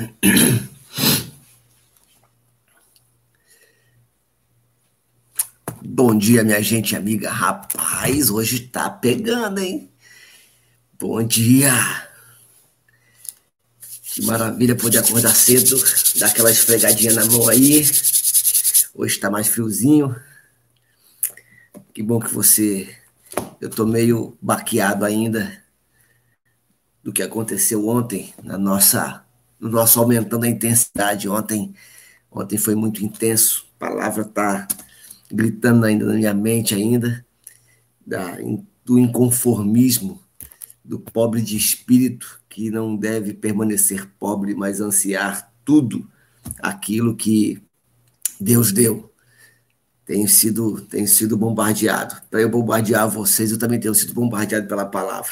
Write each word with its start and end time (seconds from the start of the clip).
Bom 5.82 6.16
dia, 6.16 6.42
minha 6.42 6.62
gente 6.62 6.96
amiga. 6.96 7.30
Rapaz, 7.30 8.30
hoje 8.30 8.60
tá 8.60 8.88
pegando, 8.88 9.58
hein? 9.58 9.90
Bom 10.98 11.22
dia. 11.22 11.72
Que 14.04 14.24
maravilha 14.24 14.74
poder 14.74 14.98
acordar 14.98 15.34
cedo, 15.34 15.76
dar 16.18 16.28
aquela 16.28 16.50
esfregadinha 16.50 17.12
na 17.14 17.24
mão 17.26 17.48
aí. 17.48 17.84
Hoje 18.94 19.18
tá 19.18 19.30
mais 19.30 19.48
friozinho. 19.48 20.16
Que 21.92 22.02
bom 22.02 22.18
que 22.18 22.32
você. 22.32 22.96
Eu 23.60 23.70
tô 23.70 23.86
meio 23.86 24.36
baqueado 24.40 25.04
ainda 25.04 25.62
do 27.02 27.12
que 27.12 27.22
aconteceu 27.22 27.88
ontem 27.88 28.34
na 28.42 28.58
nossa 28.58 29.24
no 29.60 29.68
nosso 29.68 30.00
aumentando 30.00 30.44
a 30.44 30.48
intensidade. 30.48 31.28
Ontem, 31.28 31.74
ontem 32.30 32.56
foi 32.56 32.74
muito 32.74 33.04
intenso. 33.04 33.66
A 33.76 33.86
palavra 33.86 34.22
está 34.22 34.66
gritando 35.30 35.84
ainda 35.84 36.06
na 36.06 36.14
minha 36.14 36.34
mente 36.34 36.74
ainda 36.74 37.24
da, 38.04 38.36
do 38.84 38.98
inconformismo 38.98 40.20
do 40.84 40.98
pobre 40.98 41.40
de 41.40 41.56
espírito 41.56 42.40
que 42.48 42.70
não 42.70 42.96
deve 42.96 43.32
permanecer 43.32 44.08
pobre, 44.18 44.54
mas 44.54 44.80
ansiar 44.80 45.52
tudo 45.64 46.10
aquilo 46.58 47.14
que 47.14 47.62
Deus 48.40 48.72
deu. 48.72 49.12
Tenho 50.04 50.28
sido, 50.28 50.80
tenho 50.86 51.06
sido 51.06 51.36
bombardeado. 51.36 52.20
Para 52.28 52.40
eu 52.40 52.48
bombardear 52.48 53.08
vocês, 53.08 53.52
eu 53.52 53.58
também 53.58 53.78
tenho 53.78 53.94
sido 53.94 54.12
bombardeado 54.12 54.66
pela 54.66 54.84
palavra. 54.84 55.30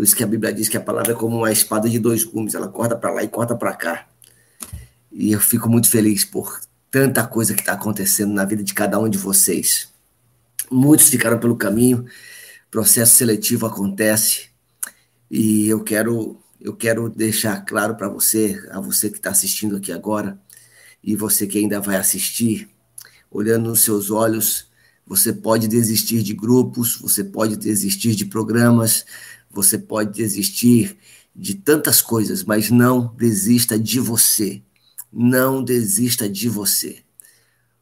Por 0.00 0.04
isso 0.04 0.16
que 0.16 0.24
a 0.24 0.26
Bíblia 0.26 0.50
diz 0.50 0.66
que 0.66 0.78
a 0.78 0.80
palavra 0.80 1.12
é 1.12 1.14
como 1.14 1.36
uma 1.36 1.52
espada 1.52 1.86
de 1.86 1.98
dois 1.98 2.24
gumes, 2.24 2.54
ela 2.54 2.68
corta 2.68 2.96
para 2.96 3.12
lá 3.12 3.22
e 3.22 3.28
corta 3.28 3.54
para 3.54 3.74
cá. 3.74 4.08
E 5.12 5.30
eu 5.30 5.38
fico 5.38 5.68
muito 5.68 5.90
feliz 5.90 6.24
por 6.24 6.58
tanta 6.90 7.26
coisa 7.26 7.52
que 7.52 7.60
está 7.60 7.74
acontecendo 7.74 8.32
na 8.32 8.46
vida 8.46 8.64
de 8.64 8.72
cada 8.72 8.98
um 8.98 9.10
de 9.10 9.18
vocês. 9.18 9.92
Muitos 10.70 11.10
ficaram 11.10 11.38
pelo 11.38 11.54
caminho, 11.54 12.06
processo 12.70 13.14
seletivo 13.14 13.66
acontece 13.66 14.48
e 15.30 15.68
eu 15.68 15.84
quero 15.84 16.40
eu 16.58 16.74
quero 16.74 17.10
deixar 17.10 17.62
claro 17.66 17.94
para 17.94 18.08
você, 18.08 18.58
a 18.70 18.80
você 18.80 19.10
que 19.10 19.18
está 19.18 19.28
assistindo 19.28 19.76
aqui 19.76 19.92
agora 19.92 20.40
e 21.04 21.14
você 21.14 21.46
que 21.46 21.58
ainda 21.58 21.78
vai 21.78 21.96
assistir, 21.96 22.70
olhando 23.30 23.68
nos 23.68 23.82
seus 23.82 24.10
olhos, 24.10 24.66
você 25.06 25.30
pode 25.30 25.68
desistir 25.68 26.22
de 26.22 26.32
grupos, 26.32 26.96
você 26.96 27.22
pode 27.22 27.54
desistir 27.56 28.14
de 28.14 28.24
programas, 28.24 29.04
você 29.50 29.76
pode 29.76 30.12
desistir 30.14 30.96
de 31.34 31.54
tantas 31.54 32.00
coisas, 32.00 32.44
mas 32.44 32.70
não 32.70 33.14
desista 33.16 33.78
de 33.78 33.98
você. 33.98 34.62
Não 35.12 35.62
desista 35.62 36.28
de 36.28 36.48
você. 36.48 37.02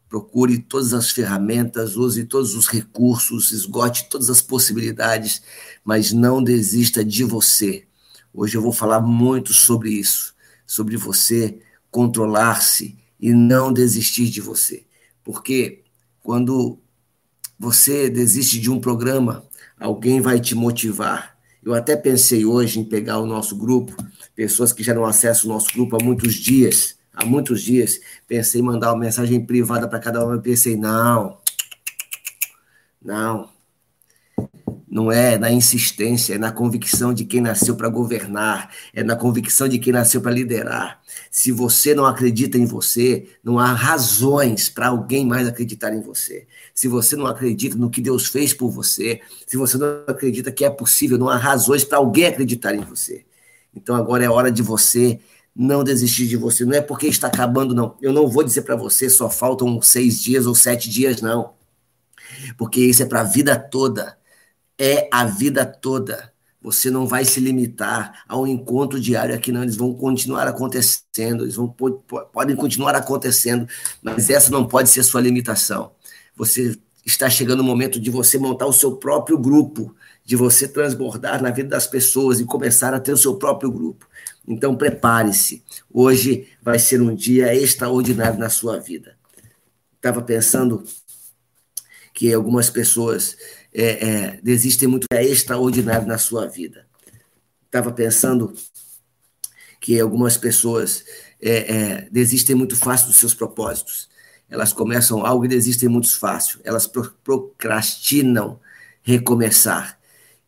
Procure 0.09 0.57
todas 0.57 0.93
as 0.93 1.11
ferramentas, 1.11 1.95
use 1.95 2.23
todos 2.23 2.55
os 2.55 2.67
recursos, 2.67 3.51
esgote 3.51 4.09
todas 4.09 4.29
as 4.29 4.41
possibilidades, 4.41 5.43
mas 5.83 6.11
não 6.11 6.43
desista 6.43 7.05
de 7.05 7.23
você. 7.23 7.85
Hoje 8.33 8.57
eu 8.57 8.61
vou 8.61 8.73
falar 8.73 9.01
muito 9.01 9.53
sobre 9.53 9.91
isso, 9.91 10.33
sobre 10.65 10.97
você 10.97 11.59
controlar-se 11.91 12.97
e 13.19 13.31
não 13.33 13.71
desistir 13.71 14.29
de 14.29 14.41
você. 14.41 14.85
Porque 15.23 15.83
quando 16.23 16.79
você 17.57 18.09
desiste 18.09 18.59
de 18.59 18.71
um 18.71 18.79
programa, 18.79 19.47
alguém 19.79 20.21
vai 20.21 20.39
te 20.39 20.55
motivar 20.55 21.38
eu 21.69 21.75
até 21.75 21.95
pensei 21.95 22.45
hoje 22.45 22.79
em 22.79 22.83
pegar 22.83 23.19
o 23.19 23.27
nosso 23.27 23.55
grupo, 23.55 23.95
pessoas 24.35 24.73
que 24.73 24.81
já 24.81 24.91
não 24.93 25.05
acessam 25.05 25.49
o 25.49 25.53
nosso 25.53 25.71
grupo 25.71 25.95
há 25.95 26.03
muitos 26.03 26.33
dias, 26.33 26.97
há 27.13 27.23
muitos 27.23 27.61
dias, 27.61 27.99
pensei 28.27 28.59
em 28.59 28.63
mandar 28.63 28.91
uma 28.91 28.99
mensagem 28.99 29.45
privada 29.45 29.87
para 29.87 29.99
cada 29.99 30.25
um, 30.25 30.33
eu 30.33 30.41
pensei, 30.41 30.75
não, 30.75 31.37
não, 32.99 33.49
não 34.89 35.11
é 35.11 35.37
na 35.37 35.51
insistência, 35.51 36.33
é 36.33 36.37
na 36.37 36.51
convicção 36.51 37.13
de 37.13 37.23
quem 37.23 37.41
nasceu 37.41 37.75
para 37.75 37.87
governar, 37.89 38.73
é 38.91 39.03
na 39.03 39.15
convicção 39.15 39.67
de 39.67 39.77
quem 39.77 39.93
nasceu 39.93 40.19
para 40.19 40.31
liderar. 40.31 40.99
Se 41.29 41.51
você 41.51 41.93
não 41.93 42.05
acredita 42.05 42.57
em 42.57 42.65
você, 42.65 43.27
não 43.43 43.59
há 43.59 43.71
razões 43.71 44.67
para 44.67 44.87
alguém 44.87 45.25
mais 45.25 45.47
acreditar 45.47 45.93
em 45.93 46.01
você. 46.01 46.47
Se 46.73 46.87
você 46.87 47.15
não 47.15 47.27
acredita 47.27 47.77
no 47.77 47.89
que 47.89 48.01
Deus 48.01 48.25
fez 48.25 48.51
por 48.51 48.71
você, 48.71 49.21
se 49.45 49.57
você 49.57 49.77
não 49.77 50.03
acredita 50.07 50.51
que 50.51 50.65
é 50.65 50.69
possível, 50.69 51.17
não 51.17 51.29
há 51.29 51.37
razões 51.37 51.83
para 51.83 51.99
alguém 51.99 52.25
acreditar 52.25 52.73
em 52.73 52.81
você. 52.81 53.25
Então 53.75 53.95
agora 53.95 54.23
é 54.23 54.29
hora 54.29 54.51
de 54.51 54.63
você 54.63 55.19
não 55.55 55.83
desistir 55.83 56.27
de 56.27 56.35
você. 56.35 56.65
Não 56.65 56.73
é 56.73 56.81
porque 56.81 57.05
está 57.07 57.27
acabando, 57.27 57.75
não. 57.75 57.95
Eu 58.01 58.11
não 58.11 58.27
vou 58.27 58.43
dizer 58.43 58.63
para 58.63 58.75
você 58.75 59.09
só 59.09 59.29
faltam 59.29 59.79
seis 59.81 60.19
dias 60.19 60.47
ou 60.47 60.55
sete 60.55 60.89
dias, 60.89 61.21
não. 61.21 61.53
Porque 62.57 62.79
isso 62.79 63.03
é 63.03 63.05
para 63.05 63.21
a 63.21 63.23
vida 63.23 63.55
toda 63.57 64.18
é 64.79 65.09
a 65.11 65.25
vida 65.25 65.65
toda. 65.65 66.31
Você 66.61 66.89
não 66.89 67.05
vai 67.05 67.25
se 67.25 67.39
limitar 67.39 68.23
a 68.27 68.37
um 68.37 68.47
encontro 68.47 68.99
diário 68.99 69.35
aqui, 69.35 69.51
não. 69.51 69.61
Eles 69.61 69.75
vão 69.75 69.93
continuar 69.93 70.47
acontecendo, 70.47 71.43
eles 71.43 71.55
vão, 71.55 71.67
podem 72.31 72.55
continuar 72.55 72.95
acontecendo, 72.95 73.67
mas 74.01 74.29
essa 74.29 74.49
não 74.49 74.65
pode 74.65 74.89
ser 74.89 75.03
sua 75.03 75.21
limitação. 75.21 75.91
Você 76.35 76.77
está 77.05 77.29
chegando 77.29 77.61
o 77.61 77.63
momento 77.63 77.99
de 77.99 78.09
você 78.09 78.37
montar 78.37 78.65
o 78.65 78.73
seu 78.73 78.97
próprio 78.97 79.37
grupo, 79.37 79.95
de 80.23 80.35
você 80.35 80.67
transbordar 80.67 81.41
na 81.41 81.49
vida 81.49 81.69
das 81.69 81.87
pessoas 81.87 82.39
e 82.39 82.45
começar 82.45 82.93
a 82.93 82.99
ter 82.99 83.13
o 83.13 83.17
seu 83.17 83.35
próprio 83.35 83.71
grupo. 83.71 84.07
Então 84.47 84.75
prepare-se. 84.75 85.63
Hoje 85.91 86.47
vai 86.61 86.77
ser 86.77 87.01
um 87.01 87.15
dia 87.15 87.55
extraordinário 87.55 88.39
na 88.39 88.49
sua 88.49 88.79
vida. 88.79 89.17
Estava 89.95 90.21
pensando 90.21 90.83
que 92.13 92.33
algumas 92.33 92.69
pessoas 92.69 93.37
é, 93.79 94.09
é, 94.09 94.39
desistem 94.43 94.87
muito 94.87 95.07
é 95.11 95.23
extraordinário 95.23 96.07
na 96.07 96.17
sua 96.17 96.47
vida. 96.47 96.85
Estava 97.65 97.91
pensando 97.91 98.53
que 99.79 99.99
algumas 99.99 100.35
pessoas 100.35 101.05
é, 101.41 101.51
é, 101.51 102.09
desistem 102.11 102.55
muito 102.55 102.75
fácil 102.75 103.07
dos 103.07 103.17
seus 103.17 103.33
propósitos. 103.33 104.09
Elas 104.49 104.73
começam 104.73 105.25
algo 105.25 105.45
e 105.45 105.47
desistem 105.47 105.87
muito 105.87 106.13
fácil. 106.17 106.59
Elas 106.63 106.87
procrastinam 107.23 108.59
recomeçar. 109.01 109.97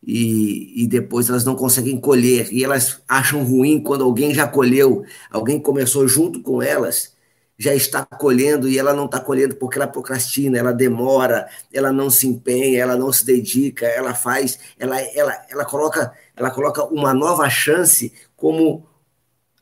E, 0.04 0.82
e, 0.82 0.86
depois 0.88 1.28
elas 1.28 1.44
não 1.44 1.54
conseguem 1.54 1.98
colher. 1.98 2.52
E 2.52 2.64
elas 2.64 3.00
acham 3.08 3.44
ruim 3.44 3.80
quando 3.80 4.02
alguém 4.02 4.34
já 4.34 4.48
colheu, 4.48 5.04
alguém 5.30 5.60
começou 5.60 6.06
junto 6.08 6.42
com 6.42 6.60
elas 6.60 7.12
já 7.58 7.74
está 7.74 8.04
colhendo 8.04 8.68
e 8.68 8.78
ela 8.78 8.92
não 8.92 9.06
está 9.06 9.20
colhendo 9.20 9.54
porque 9.56 9.78
ela 9.78 9.86
procrastina, 9.86 10.58
ela 10.58 10.72
demora, 10.72 11.48
ela 11.72 11.92
não 11.92 12.10
se 12.10 12.26
empenha, 12.26 12.80
ela 12.80 12.96
não 12.96 13.12
se 13.12 13.24
dedica, 13.24 13.86
ela 13.86 14.14
faz, 14.14 14.58
ela, 14.78 15.00
ela, 15.00 15.46
ela 15.48 15.64
coloca, 15.64 16.12
ela 16.36 16.50
coloca 16.50 16.84
uma 16.84 17.14
nova 17.14 17.48
chance 17.48 18.12
como 18.36 18.86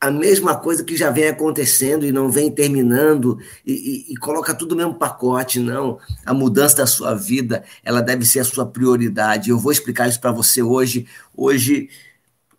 a 0.01 0.09
mesma 0.09 0.55
coisa 0.55 0.83
que 0.83 0.97
já 0.97 1.11
vem 1.11 1.27
acontecendo 1.27 2.03
e 2.03 2.11
não 2.11 2.31
vem 2.31 2.49
terminando 2.49 3.37
e, 3.63 3.71
e, 4.09 4.13
e, 4.13 4.17
coloca 4.17 4.51
tudo 4.51 4.71
no 4.73 4.77
mesmo 4.77 4.95
pacote, 4.95 5.59
não. 5.59 5.99
A 6.25 6.33
mudança 6.33 6.77
da 6.77 6.87
sua 6.87 7.13
vida, 7.13 7.63
ela 7.83 8.01
deve 8.01 8.25
ser 8.25 8.39
a 8.39 8.43
sua 8.43 8.65
prioridade. 8.65 9.51
Eu 9.51 9.59
vou 9.59 9.71
explicar 9.71 10.09
isso 10.09 10.19
para 10.19 10.31
você 10.31 10.63
hoje. 10.63 11.05
Hoje 11.37 11.87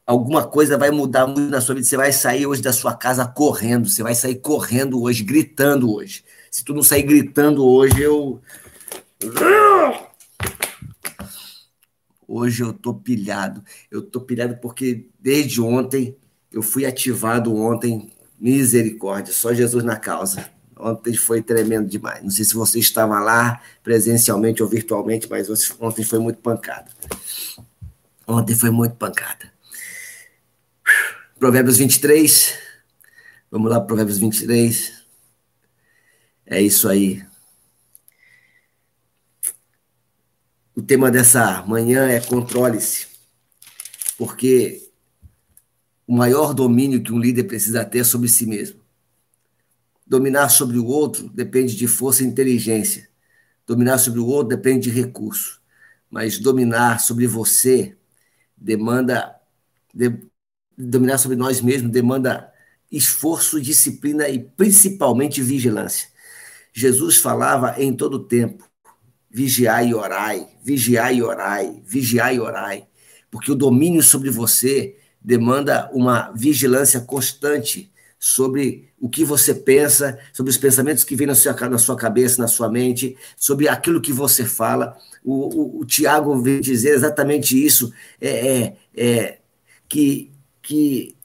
alguma 0.06 0.46
coisa 0.46 0.76
vai 0.76 0.90
mudar 0.90 1.26
muito 1.26 1.50
na 1.50 1.60
sua 1.60 1.74
vida. 1.74 1.86
Você 1.86 1.96
vai 1.96 2.12
sair 2.12 2.46
hoje 2.46 2.62
da 2.62 2.72
sua 2.72 2.94
casa 2.94 3.26
correndo, 3.26 3.88
você 3.88 4.02
vai 4.02 4.14
sair 4.14 4.36
correndo 4.36 5.02
hoje, 5.02 5.22
gritando 5.22 5.92
hoje. 5.92 6.24
Se 6.50 6.64
tu 6.64 6.74
não 6.74 6.82
sair 6.82 7.02
gritando 7.02 7.64
hoje, 7.64 8.00
eu. 8.00 8.40
Hoje 12.26 12.62
eu 12.62 12.72
tô 12.72 12.94
pilhado. 12.94 13.62
Eu 13.90 14.02
tô 14.02 14.20
pilhado 14.20 14.56
porque 14.56 15.08
desde 15.20 15.60
ontem 15.60 16.16
eu 16.50 16.62
fui 16.62 16.84
ativado 16.84 17.54
ontem. 17.54 18.10
Misericórdia, 18.38 19.32
só 19.32 19.54
Jesus 19.54 19.84
na 19.84 19.94
causa. 19.94 20.50
Ontem 20.76 21.14
foi 21.14 21.40
tremendo 21.40 21.88
demais. 21.88 22.24
Não 22.24 22.30
sei 22.30 22.44
se 22.44 22.54
você 22.54 22.80
estava 22.80 23.20
lá 23.20 23.62
presencialmente 23.84 24.60
ou 24.60 24.68
virtualmente, 24.68 25.28
mas 25.30 25.48
ontem 25.78 26.02
foi 26.02 26.18
muito 26.18 26.40
pancada. 26.40 26.90
Ontem 28.26 28.56
foi 28.56 28.70
muito 28.70 28.96
pancada. 28.96 29.51
Provérbios 31.42 31.76
23. 31.76 32.56
Vamos 33.50 33.68
lá, 33.68 33.80
Provérbios 33.80 34.16
23. 34.16 34.92
É 36.46 36.62
isso 36.62 36.88
aí. 36.88 37.20
O 40.72 40.80
tema 40.80 41.10
dessa 41.10 41.60
manhã 41.66 42.06
é 42.08 42.20
controle-se. 42.20 43.08
Porque 44.16 44.88
o 46.06 46.14
maior 46.14 46.54
domínio 46.54 47.02
que 47.02 47.12
um 47.12 47.18
líder 47.18 47.42
precisa 47.42 47.84
ter 47.84 47.98
é 47.98 48.04
sobre 48.04 48.28
si 48.28 48.46
mesmo. 48.46 48.80
Dominar 50.06 50.48
sobre 50.48 50.78
o 50.78 50.86
outro 50.86 51.28
depende 51.28 51.74
de 51.74 51.88
força 51.88 52.22
e 52.22 52.26
inteligência. 52.28 53.08
Dominar 53.66 53.98
sobre 53.98 54.20
o 54.20 54.26
outro 54.28 54.56
depende 54.56 54.92
de 54.92 54.96
recurso. 54.96 55.60
Mas 56.08 56.38
dominar 56.38 57.00
sobre 57.00 57.26
você 57.26 57.96
demanda, 58.56 59.34
dominar 60.86 61.18
sobre 61.18 61.36
nós 61.36 61.60
mesmos 61.60 61.90
demanda 61.90 62.50
esforço, 62.90 63.60
disciplina 63.60 64.28
e 64.28 64.38
principalmente 64.38 65.40
vigilância. 65.40 66.08
Jesus 66.72 67.16
falava 67.16 67.74
em 67.78 67.94
todo 67.94 68.24
tempo: 68.24 68.64
vigiai 69.30 69.88
e 69.88 69.94
orai, 69.94 70.46
vigiai 70.64 71.16
e 71.16 71.22
orai, 71.22 71.82
vigiai 71.84 72.36
e 72.36 72.40
orai, 72.40 72.86
porque 73.30 73.50
o 73.50 73.56
domínio 73.56 74.02
sobre 74.02 74.30
você 74.30 74.96
demanda 75.20 75.90
uma 75.92 76.32
vigilância 76.32 77.00
constante 77.00 77.92
sobre 78.18 78.92
o 79.00 79.08
que 79.08 79.24
você 79.24 79.52
pensa, 79.52 80.16
sobre 80.32 80.50
os 80.50 80.56
pensamentos 80.56 81.02
que 81.02 81.16
vêm 81.16 81.26
na 81.26 81.34
sua, 81.34 81.52
na 81.68 81.78
sua 81.78 81.96
cabeça, 81.96 82.40
na 82.40 82.46
sua 82.46 82.68
mente, 82.70 83.16
sobre 83.36 83.68
aquilo 83.68 84.00
que 84.00 84.12
você 84.12 84.44
fala. 84.44 84.96
O, 85.24 85.78
o, 85.78 85.80
o 85.80 85.84
Tiago 85.84 86.40
vem 86.40 86.60
dizer 86.60 86.90
exatamente 86.90 87.60
isso, 87.60 87.92
é, 88.20 88.28
é, 88.28 88.76
é, 88.96 89.38
que, 89.88 90.31
que 90.62 91.16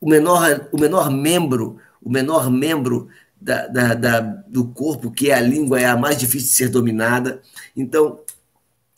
o, 0.00 0.08
menor, 0.08 0.68
o 0.72 0.78
menor 0.78 1.10
membro, 1.10 1.78
o 2.00 2.10
menor 2.10 2.50
membro 2.50 3.08
da, 3.40 3.66
da, 3.66 3.94
da, 3.94 4.20
do 4.20 4.66
corpo, 4.66 5.10
que 5.10 5.30
é 5.30 5.34
a 5.34 5.40
língua, 5.40 5.80
é 5.80 5.86
a 5.86 5.96
mais 5.96 6.16
difícil 6.16 6.48
de 6.48 6.54
ser 6.54 6.68
dominada. 6.68 7.42
Então, 7.76 8.20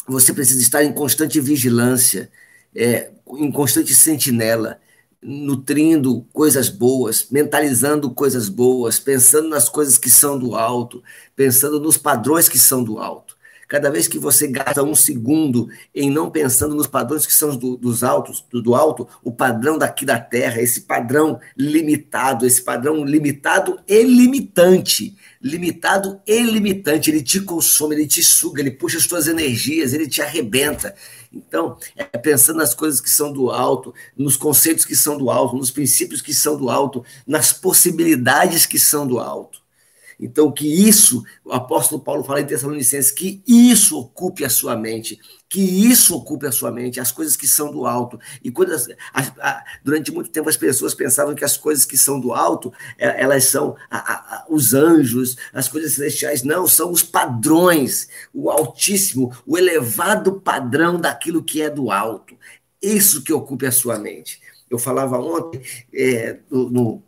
você 0.06 0.32
precisa 0.32 0.60
estar 0.60 0.84
em 0.84 0.92
constante 0.92 1.40
vigilância, 1.40 2.30
é, 2.74 3.10
em 3.38 3.50
constante 3.50 3.94
sentinela, 3.94 4.78
nutrindo 5.22 6.26
coisas 6.32 6.68
boas, 6.68 7.28
mentalizando 7.30 8.10
coisas 8.10 8.50
boas, 8.50 8.98
pensando 8.98 9.48
nas 9.48 9.70
coisas 9.70 9.96
que 9.96 10.10
são 10.10 10.38
do 10.38 10.54
alto, 10.54 11.02
pensando 11.34 11.80
nos 11.80 11.96
padrões 11.96 12.48
que 12.48 12.58
são 12.58 12.84
do 12.84 12.98
alto. 12.98 13.33
Cada 13.68 13.90
vez 13.90 14.06
que 14.06 14.18
você 14.18 14.46
gasta 14.46 14.82
um 14.82 14.94
segundo 14.94 15.68
em 15.94 16.10
não 16.10 16.30
pensando 16.30 16.74
nos 16.74 16.86
padrões 16.86 17.26
que 17.26 17.32
são 17.32 17.56
do, 17.56 17.76
dos 17.76 18.04
altos, 18.04 18.44
do, 18.50 18.62
do, 18.62 18.74
alto, 18.74 19.08
o 19.22 19.32
padrão 19.32 19.78
daqui 19.78 20.04
da 20.04 20.18
Terra, 20.18 20.60
esse 20.60 20.82
padrão 20.82 21.40
limitado, 21.56 22.46
esse 22.46 22.62
padrão 22.62 23.04
limitado 23.04 23.80
e 23.88 24.02
limitante, 24.02 25.16
limitado 25.40 26.20
e 26.26 26.42
limitante, 26.42 27.10
ele 27.10 27.22
te 27.22 27.40
consome, 27.40 27.94
ele 27.94 28.06
te 28.06 28.22
suga, 28.22 28.60
ele 28.60 28.70
puxa 28.70 28.98
as 28.98 29.04
suas 29.04 29.26
energias, 29.26 29.92
ele 29.92 30.08
te 30.08 30.20
arrebenta. 30.20 30.94
Então, 31.32 31.76
é 31.96 32.04
pensando 32.18 32.58
nas 32.58 32.74
coisas 32.74 33.00
que 33.00 33.10
são 33.10 33.32
do 33.32 33.50
alto, 33.50 33.92
nos 34.16 34.36
conceitos 34.36 34.84
que 34.84 34.94
são 34.94 35.18
do 35.18 35.30
alto, 35.30 35.56
nos 35.56 35.70
princípios 35.70 36.22
que 36.22 36.32
são 36.32 36.56
do 36.56 36.70
alto, 36.70 37.04
nas 37.26 37.52
possibilidades 37.52 38.66
que 38.66 38.78
são 38.78 39.06
do 39.06 39.18
alto. 39.18 39.63
Então, 40.18 40.50
que 40.50 40.66
isso, 40.66 41.24
o 41.44 41.52
apóstolo 41.52 42.02
Paulo 42.02 42.24
fala 42.24 42.40
em 42.40 42.46
Tessalonicenses, 42.46 43.10
que 43.10 43.42
isso 43.46 43.98
ocupe 43.98 44.44
a 44.44 44.48
sua 44.48 44.76
mente, 44.76 45.18
que 45.48 45.60
isso 45.60 46.16
ocupe 46.16 46.46
a 46.46 46.52
sua 46.52 46.72
mente, 46.72 46.98
as 46.98 47.12
coisas 47.12 47.36
que 47.36 47.46
são 47.46 47.70
do 47.70 47.86
alto. 47.86 48.18
E 48.42 48.50
quando 48.50 48.72
as, 48.72 48.88
a, 49.12 49.20
a, 49.40 49.64
durante 49.84 50.10
muito 50.10 50.30
tempo 50.30 50.48
as 50.48 50.56
pessoas 50.56 50.94
pensavam 50.94 51.34
que 51.34 51.44
as 51.44 51.56
coisas 51.56 51.84
que 51.84 51.96
são 51.96 52.18
do 52.18 52.32
alto, 52.32 52.72
é, 52.98 53.22
elas 53.22 53.44
são 53.44 53.76
a, 53.90 54.44
os 54.48 54.74
anjos, 54.74 55.36
as 55.52 55.68
coisas 55.68 55.92
celestiais. 55.92 56.42
Não, 56.42 56.66
são 56.66 56.90
os 56.90 57.02
padrões, 57.02 58.08
o 58.32 58.50
altíssimo, 58.50 59.32
o 59.46 59.56
elevado 59.56 60.40
padrão 60.40 61.00
daquilo 61.00 61.42
que 61.42 61.62
é 61.62 61.70
do 61.70 61.90
alto. 61.90 62.36
Isso 62.82 63.22
que 63.22 63.32
ocupe 63.32 63.66
a 63.66 63.72
sua 63.72 63.98
mente. 63.98 64.40
Eu 64.68 64.78
falava 64.78 65.18
ontem, 65.18 65.62
é, 65.92 66.38
no, 66.50 67.02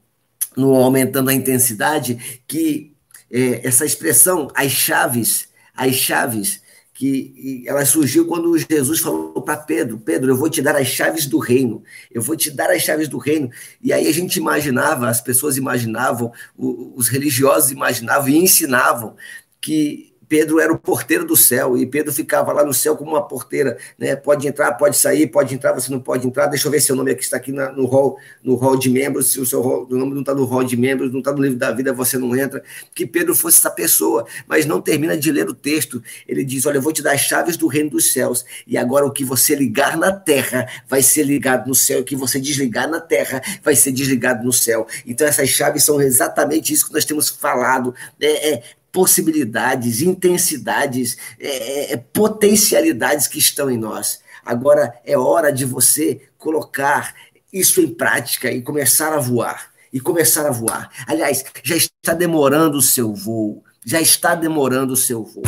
no 0.57 0.75
Aumentando 0.75 1.31
a 1.31 1.35
Intensidade, 1.35 2.41
que 2.47 2.96
é, 3.31 3.67
essa 3.67 3.85
expressão, 3.85 4.51
as 4.55 4.73
chaves, 4.73 5.49
as 5.75 5.95
chaves, 5.95 6.61
que 6.97 7.63
ela 7.67 7.85
surgiu 7.85 8.27
quando 8.27 8.57
Jesus 8.59 9.01
falou 9.01 9.43
para 9.43 9.59
Pedro: 9.59 9.99
Pedro, 9.99 10.31
eu 10.31 10.37
vou 10.37 10.49
te 10.49 10.63
dar 10.63 10.77
as 10.77 10.89
chaves 10.89 11.27
do 11.27 11.39
reino, 11.39 11.83
eu 12.11 12.23
vou 12.23 12.35
te 12.35 12.51
dar 12.51 12.71
as 12.71 12.83
chaves 12.83 13.07
do 13.07 13.19
reino. 13.19 13.51
E 13.83 13.93
aí 13.93 14.09
a 14.09 14.13
gente 14.13 14.37
imaginava, 14.37 15.09
as 15.09 15.21
pessoas 15.21 15.59
imaginavam, 15.59 16.33
os 16.57 17.09
religiosos 17.09 17.71
imaginavam 17.71 18.29
e 18.29 18.39
ensinavam 18.39 19.15
que 19.61 20.16
Pedro 20.29 20.61
era 20.61 20.73
o 20.73 20.79
porteiro 20.79 21.25
do 21.25 21.37
céu 21.37 21.77
e 21.77 21.87
Pedro 21.87 22.13
ficava 22.13 22.53
lá 22.53 22.65
no 22.65 22.75
céu 22.75 22.97
como 22.97 23.13
uma 23.13 23.27
porteira, 23.27 23.79
né? 23.99 24.17
Pode 24.17 24.47
entrar, 24.47 24.73
pode 24.73 24.97
sair, 24.97 25.27
pode 25.27 25.55
entrar, 25.55 25.73
você 25.73 25.91
não 25.91 26.01
pode 26.01 26.27
entrar. 26.27 26.47
Deixa 26.47 26.67
eu 26.67 26.71
ver 26.71 26.81
seu 26.81 26.97
nome 26.97 27.11
aqui 27.11 27.23
está 27.23 27.37
aqui 27.37 27.53
na, 27.53 27.71
no 27.73 27.87
hall, 27.87 28.19
no 28.43 28.55
hall 28.55 28.77
de 28.77 28.91
membros. 28.91 29.33
Se 29.33 29.41
o 29.41 29.47
seu 29.47 29.61
hall, 29.61 29.87
o 29.91 29.97
nome 29.97 30.15
não 30.15 30.21
está 30.21 30.35
no 30.35 30.45
hall 30.45 30.65
de 30.65 30.77
membros, 30.77 31.13
não 31.13 31.21
está 31.21 31.33
no 31.33 31.43
livro 31.43 31.59
da 31.59 31.71
vida, 31.71 31.93
você 31.93 32.19
não 32.19 32.35
entra. 32.37 32.63
Que 32.95 33.07
Pedro 33.07 33.35
fosse 33.35 33.59
essa 33.59 33.71
pessoa, 33.71 34.27
mas 34.47 34.67
não 34.67 34.81
termina 34.81 35.17
de 35.17 35.31
ler 35.31 35.49
o 35.49 35.55
texto. 35.55 36.03
Ele 36.27 36.45
diz: 36.45 36.67
Olha, 36.67 36.79
eu 36.79 36.83
vou 36.83 36.93
te 36.93 37.03
dar 37.03 37.13
as 37.13 37.21
chaves 37.21 37.57
do 37.57 37.67
reino 37.67 37.91
dos 37.91 38.13
céus 38.13 38.45
e 38.67 38.77
agora 38.77 39.07
o 39.07 39.11
que 39.11 39.25
você 39.25 39.55
ligar 39.55 39.97
na 39.97 40.13
terra 40.13 40.67
vai 40.89 41.03
ser 41.03 41.23
ligado 41.23 41.67
no 41.67 41.75
céu, 41.75 42.01
o 42.01 42.05
que 42.05 42.17
você 42.17 42.41
desligar 42.41 42.89
na 42.89 43.01
terra 43.01 43.43
vai 43.63 43.77
ser 43.77 43.93
desligado 43.93 44.45
no 44.45 44.53
céu. 44.53 44.87
Então 45.07 45.27
essas 45.27 45.49
chaves 45.49 45.85
são 45.85 46.01
exatamente 46.01 46.73
isso 46.73 46.87
que 46.87 46.93
nós 46.93 47.05
temos 47.05 47.29
falado. 47.29 47.95
É, 48.21 48.55
é 48.55 48.63
possibilidades, 48.97 50.01
intensidades, 50.01 51.19
é, 51.39 51.49
é, 51.49 51.93
é, 51.93 51.97
potencialidades 51.99 53.29
que 53.29 53.39
estão 53.39 53.71
em 53.71 53.77
nós. 53.77 54.21
Agora 54.43 54.99
é 55.05 55.19
hora 55.19 55.53
de 55.53 55.67
você 55.67 56.31
colocar 56.39 57.15
isso 57.53 57.83
em 57.83 57.93
prática 57.93 58.51
e 58.51 58.63
começar 58.63 59.13
a 59.13 59.19
voar. 59.19 59.71
E 59.93 60.01
começar 60.01 60.47
a 60.47 60.51
voar. 60.51 60.91
Aliás, 61.07 61.45
já 61.63 61.77
está 61.77 62.15
demorando 62.15 62.79
o 62.79 62.83
seu 62.83 63.15
voo. 63.15 63.63
Já 63.85 64.01
está 64.01 64.35
demorando 64.35 64.95
o 64.95 64.97
seu 64.97 65.23
voo. 65.23 65.45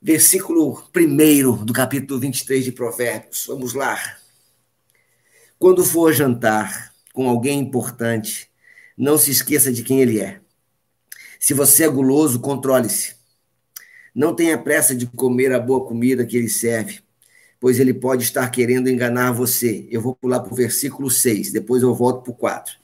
Versículo 0.00 0.84
1 0.94 1.64
do 1.64 1.72
capítulo 1.72 2.20
23 2.20 2.64
de 2.64 2.70
Provérbios. 2.70 3.44
Vamos 3.48 3.74
lá. 3.74 3.98
Quando 5.58 5.84
for 5.84 6.12
jantar 6.12 6.94
com 7.12 7.28
alguém 7.28 7.58
importante, 7.58 8.48
não 8.96 9.18
se 9.18 9.32
esqueça 9.32 9.72
de 9.72 9.82
quem 9.82 10.00
ele 10.00 10.20
é 10.20 10.43
se 11.44 11.52
você 11.52 11.84
é 11.84 11.88
guloso, 11.90 12.40
controle-se. 12.40 13.16
Não 14.14 14.34
tenha 14.34 14.56
pressa 14.56 14.94
de 14.94 15.06
comer 15.06 15.52
a 15.52 15.60
boa 15.60 15.84
comida 15.84 16.24
que 16.24 16.38
ele 16.38 16.48
serve, 16.48 17.00
pois 17.60 17.78
ele 17.78 17.92
pode 17.92 18.24
estar 18.24 18.48
querendo 18.48 18.88
enganar 18.88 19.30
você. 19.30 19.86
Eu 19.90 20.00
vou 20.00 20.14
pular 20.14 20.40
para 20.40 20.50
o 20.50 20.56
versículo 20.56 21.10
6, 21.10 21.52
depois 21.52 21.82
eu 21.82 21.94
volto 21.94 22.22
para 22.22 22.32
o 22.32 22.34
4. 22.34 22.76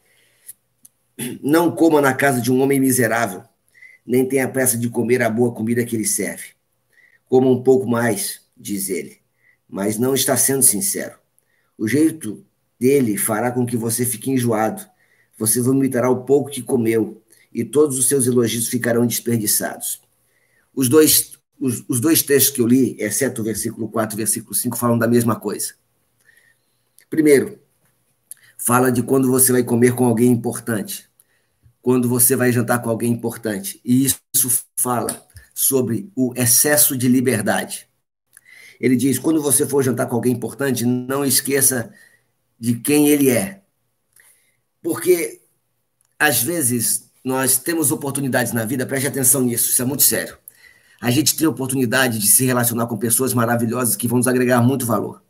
Não 1.42 1.74
coma 1.74 2.02
na 2.02 2.12
casa 2.12 2.38
de 2.38 2.52
um 2.52 2.60
homem 2.60 2.78
miserável, 2.78 3.44
nem 4.04 4.28
tenha 4.28 4.46
pressa 4.46 4.76
de 4.76 4.90
comer 4.90 5.22
a 5.22 5.30
boa 5.30 5.54
comida 5.54 5.82
que 5.82 5.96
ele 5.96 6.06
serve. 6.06 6.48
Coma 7.30 7.48
um 7.48 7.62
pouco 7.62 7.88
mais, 7.88 8.42
diz 8.54 8.90
ele, 8.90 9.20
mas 9.66 9.96
não 9.96 10.12
está 10.14 10.36
sendo 10.36 10.62
sincero. 10.62 11.18
O 11.78 11.88
jeito 11.88 12.44
dele 12.78 13.16
fará 13.16 13.50
com 13.50 13.64
que 13.64 13.78
você 13.78 14.04
fique 14.04 14.30
enjoado. 14.30 14.86
Você 15.38 15.62
vomitará 15.62 16.10
o 16.10 16.24
pouco 16.26 16.50
que 16.50 16.60
comeu 16.60 17.22
e 17.52 17.64
todos 17.64 17.98
os 17.98 18.08
seus 18.08 18.26
elogios 18.26 18.68
ficarão 18.68 19.06
desperdiçados. 19.06 20.00
Os 20.74 20.88
dois, 20.88 21.32
os, 21.58 21.84
os 21.88 22.00
dois 22.00 22.22
textos 22.22 22.54
que 22.54 22.60
eu 22.60 22.66
li, 22.66 22.96
exceto 22.98 23.40
o 23.40 23.44
versículo 23.44 23.88
4 23.88 24.14
e 24.14 24.16
o 24.16 24.18
versículo 24.18 24.54
5, 24.54 24.76
falam 24.76 24.98
da 24.98 25.08
mesma 25.08 25.38
coisa. 25.38 25.74
Primeiro, 27.08 27.58
fala 28.56 28.92
de 28.92 29.02
quando 29.02 29.30
você 29.30 29.50
vai 29.50 29.64
comer 29.64 29.94
com 29.94 30.04
alguém 30.04 30.30
importante, 30.30 31.08
quando 31.82 32.08
você 32.08 32.36
vai 32.36 32.52
jantar 32.52 32.80
com 32.80 32.90
alguém 32.90 33.12
importante. 33.12 33.80
E 33.84 34.04
isso 34.04 34.20
fala 34.76 35.26
sobre 35.54 36.10
o 36.14 36.32
excesso 36.36 36.96
de 36.96 37.08
liberdade. 37.08 37.88
Ele 38.80 38.96
diz: 38.96 39.18
quando 39.18 39.42
você 39.42 39.66
for 39.66 39.82
jantar 39.82 40.06
com 40.06 40.14
alguém 40.14 40.32
importante, 40.32 40.84
não 40.84 41.24
esqueça 41.24 41.92
de 42.58 42.74
quem 42.74 43.08
ele 43.08 43.28
é. 43.28 43.62
Porque, 44.82 45.42
às 46.18 46.42
vezes, 46.42 47.09
nós 47.24 47.58
temos 47.58 47.90
oportunidades 47.92 48.52
na 48.52 48.64
vida, 48.64 48.86
preste 48.86 49.06
atenção 49.06 49.42
nisso, 49.42 49.70
isso 49.70 49.82
é 49.82 49.84
muito 49.84 50.02
sério. 50.02 50.36
A 51.00 51.10
gente 51.10 51.36
tem 51.36 51.46
oportunidade 51.46 52.18
de 52.18 52.26
se 52.26 52.44
relacionar 52.44 52.86
com 52.86 52.96
pessoas 52.96 53.32
maravilhosas 53.32 53.96
que 53.96 54.06
vão 54.06 54.18
nos 54.18 54.28
agregar 54.28 54.60
muito 54.62 54.84
valor. 54.84 55.22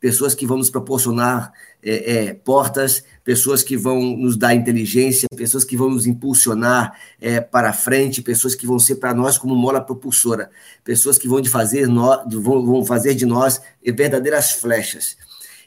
Pessoas 0.00 0.34
que 0.34 0.46
vão 0.46 0.56
nos 0.56 0.70
proporcionar 0.70 1.52
é, 1.82 2.12
é, 2.28 2.34
portas, 2.34 3.02
pessoas 3.24 3.62
que 3.62 3.76
vão 3.76 4.00
nos 4.16 4.36
dar 4.36 4.54
inteligência, 4.54 5.26
pessoas 5.36 5.64
que 5.64 5.76
vão 5.76 5.90
nos 5.90 6.06
impulsionar 6.06 6.96
é, 7.20 7.40
para 7.40 7.72
frente, 7.72 8.22
pessoas 8.22 8.54
que 8.54 8.66
vão 8.66 8.78
ser 8.78 8.96
para 8.96 9.12
nós 9.12 9.36
como 9.36 9.56
mola 9.56 9.80
propulsora, 9.80 10.50
pessoas 10.84 11.18
que 11.18 11.28
vão, 11.28 11.40
de 11.40 11.50
fazer, 11.50 11.88
no, 11.88 12.24
vão, 12.40 12.64
vão 12.64 12.84
fazer 12.84 13.14
de 13.14 13.26
nós 13.26 13.60
verdadeiras 13.84 14.52
flechas. 14.52 15.16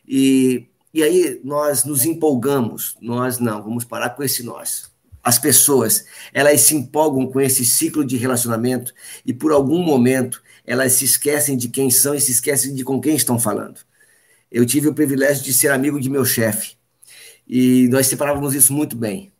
E, 0.07 0.67
e 0.93 1.03
aí 1.03 1.41
nós 1.43 1.83
nos 1.83 2.05
empolgamos, 2.05 2.95
nós 3.01 3.37
não, 3.37 3.61
vamos 3.61 3.83
parar 3.83 4.11
com 4.11 4.23
esse 4.23 4.43
nós 4.43 4.90
as 5.23 5.37
pessoas, 5.37 6.05
elas 6.33 6.61
se 6.61 6.75
empolgam 6.75 7.27
com 7.27 7.39
esse 7.39 7.63
ciclo 7.63 8.03
de 8.03 8.17
relacionamento 8.17 8.93
e 9.25 9.33
por 9.33 9.51
algum 9.51 9.79
momento 9.79 10.41
elas 10.65 10.93
se 10.93 11.05
esquecem 11.05 11.57
de 11.57 11.69
quem 11.69 11.91
são 11.91 12.15
e 12.15 12.21
se 12.21 12.31
esquecem 12.31 12.73
de 12.73 12.83
com 12.83 12.99
quem 12.99 13.15
estão 13.15 13.39
falando. 13.39 13.79
Eu 14.51 14.65
tive 14.65 14.87
o 14.87 14.93
privilégio 14.93 15.43
de 15.43 15.53
ser 15.53 15.71
amigo 15.71 15.99
de 15.99 16.09
meu 16.09 16.25
chefe 16.25 16.75
e 17.47 17.87
nós 17.89 18.07
separávamos 18.07 18.55
isso 18.55 18.73
muito 18.73 18.95
bem. 18.95 19.31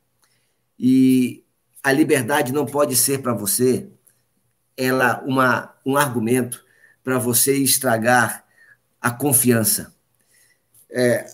E 0.78 1.44
a 1.84 1.92
liberdade 1.92 2.52
não 2.52 2.66
pode 2.66 2.96
ser 2.96 3.20
para 3.20 3.34
você 3.34 3.88
ela 4.78 5.24
uma, 5.26 5.76
um 5.86 5.98
argumento 5.98 6.64
para 7.04 7.18
você 7.18 7.56
estragar 7.56 8.46
a 9.00 9.12
confiança. 9.12 9.94
É, 10.90 11.26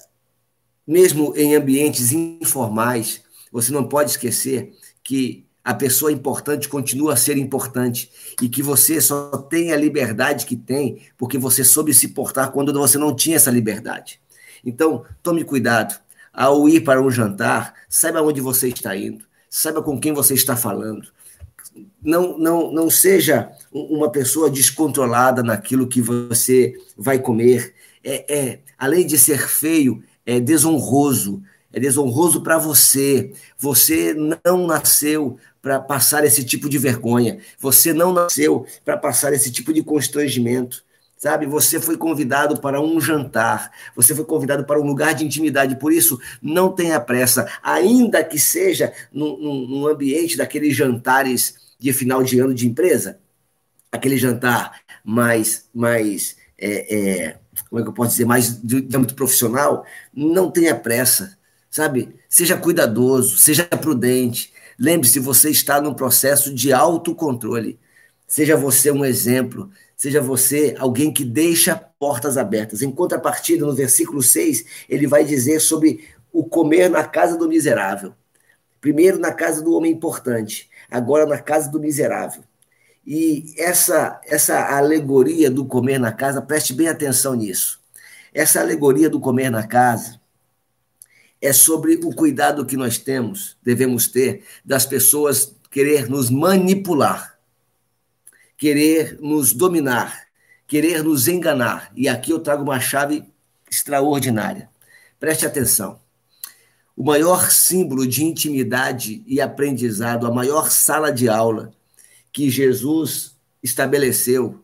mesmo 0.86 1.34
em 1.36 1.56
ambientes 1.56 2.12
informais, 2.12 3.22
você 3.52 3.72
não 3.72 3.84
pode 3.84 4.12
esquecer 4.12 4.74
que 5.04 5.46
a 5.64 5.74
pessoa 5.74 6.12
importante 6.12 6.70
continua 6.70 7.14
a 7.14 7.18
ser 7.18 7.38
importante 7.38 8.10
e 8.42 8.48
que 8.48 8.64
você 8.64 9.02
só 9.02 9.38
tem 9.38 9.74
a 9.74 9.78
liberdade 9.78 10.46
que 10.46 10.56
tem 10.56 11.02
porque 11.18 11.38
você 11.38 11.62
soube 11.62 11.94
se 11.94 12.10
portar 12.10 12.52
quando 12.52 12.72
você 12.72 12.98
não 12.98 13.14
tinha 13.14 13.36
essa 13.36 13.52
liberdade. 13.52 14.22
Então, 14.66 15.04
tome 15.22 15.44
cuidado. 15.44 16.00
Ao 16.34 16.70
ir 16.70 16.82
para 16.82 17.02
um 17.02 17.10
jantar, 17.10 17.74
saiba 17.90 18.22
onde 18.22 18.40
você 18.40 18.70
está 18.70 18.96
indo, 18.96 19.26
saiba 19.50 19.82
com 19.82 20.00
quem 20.00 20.14
você 20.14 20.36
está 20.36 20.56
falando. 20.56 21.08
Não, 22.02 22.38
não, 22.38 22.72
não 22.72 22.90
seja 22.90 23.52
uma 23.72 24.10
pessoa 24.10 24.50
descontrolada 24.50 25.44
naquilo 25.44 25.88
que 25.88 26.02
você 26.02 26.76
vai 26.98 27.20
comer. 27.20 27.74
É, 28.04 28.34
é, 28.34 28.60
além 28.78 29.06
de 29.06 29.18
ser 29.18 29.48
feio, 29.48 30.02
é 30.26 30.40
desonroso. 30.40 31.42
É 31.72 31.80
desonroso 31.80 32.42
para 32.42 32.58
você. 32.58 33.34
Você 33.58 34.16
não 34.46 34.66
nasceu 34.66 35.38
para 35.62 35.80
passar 35.80 36.24
esse 36.24 36.44
tipo 36.44 36.70
de 36.70 36.78
vergonha. 36.78 37.40
Você 37.60 37.94
não 37.94 38.14
nasceu 38.14 38.66
para 38.86 38.98
passar 38.98 39.34
esse 39.34 39.52
tipo 39.52 39.74
de 39.74 39.84
constrangimento. 39.84 40.86
Sabe, 41.18 41.48
você 41.48 41.82
foi 41.82 41.98
convidado 41.98 42.62
para 42.62 42.80
um 42.80 43.02
jantar, 43.02 43.72
você 43.96 44.14
foi 44.14 44.24
convidado 44.24 44.64
para 44.66 44.80
um 44.80 44.86
lugar 44.86 45.16
de 45.16 45.26
intimidade, 45.26 45.76
por 45.76 45.92
isso 45.92 46.22
não 46.40 46.72
tenha 46.72 47.00
pressa, 47.00 47.52
ainda 47.64 48.24
que 48.24 48.38
seja 48.38 48.94
num, 49.12 49.88
ambiente 49.88 50.38
daqueles 50.38 50.76
jantares 50.76 51.56
de 51.80 51.92
final 51.92 52.22
de 52.22 52.40
ano 52.40 52.54
de 52.54 52.68
empresa, 52.68 53.20
aquele 53.92 54.16
jantar 54.16 54.80
mais, 55.04 55.68
mais 55.74 56.38
é, 56.56 56.96
é, 56.96 57.38
como 57.68 57.80
é 57.80 57.84
que 57.84 57.90
eu 57.90 57.94
posso 57.94 58.12
dizer, 58.12 58.26
mais 58.26 58.62
de, 58.62 58.82
de 58.82 58.98
âmbito 58.98 59.16
profissional, 59.16 59.86
não 60.14 60.52
tenha 60.52 60.76
pressa, 60.76 61.37
sabe? 61.78 62.16
Seja 62.30 62.58
cuidadoso, 62.58 63.38
seja 63.38 63.66
prudente, 63.66 64.54
Lembre-se, 64.80 65.20
você 65.20 65.50
está 65.50 65.82
num 65.82 65.94
processo 65.94 66.54
de 66.54 66.72
autocontrole. 66.72 67.80
Seja 68.28 68.56
você 68.56 68.92
um 68.92 69.04
exemplo, 69.04 69.72
seja 69.96 70.22
você 70.22 70.76
alguém 70.78 71.12
que 71.12 71.24
deixa 71.24 71.76
portas 71.76 72.38
abertas. 72.38 72.82
Em 72.82 72.92
contrapartida, 72.92 73.66
no 73.66 73.74
versículo 73.74 74.22
6, 74.22 74.66
ele 74.88 75.08
vai 75.08 75.24
dizer 75.24 75.60
sobre 75.60 76.08
o 76.32 76.44
comer 76.44 76.90
na 76.90 77.04
casa 77.04 77.38
do 77.38 77.48
miserável. 77.48 78.14
Primeiro 78.80 79.18
na 79.18 79.34
casa 79.34 79.64
do 79.64 79.74
homem 79.74 79.92
importante, 79.92 80.70
agora 80.92 81.26
na 81.26 81.40
casa 81.40 81.72
do 81.72 81.80
miserável. 81.80 82.44
E 83.06 83.54
essa 83.58 84.22
essa 84.26 84.78
alegoria 84.78 85.50
do 85.50 85.66
comer 85.66 85.98
na 85.98 86.12
casa, 86.12 86.42
preste 86.42 86.74
bem 86.74 86.88
atenção 86.88 87.34
nisso. 87.34 87.80
Essa 88.34 88.60
alegoria 88.60 89.10
do 89.10 89.20
comer 89.20 89.50
na 89.50 89.66
casa 89.66 90.20
é 91.42 91.54
sobre 91.54 91.96
o 92.04 92.14
cuidado 92.14 92.66
que 92.66 92.76
nós 92.76 92.98
temos, 92.98 93.58
devemos 93.62 94.08
ter, 94.08 94.44
das 94.66 94.86
pessoas 94.86 95.56
querer 95.70 96.10
nos 96.10 96.30
manipular, 96.30 97.38
querer 98.58 99.20
nos 99.22 99.54
dominar, 99.54 100.28
querer 100.66 101.04
nos 101.04 101.28
enganar. 101.28 101.92
E 101.96 102.08
aqui 102.08 102.32
eu 102.32 102.40
trago 102.40 102.64
uma 102.64 102.80
chave 102.80 103.24
extraordinária. 103.70 104.70
Preste 105.20 105.46
atenção. 105.46 106.00
O 106.96 107.04
maior 107.04 107.52
símbolo 107.52 108.08
de 108.08 108.24
intimidade 108.24 109.24
e 109.28 109.40
aprendizado, 109.40 110.26
a 110.26 110.34
maior 110.34 110.72
sala 110.72 111.12
de 111.12 111.30
aula 111.30 111.72
que 112.32 112.50
Jesus 112.50 113.36
estabeleceu 113.62 114.64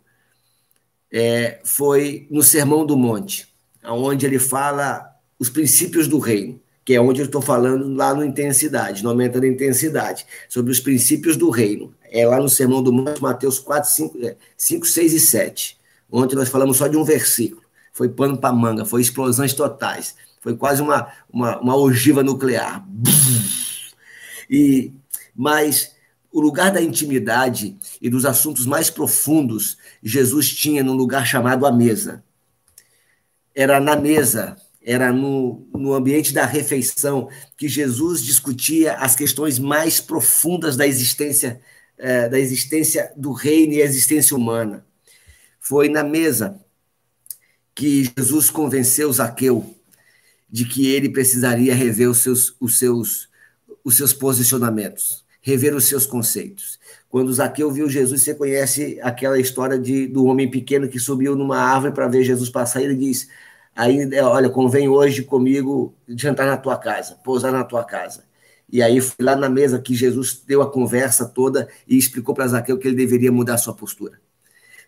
é, 1.12 1.60
foi 1.64 2.28
no 2.32 2.42
Sermão 2.42 2.84
do 2.86 2.98
Monte, 2.98 3.48
onde 3.84 4.26
ele 4.26 4.40
fala 4.40 5.16
os 5.38 5.50
princípios 5.50 6.08
do 6.08 6.18
reino 6.18 6.63
que 6.86 6.94
é 6.94 7.02
onde 7.02 7.22
eu 7.22 7.26
estou 7.26 7.42
falando 7.42 7.94
lá 7.94 8.14
no 8.14 8.24
intensidade, 8.24 9.04
no 9.04 9.10
aumento 9.10 9.40
da 9.40 9.48
intensidade, 9.48 10.26
sobre 10.50 10.72
os 10.72 10.80
princípios 10.80 11.38
do 11.38 11.50
reino. 11.50 11.94
É 12.12 12.28
lá 12.28 12.40
no 12.40 12.50
Sermão 12.50 12.84
do 12.84 12.92
Monte, 12.92 13.22
Mateus 13.22 13.58
4, 13.60 13.90
5, 13.90 14.20
5 14.58 14.86
6 14.86 15.14
e 15.14 15.20
7. 15.20 15.78
Ontem 16.12 16.36
nós 16.36 16.50
falamos 16.50 16.78
só 16.78 16.88
de 16.88 16.98
um 16.98 17.04
versículo. 17.04 17.64
Foi 17.92 18.10
pano 18.10 18.38
para 18.38 18.54
manga, 18.54 18.86
foi 18.86 19.02
explosões 19.02 19.54
totais. 19.54 20.16
Foi 20.42 20.56
quase 20.58 20.82
uma, 20.82 21.08
uma, 21.32 21.60
uma 21.60 21.76
ogiva 21.76 22.22
nuclear. 22.22 22.86
E, 24.50 24.92
mas 25.34 25.96
o 26.32 26.42
lugar 26.42 26.72
da 26.72 26.82
intimidade 26.82 27.78
e 28.02 28.10
dos 28.10 28.26
assuntos 28.26 28.66
mais 28.66 28.90
profundos, 28.90 29.78
Jesus 30.04 30.54
tinha 30.54 30.84
num 30.84 30.94
lugar 30.94 31.26
chamado 31.26 31.66
a 31.66 31.72
mesa. 31.72 32.24
Era 33.56 33.80
na 33.80 33.96
mesa 33.96 34.58
era 34.84 35.14
no, 35.14 35.66
no 35.74 35.94
ambiente 35.94 36.34
da 36.34 36.46
refeição 36.46 37.30
que 37.58 37.68
Jesus 37.68 38.22
discutia 38.22 38.94
as 38.96 39.16
questões 39.16 39.58
mais 39.58 40.02
profundas 40.02 40.76
da 40.76 40.86
existência, 40.86 41.62
é, 41.98 42.28
da 42.28 42.40
existência 42.40 43.12
do 43.16 43.32
reino 43.32 43.74
e 43.74 43.82
a 43.82 43.86
existência 43.86 44.36
humana. 44.36 44.86
Foi 45.60 45.88
na 45.88 46.04
mesa 46.04 46.60
que 47.74 48.12
Jesus 48.18 48.50
convenceu 48.50 49.12
Zaqueu 49.12 49.74
de 50.50 50.66
que 50.66 50.88
ele 50.88 51.10
precisaria 51.10 51.74
rever 51.74 52.10
os 52.10 52.20
seus, 52.20 52.56
os 52.60 52.78
seus, 52.78 53.30
os 53.84 53.98
seus 53.98 54.14
posicionamentos, 54.14 55.24
rever 55.42 55.74
os 55.74 55.86
seus 55.86 56.06
conceitos. 56.06 56.78
Quando 57.10 57.34
Zaqueu 57.34 57.72
viu 57.72 57.90
Jesus, 57.90 58.22
você 58.22 58.36
conhece 58.36 59.00
aquela 59.02 59.40
história 59.40 59.80
de, 59.80 60.06
do 60.08 60.26
homem 60.26 60.52
pequeno 60.52 60.88
que 60.88 61.00
subiu 61.00 61.36
numa 61.36 61.58
árvore 61.58 61.94
para 61.94 62.08
ver 62.08 62.24
Jesus 62.24 62.50
passar, 62.50 62.82
e 62.82 62.86
ele 62.86 62.96
diz: 62.96 63.30
Aí, 63.76 64.08
é, 64.14 64.24
olha, 64.24 64.50
convém 64.50 64.88
hoje 64.88 65.24
comigo 65.24 65.96
jantar 66.08 66.46
na 66.46 66.58
tua 66.58 66.78
casa, 66.78 67.16
pousar 67.24 67.52
na 67.52 67.64
tua 67.64 67.84
casa. 67.84 68.24
E 68.72 68.82
aí 68.82 69.02
fui 69.02 69.24
lá 69.24 69.36
na 69.36 69.50
mesa 69.50 69.80
que 69.80 69.94
Jesus 69.96 70.42
deu 70.46 70.62
a 70.62 70.72
conversa 70.72 71.26
toda 71.26 71.68
e 71.88 71.98
explicou 71.98 72.34
para 72.34 72.48
Zaqueu 72.48 72.78
que 72.78 72.88
ele 72.88 72.98
deveria 72.98 73.32
mudar 73.32 73.58
sua 73.58 73.74
postura. 73.74 74.20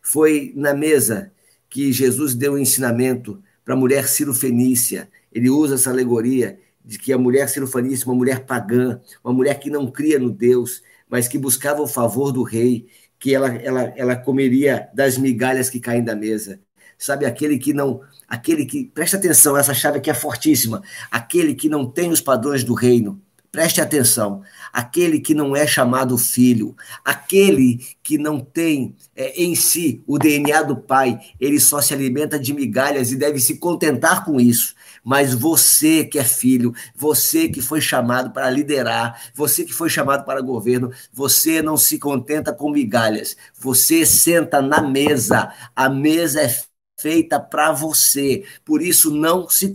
Foi 0.01 0.53
na 0.55 0.73
mesa 0.73 1.31
que 1.69 1.91
Jesus 1.91 2.35
deu 2.35 2.53
o 2.53 2.55
um 2.55 2.59
ensinamento 2.59 3.41
para 3.63 3.73
a 3.73 3.77
mulher 3.77 4.07
Ciro-Fenícia. 4.07 5.09
Ele 5.31 5.49
usa 5.49 5.75
essa 5.75 5.89
alegoria 5.89 6.59
de 6.83 6.99
que 6.99 7.11
a 7.11 7.17
mulher 7.17 7.49
Ciro-Fenícia, 7.49 8.05
uma 8.07 8.15
mulher 8.15 8.45
pagã, 8.45 9.01
uma 9.23 9.33
mulher 9.33 9.59
que 9.59 9.69
não 9.69 9.87
cria 9.87 10.19
no 10.19 10.29
Deus, 10.29 10.83
mas 11.09 11.27
que 11.27 11.37
buscava 11.37 11.81
o 11.81 11.87
favor 11.87 12.31
do 12.31 12.43
rei, 12.43 12.87
que 13.19 13.33
ela, 13.33 13.55
ela, 13.55 13.81
ela 13.95 14.15
comeria 14.15 14.89
das 14.93 15.17
migalhas 15.17 15.69
que 15.69 15.79
caem 15.79 16.03
da 16.03 16.15
mesa. 16.15 16.59
Sabe, 16.97 17.25
aquele 17.25 17.57
que 17.57 17.73
não 17.73 18.01
aquele 18.27 18.65
que, 18.65 18.85
preste 18.85 19.15
atenção, 19.15 19.55
essa 19.55 19.73
chave 19.73 19.97
aqui 19.99 20.09
é 20.09 20.13
fortíssima, 20.13 20.81
aquele 21.11 21.53
que 21.53 21.69
não 21.69 21.85
tem 21.85 22.11
os 22.11 22.21
padrões 22.21 22.63
do 22.63 22.73
reino, 22.73 23.21
preste 23.55 23.79
atenção, 23.79 24.41
aquele 24.73 25.17
que 25.19 25.33
não 25.33 25.55
é 25.55 25.65
chamado 25.65 26.17
filho, 26.17 26.75
aquele 27.05 27.79
que 28.03 28.17
não 28.17 28.37
tem 28.37 28.93
é, 29.15 29.41
em 29.41 29.55
si 29.55 30.03
o 30.05 30.19
DNA 30.19 30.61
do 30.63 30.75
pai, 30.75 31.17
ele 31.39 31.57
só 31.57 31.79
se 31.79 31.93
alimenta 31.93 32.37
de 32.37 32.53
migalhas 32.53 33.13
e 33.13 33.15
deve 33.15 33.39
se 33.39 33.57
contentar 33.57 34.25
com 34.25 34.41
isso. 34.41 34.75
Mas 35.01 35.33
você 35.33 36.03
que 36.03 36.19
é 36.19 36.23
filho, 36.23 36.73
você 36.93 37.47
que 37.47 37.61
foi 37.61 37.79
chamado 37.79 38.31
para 38.31 38.49
liderar, 38.49 39.31
você 39.33 39.63
que 39.63 39.71
foi 39.71 39.89
chamado 39.89 40.25
para 40.25 40.41
governo, 40.41 40.91
você 41.13 41.61
não 41.61 41.77
se 41.77 41.97
contenta 41.97 42.51
com 42.51 42.69
migalhas. 42.69 43.37
Você 43.57 44.05
senta 44.05 44.61
na 44.61 44.81
mesa. 44.81 45.53
A 45.75 45.87
mesa 45.87 46.41
é 46.41 46.49
feita 46.97 47.39
para 47.39 47.71
você. 47.71 48.43
Por 48.63 48.81
isso, 48.81 49.11
não 49.11 49.49
se 49.49 49.71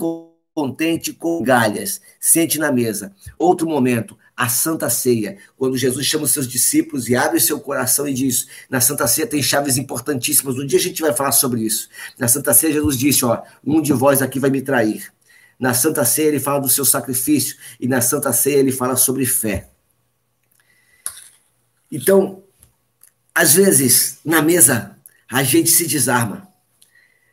contente 0.55 1.13
com 1.13 1.43
galhas. 1.43 2.01
Sente 2.19 2.59
na 2.59 2.73
mesa. 2.73 3.15
Outro 3.39 3.69
momento, 3.69 4.19
a 4.37 4.49
Santa 4.49 4.89
Ceia, 4.89 5.39
quando 5.57 5.77
Jesus 5.77 6.07
chama 6.07 6.25
os 6.25 6.31
seus 6.31 6.49
discípulos 6.49 7.09
e 7.09 7.15
abre 7.15 7.39
seu 7.41 7.61
coração 7.61 8.09
e 8.09 8.15
diz: 8.15 8.47
na 8.69 8.81
Santa 8.81 9.07
Ceia 9.07 9.27
tem 9.27 9.43
chaves 9.43 9.77
importantíssimas. 9.77 10.57
Um 10.57 10.67
dia 10.67 10.79
a 10.79 10.83
gente 10.83 11.03
vai 11.03 11.13
falar 11.13 11.33
sobre 11.33 11.63
isso. 11.63 11.89
Na 12.19 12.27
Santa 12.27 12.55
Ceia, 12.55 12.73
Jesus 12.73 12.97
disse: 12.97 13.25
ó, 13.25 13.43
um 13.65 13.81
de 13.81 13.93
vós 13.93 14.23
aqui 14.23 14.39
vai 14.39 14.51
me 14.51 14.63
trair. 14.63 15.13
Na 15.59 15.75
Santa 15.75 16.07
Ceia, 16.07 16.29
ele 16.29 16.41
fala 16.41 16.59
do 16.59 16.71
seu 16.71 16.87
sacrifício, 16.87 17.55
e 17.79 17.87
na 17.87 18.01
Santa 18.01 18.33
Ceia, 18.33 18.57
ele 18.57 18.73
fala 18.73 18.97
sobre 18.97 19.27
fé. 19.27 19.69
Então, 21.93 22.43
às 23.35 23.55
vezes, 23.55 24.19
na 24.25 24.41
mesa, 24.41 24.97
a 25.31 25.43
gente 25.43 25.69
se 25.69 25.87
desarma. 25.87 26.50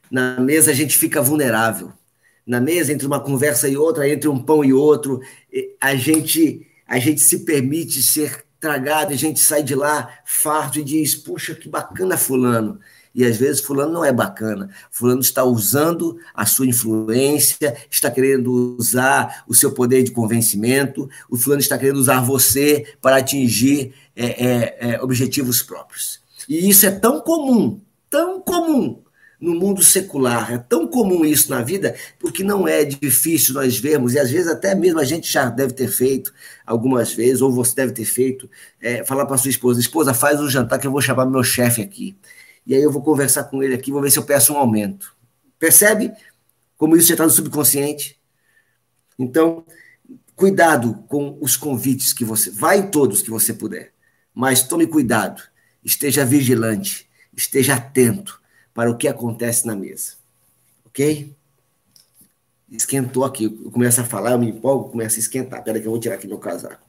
Na 0.09 0.39
mesa 0.39 0.71
a 0.71 0.73
gente 0.73 0.97
fica 0.97 1.21
vulnerável. 1.21 1.91
Na 2.45 2.61
mesa, 2.61 2.93
entre 2.93 3.05
uma 3.05 3.19
conversa 3.19 3.67
e 3.67 3.75
outra, 3.75 4.07
entre 4.07 4.29
um 4.29 4.39
pão 4.41 4.63
e 4.63 4.71
outro, 4.71 5.19
a 5.81 5.95
gente, 5.95 6.65
a 6.87 6.97
gente 6.97 7.19
se 7.19 7.39
permite 7.39 8.01
ser 8.01 8.45
tragado, 8.59 9.11
a 9.11 9.17
gente 9.17 9.39
sai 9.39 9.61
de 9.61 9.75
lá 9.75 10.09
farto 10.25 10.79
e 10.79 10.83
diz: 10.83 11.13
Puxa, 11.13 11.53
que 11.53 11.67
bacana, 11.67 12.17
Fulano. 12.17 12.79
E 13.13 13.25
às 13.25 13.35
vezes 13.35 13.61
Fulano 13.61 13.91
não 13.91 14.05
é 14.05 14.13
bacana. 14.13 14.69
Fulano 14.91 15.21
está 15.21 15.43
usando 15.43 16.19
a 16.33 16.45
sua 16.45 16.67
influência, 16.67 17.75
está 17.89 18.11
querendo 18.11 18.77
usar 18.77 19.43
o 19.47 19.55
seu 19.55 19.71
poder 19.71 20.03
de 20.03 20.11
convencimento, 20.11 21.09
o 21.27 21.35
Fulano 21.35 21.59
está 21.59 21.77
querendo 21.77 21.97
usar 21.97 22.21
você 22.21 22.85
para 23.01 23.17
atingir 23.17 23.93
é, 24.15 24.25
é, 24.25 24.77
é, 24.79 25.01
objetivos 25.01 25.63
próprios. 25.63 26.19
E 26.47 26.69
isso 26.69 26.85
é 26.85 26.91
tão 26.91 27.19
comum, 27.19 27.81
tão 28.07 28.39
comum 28.39 29.01
no 29.39 29.53
mundo 29.55 29.83
secular. 29.83 30.53
É 30.53 30.57
tão 30.57 30.87
comum 30.87 31.23
isso 31.23 31.49
na 31.49 31.61
vida, 31.61 31.95
porque 32.19 32.43
não 32.43 32.67
é 32.67 32.83
difícil 32.83 33.53
nós 33.53 33.77
vermos, 33.77 34.13
e 34.13 34.19
às 34.19 34.31
vezes 34.31 34.47
até 34.47 34.73
mesmo 34.73 34.99
a 34.99 35.03
gente 35.03 35.31
já 35.31 35.49
deve 35.49 35.73
ter 35.73 35.87
feito 35.87 36.33
algumas 36.65 37.13
vezes, 37.13 37.41
ou 37.41 37.51
você 37.51 37.75
deve 37.75 37.93
ter 37.93 38.05
feito, 38.05 38.49
é, 38.81 39.03
falar 39.03 39.25
para 39.25 39.37
sua 39.37 39.49
esposa: 39.49 39.79
esposa, 39.79 40.13
faz 40.13 40.39
um 40.39 40.49
jantar 40.49 40.79
que 40.79 40.87
eu 40.87 40.91
vou 40.91 41.01
chamar 41.01 41.25
meu 41.25 41.43
chefe 41.43 41.81
aqui. 41.81 42.17
E 42.65 42.75
aí 42.75 42.81
eu 42.81 42.91
vou 42.91 43.01
conversar 43.01 43.45
com 43.45 43.63
ele 43.63 43.75
aqui, 43.75 43.91
vou 43.91 44.01
ver 44.01 44.11
se 44.11 44.19
eu 44.19 44.23
peço 44.23 44.53
um 44.53 44.57
aumento. 44.57 45.15
Percebe 45.57 46.11
como 46.77 46.95
isso 46.95 47.07
já 47.07 47.13
está 47.13 47.23
no 47.23 47.31
subconsciente? 47.31 48.19
Então, 49.17 49.65
cuidado 50.35 51.03
com 51.07 51.37
os 51.41 51.55
convites 51.55 52.13
que 52.13 52.25
você. 52.25 52.51
Vai 52.51 52.79
em 52.79 52.87
todos 52.91 53.21
que 53.21 53.29
você 53.29 53.53
puder, 53.53 53.93
mas 54.33 54.63
tome 54.63 54.85
cuidado, 54.85 55.41
esteja 55.83 56.25
vigilante, 56.25 57.09
esteja 57.33 57.75
atento 57.75 58.39
para 58.77 58.91
o 58.91 58.95
que 58.95 59.07
acontece 59.07 59.65
na 59.65 59.75
mesa. 59.75 60.13
Ok? 60.85 61.35
Esquentou 62.71 63.25
aqui. 63.25 63.45
Eu 63.45 63.71
começo 63.71 63.99
a 63.99 64.03
falar, 64.03 64.33
eu 64.33 64.37
me 64.37 64.51
empolgo, 64.51 64.91
começa 64.91 65.15
a 65.15 65.19
esquentar. 65.19 65.63
Peraí 65.63 65.81
que 65.81 65.87
eu 65.87 65.91
vou 65.91 65.99
tirar 65.99 66.13
aqui 66.13 66.27
meu 66.27 66.37
casaco. 66.37 66.87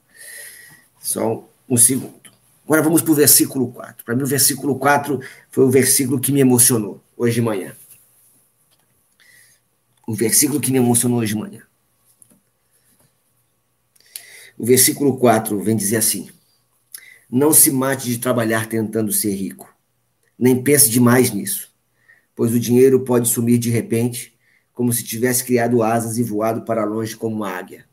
Só 1.01 1.49
um 1.67 1.79
segundo. 1.79 2.31
Agora 2.67 2.83
vamos 2.83 3.01
para 3.01 3.13
o 3.13 3.15
versículo 3.15 3.73
4. 3.73 4.05
Para 4.05 4.15
mim, 4.15 4.23
o 4.23 4.27
versículo 4.27 4.79
4 4.79 5.19
foi 5.51 5.65
o 5.65 5.71
versículo 5.71 6.21
que 6.21 6.31
me 6.31 6.41
emocionou 6.41 7.03
hoje 7.17 7.37
de 7.37 7.41
manhã. 7.41 7.75
O 10.07 10.15
versículo 10.15 10.61
que 10.61 10.71
me 10.71 10.77
emocionou 10.77 11.21
hoje 11.21 11.33
de 11.33 11.41
manhã. 11.41 11.63
O 14.59 14.67
versículo 14.67 15.17
4 15.17 15.59
vem 15.63 15.75
dizer 15.75 15.97
assim: 15.97 16.29
Não 17.31 17.55
se 17.55 17.71
mate 17.71 18.11
de 18.11 18.19
trabalhar 18.19 18.69
tentando 18.69 19.11
ser 19.11 19.33
rico, 19.33 19.75
nem 20.39 20.63
pense 20.63 20.91
demais 20.91 21.31
nisso 21.31 21.69
pois 22.39 22.55
o 22.55 22.61
dinheiro 22.61 23.01
pode 23.01 23.29
sumir 23.29 23.59
de 23.59 23.69
repente, 23.69 24.33
como 24.73 24.93
se 24.93 25.03
tivesse 25.03 25.43
criado 25.43 25.83
asas 25.83 26.19
e 26.19 26.23
voado 26.23 26.63
para 26.63 26.85
longe 26.85 27.17
como 27.17 27.35
uma 27.35 27.51
águia. 27.51 27.85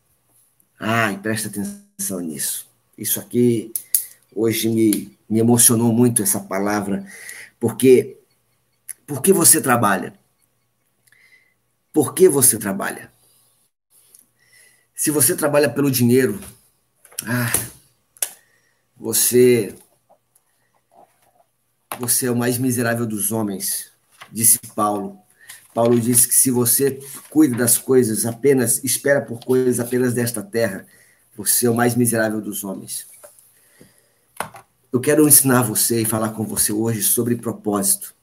Ai, 0.80 1.18
presta 1.18 1.48
atenção 1.48 2.20
nisso. 2.20 2.70
Isso 2.96 3.20
aqui 3.20 3.74
hoje 4.36 4.70
me, 4.70 5.18
me 5.28 5.40
emocionou 5.40 5.92
muito 5.92 6.22
essa 6.22 6.40
palavra, 6.40 7.04
porque 7.60 8.20
por 9.08 9.20
que 9.20 9.34
você 9.34 9.60
trabalha? 9.60 10.14
Por 11.92 12.14
que 12.14 12.30
você 12.30 12.60
trabalha? 12.60 13.12
Se 14.94 15.10
você 15.10 15.36
trabalha 15.36 15.72
pelo 15.72 15.90
dinheiro, 15.90 16.40
ah, 17.26 17.52
você 18.96 19.74
você 22.00 22.28
é 22.28 22.32
o 22.32 22.36
mais 22.36 22.60
miserável 22.60 23.08
dos 23.08 23.32
homens 23.32 23.95
disse 24.36 24.60
Paulo. 24.76 25.18
Paulo 25.74 25.98
disse 25.98 26.28
que 26.28 26.36
se 26.36 26.52
você 26.52 27.00
cuida 27.30 27.56
das 27.56 27.78
coisas 27.78 28.26
apenas, 28.26 28.84
espera 28.84 29.22
por 29.22 29.40
coisas 29.40 29.80
apenas 29.80 30.14
desta 30.14 30.44
terra, 30.44 30.86
você 31.38 31.68
é 31.68 31.70
o 31.70 31.74
mais 31.74 31.96
miserável 31.96 32.42
dos 32.42 32.64
homens. 32.64 33.08
Eu 34.92 35.00
quero 35.00 35.28
ensinar 35.28 35.64
você 35.64 36.02
e 36.02 36.06
falar 36.06 36.30
com 36.30 36.46
você 36.46 36.74
hoje 36.74 37.02
sobre 37.02 37.36
propósito. 37.36 38.14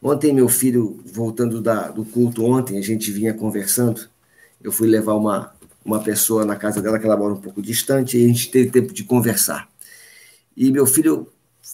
Ontem, 0.00 0.32
meu 0.32 0.48
filho, 0.48 1.02
voltando 1.04 1.60
da, 1.60 1.88
do 1.88 2.04
culto, 2.04 2.44
ontem 2.44 2.78
a 2.78 2.82
gente 2.82 3.10
vinha 3.10 3.34
conversando. 3.34 4.08
Eu 4.62 4.70
fui 4.70 4.88
levar 4.88 5.14
uma, 5.14 5.54
uma 5.84 6.02
pessoa 6.02 6.44
na 6.44 6.56
casa 6.56 6.80
dela, 6.80 6.98
que 6.98 7.06
ela 7.06 7.16
mora 7.16 7.34
um 7.34 7.40
pouco 7.40 7.62
distante, 7.62 8.16
e 8.16 8.24
a 8.24 8.28
gente 8.28 8.50
teve 8.50 8.70
tempo 8.70 8.92
de 8.92 9.02
conversar. 9.04 9.68
E 10.56 10.70
meu 10.70 10.86
filho, 10.86 11.32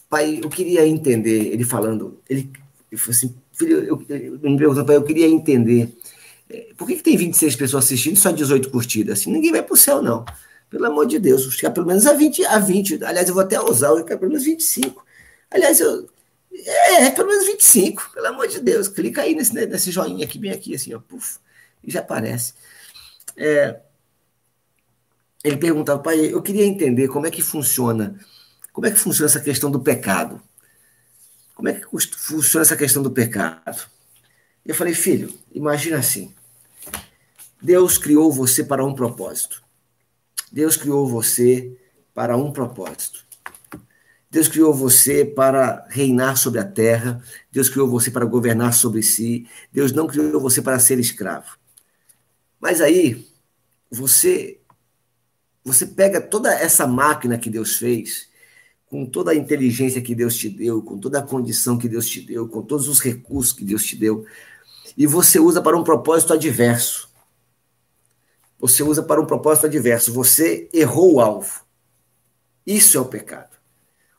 pai, 0.08 0.40
eu 0.42 0.48
queria 0.48 0.86
entender, 0.86 1.52
ele 1.52 1.64
falando, 1.64 2.18
ele 2.28 2.50
e 2.90 2.96
falou 2.96 3.16
assim, 3.16 3.34
filho, 3.52 3.78
eu, 3.78 4.04
eu, 4.08 4.50
me 4.50 4.58
perguntando, 4.58 4.92
eu 4.92 5.02
queria 5.02 5.26
entender, 5.28 5.96
é, 6.48 6.68
por 6.76 6.88
que, 6.88 6.96
que 6.96 7.02
tem 7.02 7.16
26 7.16 7.56
pessoas 7.56 7.84
assistindo 7.84 8.14
e 8.14 8.18
só 8.18 8.30
18 8.30 8.70
curtidas? 8.70 9.20
Assim, 9.20 9.30
ninguém 9.30 9.52
vai 9.52 9.62
para 9.62 9.74
o 9.74 9.76
céu, 9.76 10.02
não. 10.02 10.24
Pelo 10.68 10.86
amor 10.86 11.06
de 11.06 11.18
Deus, 11.18 11.42
vou 11.42 11.52
chegar 11.52 11.72
pelo 11.72 11.86
menos 11.86 12.06
a 12.06 12.12
20, 12.12 12.44
a 12.46 12.58
20. 12.58 13.04
Aliás, 13.04 13.28
eu 13.28 13.34
vou 13.34 13.42
até 13.42 13.60
usar, 13.60 13.88
eu 13.88 14.04
quero 14.04 14.20
pelo 14.20 14.30
menos 14.30 14.44
25. 14.44 15.04
Aliás, 15.50 15.80
eu. 15.80 16.08
É, 16.52 17.06
é, 17.06 17.10
pelo 17.10 17.28
menos 17.28 17.46
25, 17.46 18.10
pelo 18.14 18.26
amor 18.26 18.48
de 18.48 18.60
Deus. 18.60 18.88
Clica 18.88 19.22
aí 19.22 19.34
nesse, 19.34 19.52
nesse 19.52 19.90
joinha 19.90 20.24
aqui, 20.24 20.38
bem 20.38 20.50
aqui, 20.50 20.74
assim, 20.74 20.94
ó, 20.94 21.00
puf, 21.00 21.38
e 21.82 21.90
já 21.90 22.00
aparece. 22.00 22.54
É, 23.36 23.80
ele 25.42 25.56
perguntava, 25.56 26.00
pai, 26.00 26.32
eu 26.32 26.42
queria 26.42 26.64
entender 26.64 27.08
como 27.08 27.26
é 27.26 27.30
que 27.30 27.42
funciona, 27.42 28.18
como 28.72 28.86
é 28.86 28.90
que 28.90 28.98
funciona 28.98 29.30
essa 29.30 29.40
questão 29.40 29.70
do 29.70 29.80
pecado. 29.80 30.40
Como 31.60 31.68
é 31.68 31.74
que 31.74 31.86
funciona 32.16 32.62
essa 32.62 32.74
questão 32.74 33.02
do 33.02 33.10
pecado? 33.10 33.86
Eu 34.64 34.74
falei, 34.74 34.94
filho, 34.94 35.30
imagina 35.52 35.98
assim. 35.98 36.34
Deus 37.60 37.98
criou 37.98 38.32
você 38.32 38.64
para 38.64 38.82
um 38.82 38.94
propósito. 38.94 39.62
Deus 40.50 40.74
criou 40.74 41.06
você 41.06 41.78
para 42.14 42.34
um 42.34 42.50
propósito. 42.50 43.26
Deus 44.30 44.48
criou 44.48 44.72
você 44.72 45.22
para 45.22 45.86
reinar 45.90 46.38
sobre 46.38 46.60
a 46.60 46.64
terra. 46.64 47.22
Deus 47.52 47.68
criou 47.68 47.90
você 47.90 48.10
para 48.10 48.24
governar 48.24 48.72
sobre 48.72 49.02
si. 49.02 49.46
Deus 49.70 49.92
não 49.92 50.06
criou 50.06 50.40
você 50.40 50.62
para 50.62 50.78
ser 50.78 50.98
escravo. 50.98 51.58
Mas 52.58 52.80
aí, 52.80 53.28
você 53.90 54.58
você 55.62 55.84
pega 55.84 56.22
toda 56.22 56.54
essa 56.54 56.86
máquina 56.86 57.36
que 57.36 57.50
Deus 57.50 57.76
fez 57.76 58.29
com 58.90 59.06
toda 59.06 59.30
a 59.30 59.36
inteligência 59.36 60.02
que 60.02 60.16
Deus 60.16 60.36
te 60.36 60.48
deu, 60.48 60.82
com 60.82 60.98
toda 60.98 61.20
a 61.20 61.22
condição 61.22 61.78
que 61.78 61.88
Deus 61.88 62.08
te 62.08 62.20
deu, 62.20 62.48
com 62.48 62.60
todos 62.60 62.88
os 62.88 63.00
recursos 63.00 63.52
que 63.52 63.64
Deus 63.64 63.84
te 63.84 63.94
deu, 63.94 64.26
e 64.98 65.06
você 65.06 65.38
usa 65.38 65.62
para 65.62 65.78
um 65.78 65.84
propósito 65.84 66.32
adverso. 66.32 67.08
Você 68.58 68.82
usa 68.82 69.00
para 69.00 69.20
um 69.20 69.26
propósito 69.26 69.66
adverso. 69.66 70.12
Você 70.12 70.68
errou 70.72 71.14
o 71.14 71.20
alvo. 71.20 71.62
Isso 72.66 72.98
é 72.98 73.00
o 73.00 73.06
pecado. 73.06 73.56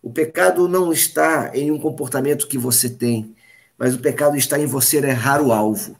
O 0.02 0.10
pecado 0.10 0.68
não 0.68 0.92
está 0.92 1.52
em 1.54 1.70
um 1.70 1.78
comportamento 1.78 2.48
que 2.48 2.58
você 2.58 2.90
tem, 2.90 3.36
mas 3.78 3.94
o 3.94 4.00
pecado 4.00 4.38
está 4.38 4.58
em 4.58 4.66
você 4.66 4.98
errar 4.98 5.42
o 5.42 5.52
alvo, 5.52 5.96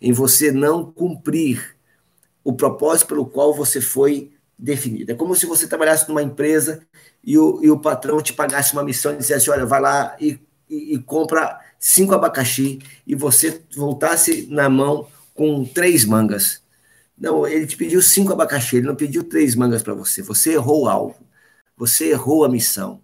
em 0.00 0.12
você 0.12 0.50
não 0.50 0.90
cumprir 0.92 1.76
o 2.42 2.52
propósito 2.52 3.08
pelo 3.08 3.24
qual 3.24 3.54
você 3.54 3.80
foi 3.80 4.32
definido. 4.58 5.12
É 5.12 5.14
como 5.14 5.36
se 5.36 5.46
você 5.46 5.68
trabalhasse 5.68 6.08
numa 6.08 6.22
empresa 6.22 6.82
e 7.22 7.38
o, 7.38 7.62
e 7.62 7.70
o 7.70 7.78
patrão 7.78 8.20
te 8.20 8.32
pagasse 8.32 8.72
uma 8.72 8.82
missão 8.82 9.14
e 9.14 9.18
dissesse: 9.18 9.48
olha, 9.50 9.64
vai 9.64 9.80
lá 9.80 10.16
e, 10.20 10.40
e, 10.68 10.94
e 10.94 10.98
compra 10.98 11.60
cinco 11.78 12.14
abacaxi 12.14 12.80
e 13.06 13.14
você 13.14 13.62
voltasse 13.76 14.46
na 14.50 14.68
mão 14.68 15.06
com 15.34 15.64
três 15.64 16.04
mangas. 16.04 16.60
Não, 17.16 17.46
ele 17.46 17.66
te 17.66 17.76
pediu 17.76 18.02
cinco 18.02 18.32
abacaxi, 18.32 18.76
ele 18.76 18.86
não 18.86 18.96
pediu 18.96 19.24
três 19.24 19.54
mangas 19.54 19.82
para 19.82 19.94
você. 19.94 20.22
Você 20.22 20.52
errou 20.52 20.84
o 20.84 20.88
alvo, 20.88 21.16
você 21.76 22.10
errou 22.10 22.44
a 22.44 22.48
missão. 22.48 23.00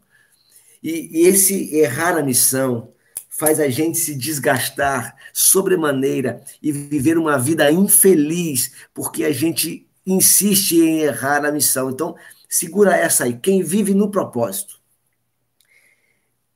E, 0.82 1.22
e, 1.22 1.26
esse 1.26 1.74
errar 1.76 2.16
a 2.16 2.22
missão 2.22 2.92
faz 3.28 3.58
a 3.58 3.68
gente 3.68 3.98
se 3.98 4.14
desgastar 4.14 5.16
sobremaneira 5.32 6.42
e 6.62 6.70
viver 6.70 7.18
uma 7.18 7.38
vida 7.38 7.70
infeliz, 7.72 8.72
porque 8.92 9.24
a 9.24 9.32
gente 9.32 9.88
insiste 10.06 10.78
em 10.78 11.00
errar 11.00 11.44
a 11.44 11.52
missão. 11.52 11.90
Então, 11.90 12.14
Segura 12.54 12.96
essa 12.96 13.24
aí. 13.24 13.36
Quem 13.36 13.64
vive 13.64 13.94
no 13.94 14.12
propósito. 14.12 14.80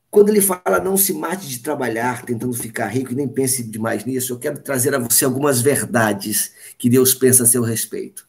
Quando 0.08 0.28
ele 0.28 0.40
fala 0.40 0.78
não 0.78 0.96
se 0.96 1.12
mate 1.12 1.48
de 1.48 1.58
trabalhar 1.58 2.24
tentando 2.24 2.54
ficar 2.54 2.86
rico 2.86 3.10
e 3.10 3.16
nem 3.16 3.26
pense 3.26 3.64
demais 3.64 4.04
nisso, 4.04 4.32
eu 4.32 4.38
quero 4.38 4.60
trazer 4.60 4.94
a 4.94 5.00
você 5.00 5.24
algumas 5.24 5.60
verdades 5.60 6.52
que 6.78 6.88
Deus 6.88 7.14
pensa 7.14 7.42
a 7.42 7.46
seu 7.46 7.64
respeito. 7.64 8.28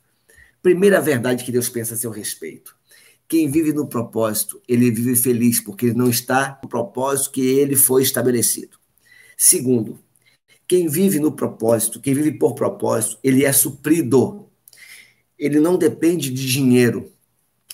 Primeira 0.63 0.99
verdade 0.99 1.43
que 1.43 1.51
Deus 1.51 1.69
pensa 1.69 1.93
a 1.93 1.97
seu 1.97 2.09
respeito. 2.09 2.75
Quem 3.27 3.51
vive 3.51 3.71
no 3.71 3.85
propósito, 3.85 4.59
ele 4.67 4.89
vive 4.89 5.15
feliz 5.15 5.61
porque 5.61 5.85
ele 5.85 5.95
não 5.95 6.09
está 6.09 6.59
no 6.63 6.67
propósito 6.67 7.33
que 7.33 7.41
ele 7.41 7.75
foi 7.75 8.01
estabelecido. 8.01 8.79
Segundo, 9.37 9.99
quem 10.67 10.87
vive 10.87 11.19
no 11.19 11.31
propósito, 11.31 12.01
quem 12.01 12.15
vive 12.15 12.31
por 12.31 12.55
propósito, 12.55 13.19
ele 13.23 13.45
é 13.45 13.51
suprido. 13.51 14.48
Ele 15.39 15.59
não 15.59 15.77
depende 15.77 16.29
de 16.29 16.45
dinheiro 16.45 17.11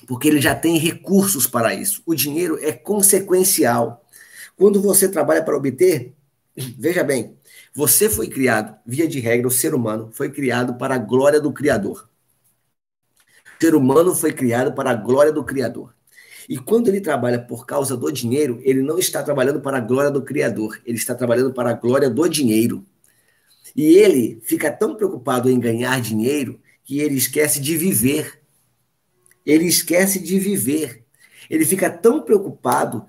porque 0.08 0.28
ele 0.28 0.40
já 0.40 0.56
tem 0.56 0.78
recursos 0.78 1.48
para 1.48 1.74
isso. 1.74 2.02
O 2.06 2.14
dinheiro 2.14 2.60
é 2.62 2.72
consequencial. 2.72 4.06
Quando 4.56 4.82
você 4.82 5.10
trabalha 5.10 5.44
para 5.44 5.58
obter, 5.58 6.14
veja 6.56 7.04
bem, 7.04 7.36
você 7.74 8.10
foi 8.10 8.28
criado, 8.28 8.78
via 8.86 9.08
de 9.08 9.20
regra, 9.20 9.48
o 9.48 9.52
ser 9.52 9.74
humano 9.74 10.10
foi 10.14 10.30
criado 10.32 10.76
para 10.76 10.96
a 10.96 11.00
glória 11.00 11.42
do 11.42 11.52
Criador. 11.52 12.08
O 13.60 13.64
ser 13.64 13.76
humano 13.76 14.14
foi 14.14 14.32
criado 14.32 14.74
para 14.74 14.92
a 14.92 14.96
glória 14.96 15.32
do 15.32 15.44
Criador. 15.44 15.94
E 16.48 16.58
quando 16.58 16.90
ele 16.90 17.02
trabalha 17.02 17.40
por 17.40 17.66
causa 17.66 17.98
do 17.98 18.12
dinheiro, 18.12 18.60
ele 18.62 18.82
não 18.84 19.00
está 19.00 19.24
trabalhando 19.24 19.60
para 19.60 19.78
a 19.78 19.82
glória 19.82 20.12
do 20.12 20.22
Criador, 20.22 20.80
ele 20.86 20.98
está 20.98 21.16
trabalhando 21.16 21.52
para 21.54 21.72
a 21.72 21.74
glória 21.74 22.10
do 22.10 22.28
dinheiro. 22.30 22.86
E 23.76 23.96
ele 23.96 24.40
fica 24.44 24.72
tão 24.72 24.96
preocupado 24.96 25.50
em 25.50 25.60
ganhar 25.60 26.00
dinheiro 26.00 26.60
que 26.86 27.00
ele 27.00 27.16
esquece 27.16 27.60
de 27.60 27.76
viver 27.76 28.46
ele 29.46 29.66
esquece 29.66 30.20
de 30.20 30.40
viver. 30.40 31.04
Ele 31.50 31.66
fica 31.66 31.90
tão 31.90 32.22
preocupado 32.22 33.06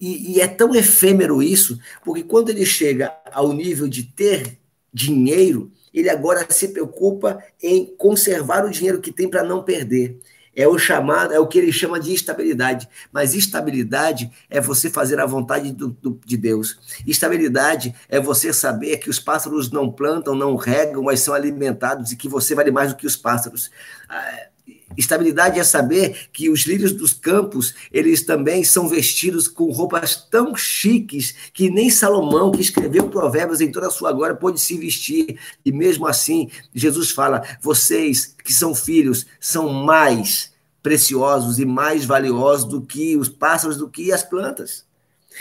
e, 0.00 0.32
e 0.32 0.40
é 0.40 0.48
tão 0.48 0.74
efêmero 0.74 1.42
isso, 1.42 1.78
porque 2.02 2.22
quando 2.22 2.48
ele 2.48 2.64
chega 2.64 3.12
ao 3.30 3.52
nível 3.52 3.86
de 3.86 4.04
ter 4.04 4.58
dinheiro, 4.92 5.70
ele 5.92 6.08
agora 6.08 6.46
se 6.50 6.68
preocupa 6.68 7.42
em 7.62 7.94
conservar 7.96 8.64
o 8.64 8.70
dinheiro 8.70 9.00
que 9.00 9.12
tem 9.12 9.28
para 9.28 9.44
não 9.44 9.62
perder. 9.62 10.18
É 10.56 10.68
o 10.68 10.78
chamado, 10.78 11.32
é 11.32 11.38
o 11.38 11.46
que 11.46 11.58
ele 11.58 11.72
chama 11.72 11.98
de 11.98 12.12
estabilidade. 12.12 12.88
Mas 13.12 13.34
estabilidade 13.34 14.30
é 14.48 14.60
você 14.60 14.88
fazer 14.88 15.20
a 15.20 15.26
vontade 15.26 15.72
do, 15.72 15.88
do, 15.88 16.20
de 16.24 16.36
Deus. 16.36 16.78
Estabilidade 17.06 17.94
é 18.08 18.20
você 18.20 18.52
saber 18.52 18.98
que 18.98 19.10
os 19.10 19.18
pássaros 19.18 19.70
não 19.70 19.90
plantam, 19.90 20.34
não 20.34 20.56
regam, 20.56 21.02
mas 21.02 21.20
são 21.20 21.34
alimentados 21.34 22.12
e 22.12 22.16
que 22.16 22.28
você 22.28 22.54
vale 22.54 22.70
mais 22.70 22.92
do 22.92 22.96
que 22.96 23.06
os 23.06 23.16
pássaros. 23.16 23.70
Ah, 24.08 24.46
Estabilidade 24.96 25.58
é 25.58 25.64
saber 25.64 26.28
que 26.32 26.48
os 26.48 26.66
lírios 26.66 26.92
dos 26.92 27.12
campos, 27.12 27.74
eles 27.92 28.22
também 28.22 28.64
são 28.64 28.88
vestidos 28.88 29.48
com 29.48 29.70
roupas 29.70 30.16
tão 30.30 30.54
chiques 30.54 31.34
que 31.52 31.70
nem 31.70 31.90
Salomão, 31.90 32.50
que 32.50 32.60
escreveu 32.60 33.08
provérbios 33.08 33.60
em 33.60 33.70
toda 33.70 33.88
a 33.88 33.90
sua 33.90 34.12
glória, 34.12 34.36
pôde 34.36 34.60
se 34.60 34.76
vestir. 34.76 35.38
E 35.64 35.72
mesmo 35.72 36.06
assim, 36.06 36.50
Jesus 36.74 37.10
fala: 37.10 37.42
vocês 37.60 38.34
que 38.44 38.52
são 38.52 38.74
filhos 38.74 39.26
são 39.40 39.68
mais 39.68 40.52
preciosos 40.82 41.58
e 41.58 41.64
mais 41.64 42.04
valiosos 42.04 42.68
do 42.68 42.82
que 42.82 43.16
os 43.16 43.28
pássaros, 43.28 43.78
do 43.78 43.88
que 43.88 44.12
as 44.12 44.22
plantas. 44.22 44.84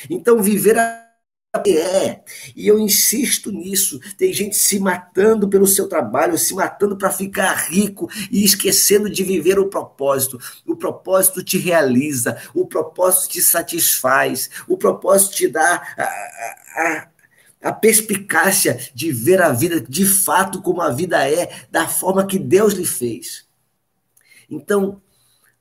Então, 0.09 0.41
viver 0.41 0.77
a 0.79 1.12
é. 1.55 2.23
E 2.55 2.67
eu 2.67 2.79
insisto 2.79 3.51
nisso. 3.51 3.99
Tem 4.17 4.33
gente 4.33 4.55
se 4.55 4.79
matando 4.79 5.47
pelo 5.47 5.67
seu 5.67 5.87
trabalho, 5.87 6.37
se 6.37 6.53
matando 6.55 6.97
para 6.97 7.11
ficar 7.11 7.53
rico 7.69 8.09
e 8.31 8.43
esquecendo 8.43 9.09
de 9.09 9.23
viver 9.23 9.59
o 9.59 9.69
propósito. 9.69 10.39
O 10.65 10.75
propósito 10.75 11.43
te 11.43 11.57
realiza, 11.59 12.41
o 12.55 12.65
propósito 12.65 13.33
te 13.33 13.41
satisfaz, 13.41 14.49
o 14.67 14.77
propósito 14.77 15.35
te 15.35 15.47
dá 15.47 15.81
a, 15.95 16.03
a, 16.75 17.07
a 17.69 17.71
perspicácia 17.71 18.79
de 18.93 19.11
ver 19.11 19.41
a 19.41 19.51
vida 19.51 19.79
de 19.79 20.05
fato 20.05 20.61
como 20.61 20.81
a 20.81 20.89
vida 20.89 21.29
é, 21.29 21.65
da 21.69 21.87
forma 21.87 22.25
que 22.25 22.39
Deus 22.39 22.73
lhe 22.73 22.85
fez. 22.85 23.45
Então, 24.49 24.99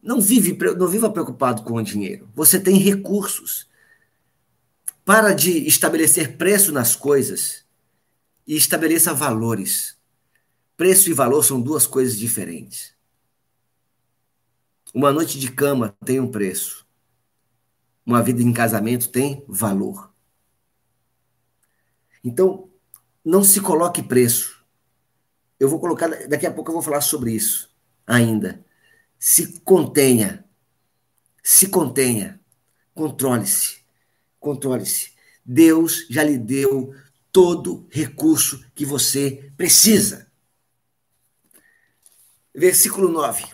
não 0.02 0.20
vive, 0.20 0.56
não 0.76 0.88
viva 0.88 1.10
preocupado 1.10 1.62
com 1.62 1.74
o 1.74 1.82
dinheiro. 1.82 2.28
Você 2.34 2.58
tem 2.58 2.78
recursos. 2.78 3.70
Para 5.04 5.32
de 5.32 5.66
estabelecer 5.66 6.36
preço 6.36 6.72
nas 6.72 6.94
coisas 6.94 7.64
e 8.46 8.56
estabeleça 8.56 9.12
valores. 9.12 9.96
Preço 10.76 11.10
e 11.10 11.12
valor 11.12 11.42
são 11.42 11.60
duas 11.60 11.86
coisas 11.86 12.16
diferentes. 12.16 12.94
Uma 14.94 15.12
noite 15.12 15.38
de 15.38 15.50
cama 15.50 15.96
tem 16.04 16.20
um 16.20 16.30
preço. 16.30 16.86
Uma 18.04 18.22
vida 18.22 18.42
em 18.42 18.52
casamento 18.52 19.08
tem 19.08 19.44
valor. 19.48 20.12
Então, 22.22 22.70
não 23.24 23.42
se 23.42 23.60
coloque 23.60 24.02
preço. 24.02 24.64
Eu 25.58 25.68
vou 25.68 25.80
colocar, 25.80 26.08
daqui 26.28 26.46
a 26.46 26.52
pouco 26.52 26.70
eu 26.70 26.74
vou 26.74 26.82
falar 26.82 27.00
sobre 27.00 27.32
isso 27.32 27.72
ainda. 28.06 28.64
Se 29.18 29.60
contenha. 29.60 30.44
Se 31.42 31.68
contenha. 31.68 32.40
Controle-se. 32.94 33.81
Controle-se. 34.42 35.12
Deus 35.44 36.06
já 36.10 36.24
lhe 36.24 36.36
deu 36.36 36.92
todo 37.30 37.86
recurso 37.90 38.62
que 38.74 38.84
você 38.84 39.50
precisa. 39.56 40.26
Versículo 42.52 43.08
9. 43.08 43.44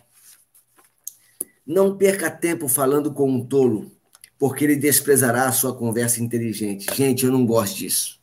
Não 1.65 1.97
perca 1.97 2.31
tempo 2.31 2.67
falando 2.67 3.13
com 3.13 3.31
um 3.31 3.47
tolo, 3.47 3.93
porque 4.39 4.65
ele 4.65 4.77
desprezará 4.77 5.47
a 5.47 5.53
sua 5.53 5.77
conversa 5.77 6.23
inteligente. 6.23 6.87
Gente, 6.97 7.27
eu 7.27 7.31
não 7.31 7.45
gosto 7.45 7.77
disso. 7.77 8.19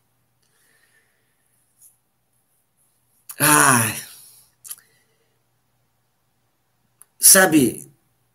Ah, 3.40 3.96
sabe 7.20 7.92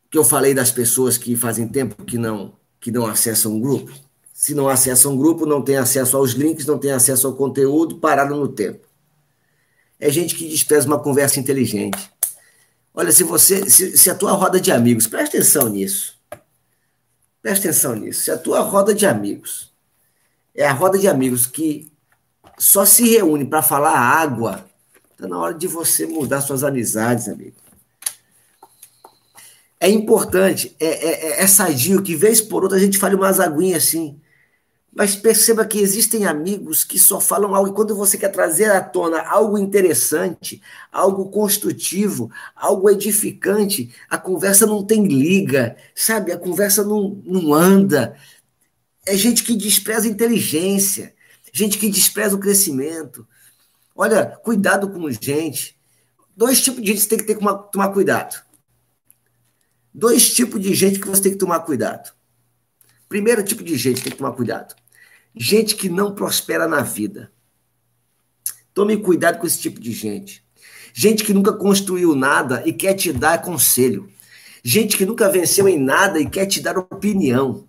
que 0.08 0.16
eu 0.16 0.22
falei 0.22 0.54
das 0.54 0.70
pessoas 0.70 1.18
que 1.18 1.34
fazem 1.34 1.66
tempo 1.66 2.04
que 2.04 2.16
não 2.16 2.58
que 2.80 2.90
não 2.90 3.06
acessam 3.06 3.56
o 3.56 3.60
grupo? 3.60 4.09
Se 4.40 4.54
não 4.54 4.70
acessa 4.70 5.06
um 5.06 5.18
grupo, 5.18 5.44
não 5.44 5.60
tem 5.60 5.76
acesso 5.76 6.16
aos 6.16 6.30
links, 6.30 6.64
não 6.64 6.78
tem 6.78 6.92
acesso 6.92 7.26
ao 7.26 7.34
conteúdo, 7.34 7.98
parado 7.98 8.34
no 8.34 8.48
tempo. 8.48 8.88
É 9.98 10.10
gente 10.10 10.34
que 10.34 10.48
despreza 10.48 10.86
uma 10.86 10.98
conversa 10.98 11.38
inteligente. 11.38 12.10
Olha, 12.94 13.12
se 13.12 13.22
você, 13.22 13.68
se, 13.68 13.98
se 13.98 14.08
a 14.08 14.14
tua 14.14 14.32
roda 14.32 14.58
de 14.58 14.72
amigos, 14.72 15.06
presta 15.06 15.36
atenção 15.36 15.68
nisso. 15.68 16.18
Presta 17.42 17.68
atenção 17.68 17.94
nisso. 17.94 18.22
Se 18.22 18.30
a 18.30 18.38
tua 18.38 18.60
roda 18.60 18.94
de 18.94 19.04
amigos 19.04 19.70
é 20.54 20.66
a 20.66 20.72
roda 20.72 20.98
de 20.98 21.06
amigos 21.06 21.46
que 21.46 21.92
só 22.56 22.86
se 22.86 23.06
reúne 23.10 23.44
para 23.44 23.62
falar 23.62 23.94
água, 23.94 24.66
está 25.12 25.28
na 25.28 25.38
hora 25.38 25.52
de 25.52 25.66
você 25.66 26.06
mudar 26.06 26.40
suas 26.40 26.64
amizades, 26.64 27.28
amigo. 27.28 27.56
É 29.78 29.90
importante, 29.90 30.74
é, 30.80 30.86
é, 30.86 31.42
é 31.42 31.46
sadio 31.46 32.02
que 32.02 32.16
vez 32.16 32.40
por 32.40 32.62
outra 32.62 32.78
a 32.78 32.80
gente 32.80 32.96
fale 32.96 33.14
umas 33.14 33.38
aguinhas 33.38 33.84
assim. 33.84 34.18
Mas 34.92 35.14
perceba 35.14 35.64
que 35.64 35.78
existem 35.78 36.26
amigos 36.26 36.82
que 36.82 36.98
só 36.98 37.20
falam 37.20 37.54
algo, 37.54 37.70
e 37.70 37.74
quando 37.74 37.94
você 37.94 38.18
quer 38.18 38.30
trazer 38.30 38.70
à 38.72 38.80
tona 38.80 39.20
algo 39.20 39.56
interessante, 39.56 40.60
algo 40.90 41.30
construtivo, 41.30 42.30
algo 42.56 42.90
edificante, 42.90 43.94
a 44.08 44.18
conversa 44.18 44.66
não 44.66 44.84
tem 44.84 45.06
liga, 45.06 45.76
sabe? 45.94 46.32
A 46.32 46.38
conversa 46.38 46.82
não, 46.82 47.22
não 47.24 47.54
anda. 47.54 48.16
É 49.06 49.16
gente 49.16 49.44
que 49.44 49.54
despreza 49.54 50.08
a 50.08 50.10
inteligência, 50.10 51.14
gente 51.52 51.78
que 51.78 51.88
despreza 51.88 52.34
o 52.34 52.40
crescimento. 52.40 53.26
Olha, 53.94 54.38
cuidado 54.42 54.90
com 54.90 55.08
gente. 55.10 55.78
Dois 56.36 56.60
tipos 56.60 56.82
de 56.82 56.88
gente 56.88 57.02
você 57.02 57.08
tem 57.08 57.18
que 57.18 57.24
ter 57.26 57.34
que 57.36 57.44
tomar 57.70 57.88
cuidado. 57.90 58.42
Dois 59.94 60.34
tipos 60.34 60.60
de 60.60 60.74
gente 60.74 60.98
que 60.98 61.08
você 61.08 61.22
tem 61.22 61.32
que 61.32 61.38
tomar 61.38 61.60
cuidado. 61.60 62.12
Primeiro 63.10 63.42
tipo 63.42 63.64
de 63.64 63.76
gente 63.76 64.04
tem 64.04 64.12
que 64.12 64.18
tomar 64.18 64.32
cuidado 64.32 64.76
Gente 65.34 65.74
que 65.74 65.88
não 65.88 66.14
prospera 66.14 66.68
na 66.68 66.80
vida. 66.80 67.32
Tome 68.72 68.96
cuidado 68.96 69.38
com 69.38 69.46
esse 69.46 69.60
tipo 69.60 69.80
de 69.80 69.92
gente. 69.92 70.44
Gente 70.92 71.24
que 71.24 71.34
nunca 71.34 71.52
construiu 71.52 72.14
nada 72.14 72.62
e 72.64 72.72
quer 72.72 72.94
te 72.94 73.12
dar 73.12 73.42
conselho. 73.42 74.08
Gente 74.62 74.96
que 74.96 75.04
nunca 75.04 75.28
venceu 75.28 75.68
em 75.68 75.78
nada 75.78 76.20
e 76.20 76.28
quer 76.28 76.46
te 76.46 76.60
dar 76.60 76.78
opinião. 76.78 77.68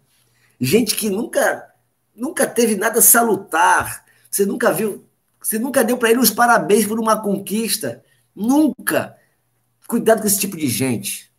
Gente 0.60 0.96
que 0.96 1.10
nunca 1.10 1.72
nunca 2.16 2.46
teve 2.46 2.76
nada 2.76 3.02
salutar. 3.02 4.06
Você 4.30 4.46
nunca 4.46 4.72
viu, 4.72 5.06
você 5.42 5.58
nunca 5.58 5.84
deu 5.84 5.98
para 5.98 6.12
ele 6.12 6.20
os 6.20 6.30
parabéns 6.30 6.86
por 6.86 7.00
uma 7.00 7.20
conquista. 7.20 8.04
Nunca. 8.36 9.16
Cuidado 9.88 10.22
com 10.22 10.28
esse 10.28 10.40
tipo 10.40 10.56
de 10.56 10.68
gente. 10.68 11.32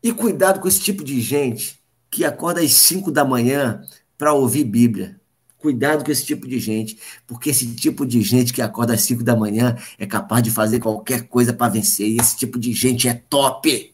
E 0.00 0.12
cuidado 0.12 0.60
com 0.60 0.68
esse 0.68 0.80
tipo 0.80 1.02
de 1.02 1.20
gente 1.20 1.77
que 2.10 2.24
acorda 2.24 2.60
às 2.60 2.72
5 2.72 3.10
da 3.10 3.24
manhã 3.24 3.82
para 4.16 4.32
ouvir 4.32 4.64
Bíblia. 4.64 5.18
Cuidado 5.58 6.04
com 6.04 6.12
esse 6.12 6.24
tipo 6.24 6.46
de 6.46 6.60
gente, 6.60 6.98
porque 7.26 7.50
esse 7.50 7.74
tipo 7.74 8.06
de 8.06 8.22
gente 8.22 8.52
que 8.52 8.62
acorda 8.62 8.94
às 8.94 9.02
5 9.02 9.24
da 9.24 9.34
manhã 9.34 9.76
é 9.98 10.06
capaz 10.06 10.42
de 10.42 10.50
fazer 10.50 10.78
qualquer 10.78 11.26
coisa 11.26 11.52
para 11.52 11.72
vencer. 11.72 12.08
E 12.08 12.16
esse 12.16 12.36
tipo 12.36 12.58
de 12.58 12.72
gente 12.72 13.08
é 13.08 13.14
top. 13.14 13.92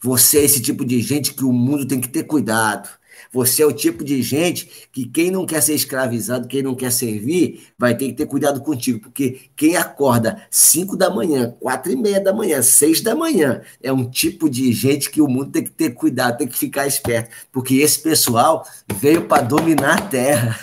Você 0.00 0.38
é 0.38 0.44
esse 0.44 0.60
tipo 0.60 0.84
de 0.84 1.00
gente 1.00 1.34
que 1.34 1.44
o 1.44 1.52
mundo 1.52 1.86
tem 1.86 2.00
que 2.00 2.08
ter 2.08 2.24
cuidado. 2.24 2.88
Você 3.30 3.62
é 3.62 3.66
o 3.66 3.72
tipo 3.72 4.02
de 4.02 4.22
gente 4.22 4.88
que 4.90 5.04
quem 5.04 5.30
não 5.30 5.46
quer 5.46 5.62
ser 5.62 5.74
escravizado, 5.74 6.48
quem 6.48 6.62
não 6.62 6.74
quer 6.74 6.90
servir, 6.90 7.68
vai 7.78 7.96
ter 7.96 8.06
que 8.06 8.14
ter 8.14 8.26
cuidado 8.26 8.60
contigo, 8.60 9.00
porque 9.00 9.40
quem 9.54 9.76
acorda 9.76 10.42
5 10.50 10.96
da 10.96 11.10
manhã, 11.10 11.54
quatro 11.60 11.92
e 11.92 11.96
meia 11.96 12.20
da 12.20 12.32
manhã, 12.32 12.62
6 12.62 13.00
da 13.00 13.14
manhã, 13.14 13.60
é 13.82 13.92
um 13.92 14.08
tipo 14.08 14.48
de 14.48 14.72
gente 14.72 15.10
que 15.10 15.20
o 15.20 15.28
mundo 15.28 15.52
tem 15.52 15.64
que 15.64 15.70
ter 15.70 15.90
cuidado, 15.90 16.38
tem 16.38 16.48
que 16.48 16.58
ficar 16.58 16.86
esperto, 16.86 17.30
porque 17.52 17.76
esse 17.76 18.00
pessoal 18.00 18.66
veio 18.96 19.26
para 19.26 19.42
dominar 19.42 19.98
a 19.98 20.02
terra. 20.02 20.58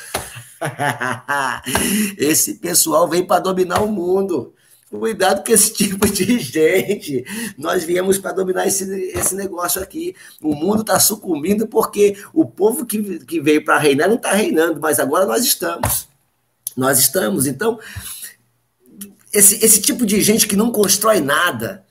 esse 2.18 2.56
pessoal 2.56 3.08
veio 3.08 3.26
para 3.26 3.42
dominar 3.42 3.82
o 3.82 3.88
mundo. 3.88 4.54
Cuidado 4.90 5.46
com 5.46 5.52
esse 5.52 5.72
tipo 5.74 6.10
de 6.10 6.40
gente. 6.40 7.24
Nós 7.58 7.84
viemos 7.84 8.18
para 8.18 8.32
dominar 8.32 8.66
esse, 8.66 8.84
esse 9.12 9.36
negócio 9.36 9.82
aqui. 9.82 10.16
O 10.42 10.56
mundo 10.56 10.82
está 10.82 11.00
sucumbindo 11.00 11.68
porque 11.68 12.18
o 12.34 12.46
povo 12.46 12.86
que, 12.86 13.20
que 13.26 13.40
veio 13.40 13.64
para 13.64 13.78
reinar 13.78 14.08
não 14.08 14.16
está 14.16 14.34
reinando, 14.34 14.80
mas 14.80 15.00
agora 15.00 15.26
nós 15.26 15.44
estamos. 15.44 16.08
Nós 16.76 17.00
estamos. 17.00 17.46
Então, 17.46 17.80
esse, 19.32 19.64
esse 19.64 19.82
tipo 19.82 20.06
de 20.06 20.22
gente 20.22 20.48
que 20.48 20.56
não 20.56 20.72
constrói 20.72 21.20
nada, 21.20 21.86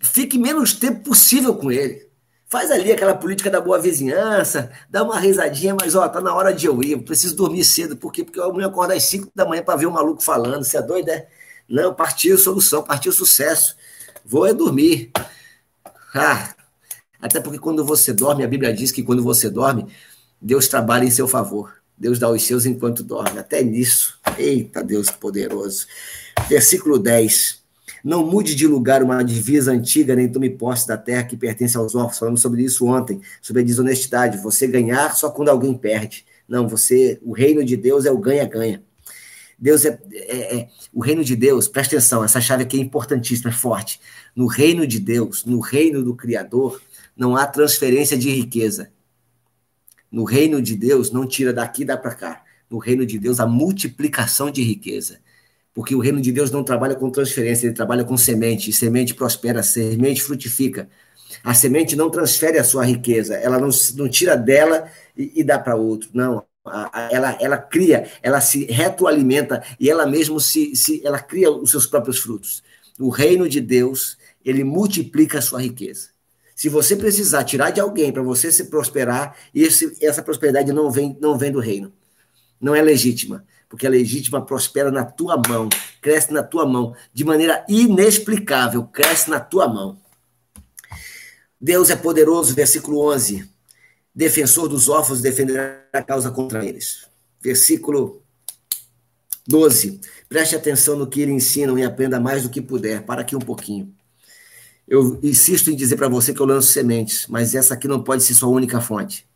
fique 0.00 0.36
menos 0.36 0.72
tempo 0.72 1.04
possível 1.04 1.54
com 1.54 1.70
ele. 1.70 2.04
Faz 2.48 2.70
ali 2.70 2.92
aquela 2.92 3.14
política 3.14 3.50
da 3.50 3.60
boa 3.60 3.80
vizinhança, 3.80 4.70
dá 4.88 5.02
uma 5.02 5.18
risadinha, 5.18 5.76
mas 5.80 5.94
ó, 5.94 6.08
tá 6.08 6.20
na 6.20 6.34
hora 6.34 6.52
de 6.52 6.66
eu 6.66 6.80
ir, 6.82 6.92
eu 6.92 7.02
preciso 7.02 7.34
dormir 7.34 7.64
cedo, 7.64 7.96
por 7.96 8.12
quê? 8.12 8.22
Porque 8.22 8.38
eu 8.38 8.44
amanhã 8.44 8.68
acordar 8.68 8.94
às 8.94 9.02
5 9.04 9.30
da 9.34 9.44
manhã 9.44 9.62
para 9.62 9.76
ver 9.76 9.86
um 9.86 9.90
maluco 9.90 10.22
falando, 10.22 10.62
você 10.62 10.76
é 10.76 10.82
doido, 10.82 11.08
é? 11.08 11.26
Não, 11.68 11.94
partiu 11.94 12.36
solução, 12.38 12.82
partiu 12.82 13.12
sucesso. 13.12 13.76
Vou 14.24 14.46
é 14.46 14.52
dormir. 14.52 15.10
Ah, 16.14 16.54
Até 17.20 17.40
porque 17.40 17.58
quando 17.58 17.84
você 17.84 18.12
dorme, 18.12 18.44
a 18.44 18.48
Bíblia 18.48 18.72
diz 18.72 18.92
que 18.92 19.02
quando 19.02 19.22
você 19.22 19.48
dorme, 19.50 19.86
Deus 20.40 20.68
trabalha 20.68 21.04
em 21.04 21.10
seu 21.10 21.26
favor. 21.26 21.72
Deus 21.96 22.18
dá 22.18 22.30
os 22.30 22.42
seus 22.42 22.66
enquanto 22.66 23.02
dorme. 23.02 23.38
Até 23.38 23.62
nisso. 23.62 24.18
Eita, 24.36 24.82
Deus 24.82 25.10
poderoso. 25.10 25.86
Versículo 26.48 26.98
10. 26.98 27.62
Não 28.04 28.26
mude 28.26 28.54
de 28.54 28.66
lugar 28.66 29.02
uma 29.02 29.22
divisa 29.22 29.72
antiga, 29.72 30.14
nem 30.14 30.28
tome 30.30 30.50
posse 30.50 30.86
da 30.86 30.98
terra 30.98 31.24
que 31.24 31.36
pertence 31.36 31.76
aos 31.76 31.94
órfãos. 31.94 32.18
Falamos 32.18 32.40
sobre 32.42 32.62
isso 32.62 32.86
ontem, 32.86 33.20
sobre 33.40 33.62
a 33.62 33.64
desonestidade. 33.64 34.42
Você 34.42 34.66
ganhar 34.66 35.14
só 35.16 35.30
quando 35.30 35.48
alguém 35.48 35.72
perde. 35.72 36.26
Não, 36.46 36.68
você, 36.68 37.18
o 37.22 37.32
reino 37.32 37.64
de 37.64 37.76
Deus 37.76 38.04
é 38.04 38.10
o 38.10 38.18
ganha-ganha. 38.18 38.82
Deus 39.64 39.86
é, 39.86 39.98
é, 40.12 40.56
é, 40.56 40.68
o 40.92 41.00
reino 41.00 41.24
de 41.24 41.34
Deus, 41.34 41.66
presta 41.66 41.96
atenção, 41.96 42.22
essa 42.22 42.38
chave 42.38 42.64
aqui 42.64 42.76
é 42.76 42.80
importantíssima, 42.80 43.48
é 43.48 43.52
forte. 43.54 43.98
No 44.36 44.46
reino 44.46 44.86
de 44.86 45.00
Deus, 45.00 45.46
no 45.46 45.58
reino 45.58 46.04
do 46.04 46.14
Criador, 46.14 46.82
não 47.16 47.34
há 47.34 47.46
transferência 47.46 48.14
de 48.14 48.28
riqueza. 48.28 48.90
No 50.12 50.24
reino 50.24 50.60
de 50.60 50.76
Deus, 50.76 51.10
não 51.10 51.26
tira 51.26 51.50
daqui 51.50 51.80
e 51.80 51.86
dá 51.86 51.96
para 51.96 52.14
cá. 52.14 52.44
No 52.68 52.76
reino 52.76 53.06
de 53.06 53.18
Deus, 53.18 53.40
a 53.40 53.46
multiplicação 53.46 54.50
de 54.50 54.62
riqueza. 54.62 55.20
Porque 55.72 55.94
o 55.94 55.98
reino 55.98 56.20
de 56.20 56.30
Deus 56.30 56.50
não 56.50 56.62
trabalha 56.62 56.94
com 56.94 57.08
transferência, 57.08 57.66
ele 57.66 57.74
trabalha 57.74 58.04
com 58.04 58.18
semente. 58.18 58.68
E 58.68 58.72
semente 58.72 59.14
prospera, 59.14 59.62
semente 59.62 60.22
frutifica. 60.22 60.90
A 61.42 61.54
semente 61.54 61.96
não 61.96 62.10
transfere 62.10 62.58
a 62.58 62.64
sua 62.64 62.84
riqueza, 62.84 63.34
ela 63.36 63.58
não, 63.58 63.70
não 63.96 64.10
tira 64.10 64.36
dela 64.36 64.90
e, 65.16 65.32
e 65.36 65.42
dá 65.42 65.58
para 65.58 65.74
outro. 65.74 66.10
Não, 66.12 66.44
ela, 67.10 67.36
ela 67.40 67.58
cria, 67.58 68.10
ela 68.22 68.40
se 68.40 68.64
retroalimenta 68.64 69.62
e 69.78 69.90
ela 69.90 70.06
mesmo 70.06 70.40
se, 70.40 70.74
se 70.74 71.06
ela 71.06 71.18
cria 71.18 71.50
os 71.50 71.70
seus 71.70 71.86
próprios 71.86 72.18
frutos. 72.18 72.62
O 72.98 73.10
reino 73.10 73.48
de 73.48 73.60
Deus, 73.60 74.16
ele 74.44 74.64
multiplica 74.64 75.38
a 75.38 75.42
sua 75.42 75.60
riqueza. 75.60 76.08
Se 76.54 76.68
você 76.68 76.96
precisar 76.96 77.44
tirar 77.44 77.70
de 77.70 77.80
alguém 77.80 78.12
para 78.12 78.22
você 78.22 78.50
se 78.50 78.64
prosperar, 78.66 79.36
esse, 79.54 79.96
essa 80.00 80.22
prosperidade 80.22 80.72
não 80.72 80.90
vem, 80.90 81.16
não 81.20 81.36
vem 81.36 81.50
do 81.50 81.58
reino. 81.58 81.92
Não 82.60 82.74
é 82.74 82.80
legítima, 82.80 83.44
porque 83.68 83.86
a 83.86 83.90
legítima 83.90 84.44
prospera 84.44 84.90
na 84.90 85.04
tua 85.04 85.40
mão, 85.48 85.68
cresce 86.00 86.32
na 86.32 86.42
tua 86.42 86.64
mão, 86.64 86.94
de 87.12 87.24
maneira 87.24 87.64
inexplicável, 87.68 88.84
cresce 88.84 89.28
na 89.28 89.40
tua 89.40 89.66
mão. 89.68 89.98
Deus 91.60 91.90
é 91.90 91.96
poderoso, 91.96 92.54
versículo 92.54 93.00
11. 93.12 93.53
Defensor 94.14 94.68
dos 94.68 94.88
órfãos 94.88 95.20
defenderá 95.20 95.84
a 95.92 96.02
causa 96.02 96.30
contra 96.30 96.64
eles. 96.64 97.06
Versículo 97.40 98.22
12. 99.46 100.00
Preste 100.28 100.54
atenção 100.54 100.96
no 100.96 101.06
que 101.06 101.20
eles 101.20 101.34
ensinam 101.34 101.78
e 101.78 101.84
aprenda 101.84 102.20
mais 102.20 102.42
do 102.42 102.48
que 102.48 102.62
puder. 102.62 103.02
Para 103.02 103.22
aqui 103.22 103.34
um 103.34 103.40
pouquinho. 103.40 103.92
Eu 104.86 105.18
insisto 105.22 105.70
em 105.70 105.76
dizer 105.76 105.96
para 105.96 106.08
você 106.08 106.32
que 106.32 106.40
eu 106.40 106.46
lanço 106.46 106.68
sementes, 106.68 107.26
mas 107.28 107.54
essa 107.54 107.74
aqui 107.74 107.88
não 107.88 108.02
pode 108.02 108.22
ser 108.22 108.34
sua 108.34 108.50
única 108.50 108.80
fonte. 108.80 109.26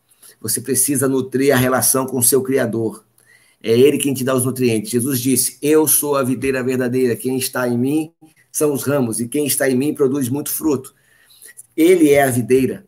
Você 0.41 0.61
precisa 0.61 1.09
nutrir 1.09 1.53
a 1.53 1.57
relação 1.57 2.07
com 2.07 2.19
o 2.19 2.23
seu 2.23 2.43
Criador. 2.43 3.05
É 3.63 3.73
Ele 3.73 3.99
quem 3.99 4.15
te 4.15 4.23
dá 4.23 4.35
os 4.35 4.45
nutrientes. 4.45 4.91
Jesus 4.91 5.21
disse: 5.21 5.59
Eu 5.61 5.89
sou 5.89 6.17
a 6.17 6.23
videira 6.23 6.63
verdadeira. 6.63 7.17
Quem 7.17 7.37
está 7.37 7.67
em 7.67 7.77
mim 7.77 8.13
são 8.53 8.73
os 8.73 8.85
ramos, 8.85 9.21
e 9.21 9.29
quem 9.29 9.47
está 9.47 9.69
em 9.69 9.77
mim 9.77 9.95
produz 9.95 10.29
muito 10.29 10.51
fruto. 10.51 10.95
Ele 11.77 12.11
é 12.11 12.23
a 12.23 12.31
videira. 12.31 12.88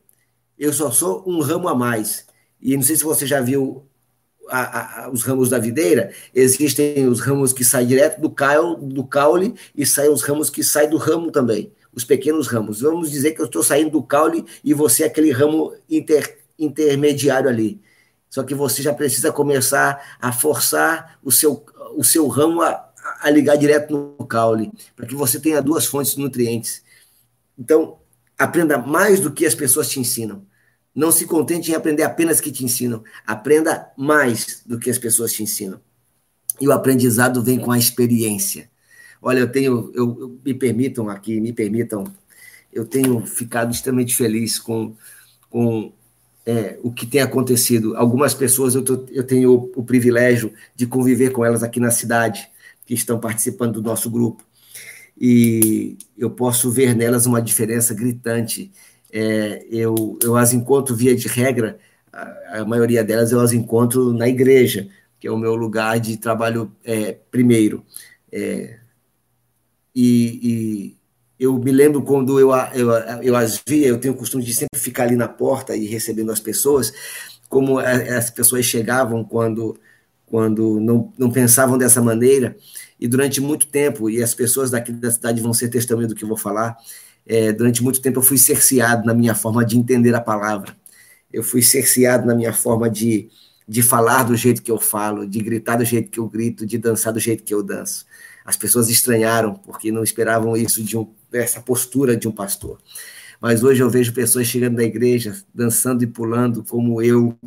Eu 0.61 0.73
só 0.73 0.90
sou 0.90 1.25
um 1.27 1.40
ramo 1.40 1.68
a 1.68 1.75
mais. 1.75 2.27
E 2.61 2.77
não 2.77 2.83
sei 2.83 2.94
se 2.94 3.03
você 3.03 3.27
já 3.27 3.40
viu 3.40 3.87
a, 4.49 5.05
a, 5.05 5.11
os 5.11 5.23
ramos 5.23 5.49
da 5.49 5.59
videira, 5.59 6.12
existem 6.35 7.09
os 7.09 7.20
ramos 7.20 7.53
que 7.53 7.64
saem 7.64 7.88
direto 7.88 8.20
do, 8.20 8.31
caule, 8.31 8.77
do 8.87 9.05
caule 9.05 9.55
e 9.75 9.87
saem 9.87 10.11
os 10.11 10.23
ramos 10.23 10.51
que 10.51 10.62
saem 10.62 10.90
do 10.90 10.99
ramo 10.99 11.33
também 11.33 11.73
os 11.92 12.05
pequenos 12.05 12.46
ramos. 12.46 12.81
Vamos 12.81 13.11
dizer 13.11 13.33
que 13.33 13.40
eu 13.40 13.46
estou 13.46 13.62
saindo 13.62 13.90
do 13.90 14.03
caule 14.03 14.44
e 14.62 14.73
você 14.73 15.03
é 15.03 15.07
aquele 15.07 15.31
ramo 15.31 15.75
inter, 15.88 16.38
intermediário 16.59 17.49
ali. 17.49 17.81
Só 18.29 18.42
que 18.42 18.55
você 18.55 18.83
já 18.83 18.94
precisa 18.94 19.33
começar 19.33 20.16
a 20.20 20.33
forçar 20.33 21.18
o 21.23 21.33
seu, 21.33 21.64
o 21.96 22.05
seu 22.05 22.29
ramo 22.29 22.62
a, 22.62 22.88
a 23.20 23.31
ligar 23.31 23.57
direto 23.57 24.16
no 24.18 24.27
caule, 24.27 24.70
para 24.94 25.07
que 25.07 25.14
você 25.14 25.40
tenha 25.40 25.61
duas 25.61 25.85
fontes 25.85 26.14
de 26.14 26.20
nutrientes. 26.20 26.85
Então, 27.59 27.99
aprenda 28.38 28.79
mais 28.79 29.18
do 29.18 29.33
que 29.33 29.44
as 29.44 29.55
pessoas 29.55 29.88
te 29.88 29.99
ensinam. 29.99 30.46
Não 31.01 31.11
se 31.11 31.25
contente 31.25 31.71
em 31.71 31.75
aprender 31.75 32.03
apenas 32.03 32.43
que 32.43 32.53
te 32.53 32.63
ensinam. 32.63 33.03
Aprenda 33.27 33.91
mais 33.97 34.63
do 34.67 34.79
que 34.79 34.91
as 34.91 34.99
pessoas 34.99 35.33
te 35.33 35.43
ensinam. 35.43 35.81
E 36.61 36.69
o 36.69 36.73
aprendizado 36.73 37.43
vem 37.43 37.59
com 37.59 37.73
a 37.73 37.79
experiência. 37.79 38.71
Olha, 39.23 39.39
eu 39.39 39.51
tenho, 39.51 39.91
eu, 39.95 40.21
eu, 40.21 40.41
me 40.45 40.53
permitam 40.53 41.09
aqui, 41.09 41.41
me 41.41 41.55
permitam, 41.55 42.05
eu 42.71 42.85
tenho 42.85 43.25
ficado 43.25 43.73
extremamente 43.73 44.15
feliz 44.15 44.59
com, 44.59 44.95
com 45.49 45.91
é, 46.45 46.79
o 46.83 46.93
que 46.93 47.07
tem 47.07 47.23
acontecido. 47.23 47.97
Algumas 47.97 48.35
pessoas 48.35 48.75
eu, 48.75 48.85
tô, 48.85 49.07
eu 49.11 49.25
tenho 49.25 49.55
o, 49.55 49.73
o, 49.77 49.83
privilégio 49.83 50.53
de 50.77 50.87
conviver 50.87 51.31
com 51.31 51.43
elas 51.43 51.63
aqui 51.63 51.81
na 51.81 51.91
cidade, 51.91 52.47
que 52.85 52.93
estão 52.93 53.19
participando 53.19 53.81
do 53.81 53.89
nosso 53.89 54.11
grupo, 54.11 54.45
e 55.19 55.97
eu 56.19 56.29
posso 56.29 56.71
ver 56.71 56.95
nelas 56.95 57.25
uma 57.25 57.41
diferença 57.41 57.95
gritante. 57.95 58.71
É, 59.12 59.66
eu, 59.70 60.18
eu 60.23 60.37
as 60.37 60.53
encontro 60.53 60.94
via 60.94 61.14
de 61.14 61.29
regra, 61.29 61.79
a, 62.12 62.61
a, 62.61 62.64
maioria 62.64 63.03
delas 63.05 63.33
eu 63.33 63.40
as 63.40 63.53
encontro 63.53 64.12
na 64.12 64.29
igreja, 64.29 64.88
que 65.18 65.27
é 65.27 65.31
o 65.31 65.38
meu 65.38 65.55
lugar 65.55 65.99
de 66.01 66.16
trabalho 66.16 66.73
é, 66.85 67.12
primeiro. 67.31 67.85
É, 68.33 68.79
e, 69.94 70.40
e 70.42 70.96
eu 71.38 71.57
me 71.59 71.73
lembro 71.73 72.03
quando 72.03 72.38
eu, 72.38 72.51
eu, 72.75 72.90
eu 73.23 73.37
as 73.37 73.62
via, 73.66 73.88
eu 73.88 73.99
tenho 73.99 74.14
o 74.14 74.16
costume 74.16 74.44
de 74.44 74.55
sempre 74.55 74.79
ficar 74.79 75.05
ali 75.05 75.16
na 75.16 75.27
porta 75.27 75.75
e 75.75 75.87
recebendo 75.87 76.31
as 76.31 76.40
pessoas, 76.40 76.92
como 77.49 77.79
as 77.79 78.31
pessoas 78.31 78.64
chegavam 78.66 79.25
quando, 79.25 79.79
quando 80.27 80.79
não, 80.79 81.12
não 81.18 81.31
pensavam 81.31 81.79
dessa 81.79 82.03
maneira, 82.03 82.57
e 82.99 83.09
durante 83.09 83.40
muito 83.40 83.66
tempo, 83.66 84.11
e 84.11 84.23
as 84.23 84.35
pessoas 84.35 84.70
daqui 84.70 84.92
da 84.92 85.11
cidade 85.11 85.40
vão 85.40 85.55
ser 85.55 85.68
testemunha 85.68 86.07
do 86.07 86.14
que 86.14 86.23
eu 86.23 86.29
vou 86.29 86.37
falar, 86.37 86.77
é, 87.26 87.52
durante 87.52 87.83
muito 87.83 88.00
tempo 88.00 88.18
eu 88.18 88.22
fui 88.22 88.38
cerceado 88.38 89.06
na 89.06 89.14
minha 89.14 89.35
forma 89.35 89.64
de 89.64 89.78
entender 89.78 90.14
a 90.14 90.20
palavra, 90.20 90.76
eu 91.33 91.42
fui 91.42 91.62
cerceado 91.62 92.26
na 92.26 92.35
minha 92.35 92.52
forma 92.52 92.90
de, 92.90 93.28
de 93.68 93.83
falar 93.83 94.24
do 94.24 94.37
jeito 94.37 94.62
que 94.62 94.70
eu 94.70 94.78
falo, 94.78 95.26
de 95.26 95.40
gritar 95.40 95.76
do 95.76 95.85
jeito 95.85 96.11
que 96.11 96.18
eu 96.18 96.28
grito, 96.28 96.66
de 96.66 96.76
dançar 96.76 97.12
do 97.12 97.20
jeito 97.20 97.44
que 97.44 97.54
eu 97.54 97.62
danço. 97.62 98.04
As 98.44 98.56
pessoas 98.56 98.88
estranharam, 98.88 99.54
porque 99.54 99.92
não 99.92 100.02
esperavam 100.02 100.56
isso 100.56 100.83
de 100.83 100.96
um, 100.96 101.09
essa 101.33 101.61
postura 101.61 102.16
de 102.16 102.26
um 102.26 102.33
pastor. 102.33 102.78
Mas 103.40 103.62
hoje 103.62 103.83
eu 103.83 103.88
vejo 103.88 104.12
pessoas 104.12 104.46
chegando 104.46 104.76
da 104.76 104.85
igreja, 104.85 105.40
dançando 105.54 106.02
e 106.02 106.06
pulando 106.06 106.64
como 106.64 107.00
eu, 107.00 107.38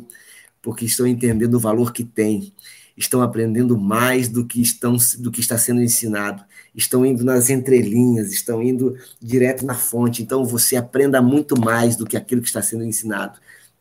porque 0.62 0.84
estão 0.84 1.06
entendendo 1.06 1.54
o 1.54 1.60
valor 1.60 1.92
que 1.92 2.02
tem, 2.02 2.52
estão 2.96 3.22
aprendendo 3.22 3.78
mais 3.78 4.28
do 4.28 4.46
que, 4.46 4.62
estão, 4.62 4.96
do 5.18 5.30
que 5.30 5.40
está 5.40 5.58
sendo 5.58 5.82
ensinado, 5.82 6.42
estão 6.74 7.04
indo 7.04 7.24
nas 7.24 7.50
entrelinhas, 7.50 8.32
estão 8.32 8.62
indo 8.62 8.96
direto 9.20 9.64
na 9.64 9.74
fonte. 9.74 10.22
Então 10.22 10.44
você 10.44 10.76
aprenda 10.76 11.22
muito 11.22 11.58
mais 11.58 11.96
do 11.96 12.06
que 12.06 12.16
aquilo 12.16 12.42
que 12.42 12.48
está 12.48 12.62
sendo 12.62 12.84
ensinado. 12.84 13.38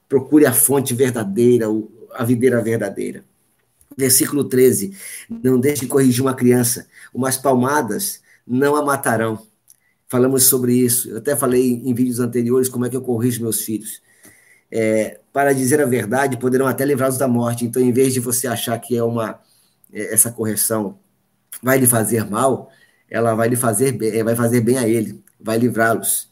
Procure 0.07 0.45
a 0.45 0.53
fonte 0.53 0.93
verdadeira, 0.93 1.65
a 2.13 2.23
videira 2.23 2.61
verdadeira. 2.61 3.23
Versículo 3.97 4.43
13: 4.43 4.95
Não 5.29 5.59
deixe 5.59 5.81
de 5.81 5.87
corrigir 5.87 6.21
uma 6.21 6.33
criança, 6.33 6.87
umas 7.13 7.37
palmadas 7.37 8.21
não 8.45 8.75
a 8.75 8.83
matarão. 8.83 9.39
Falamos 10.07 10.43
sobre 10.43 10.75
isso. 10.75 11.09
Eu 11.09 11.17
até 11.17 11.35
falei 11.35 11.81
em 11.83 11.93
vídeos 11.93 12.19
anteriores 12.19 12.69
como 12.69 12.85
é 12.85 12.89
que 12.89 12.95
eu 12.95 13.01
corrijo 13.01 13.41
meus 13.41 13.61
filhos. 13.61 14.01
É, 14.69 15.19
para 15.31 15.53
dizer 15.53 15.81
a 15.81 15.85
verdade, 15.85 16.37
poderão 16.37 16.67
até 16.67 16.85
livrá-los 16.85 17.17
da 17.17 17.27
morte. 17.27 17.65
Então, 17.65 17.81
em 17.81 17.91
vez 17.91 18.13
de 18.13 18.19
você 18.19 18.47
achar 18.47 18.77
que 18.79 18.95
é 18.95 19.03
uma 19.03 19.39
é, 19.91 20.13
essa 20.13 20.31
correção 20.31 20.99
vai 21.61 21.77
lhe 21.77 21.87
fazer 21.87 22.29
mal, 22.29 22.69
ela 23.13 23.35
vai 23.35 23.47
lhe 23.47 23.55
fazer 23.55 23.95
é, 24.01 24.23
vai 24.23 24.35
fazer 24.35 24.59
bem 24.59 24.79
a 24.79 24.89
ele, 24.89 25.23
vai 25.39 25.59
livrá-los. 25.59 26.27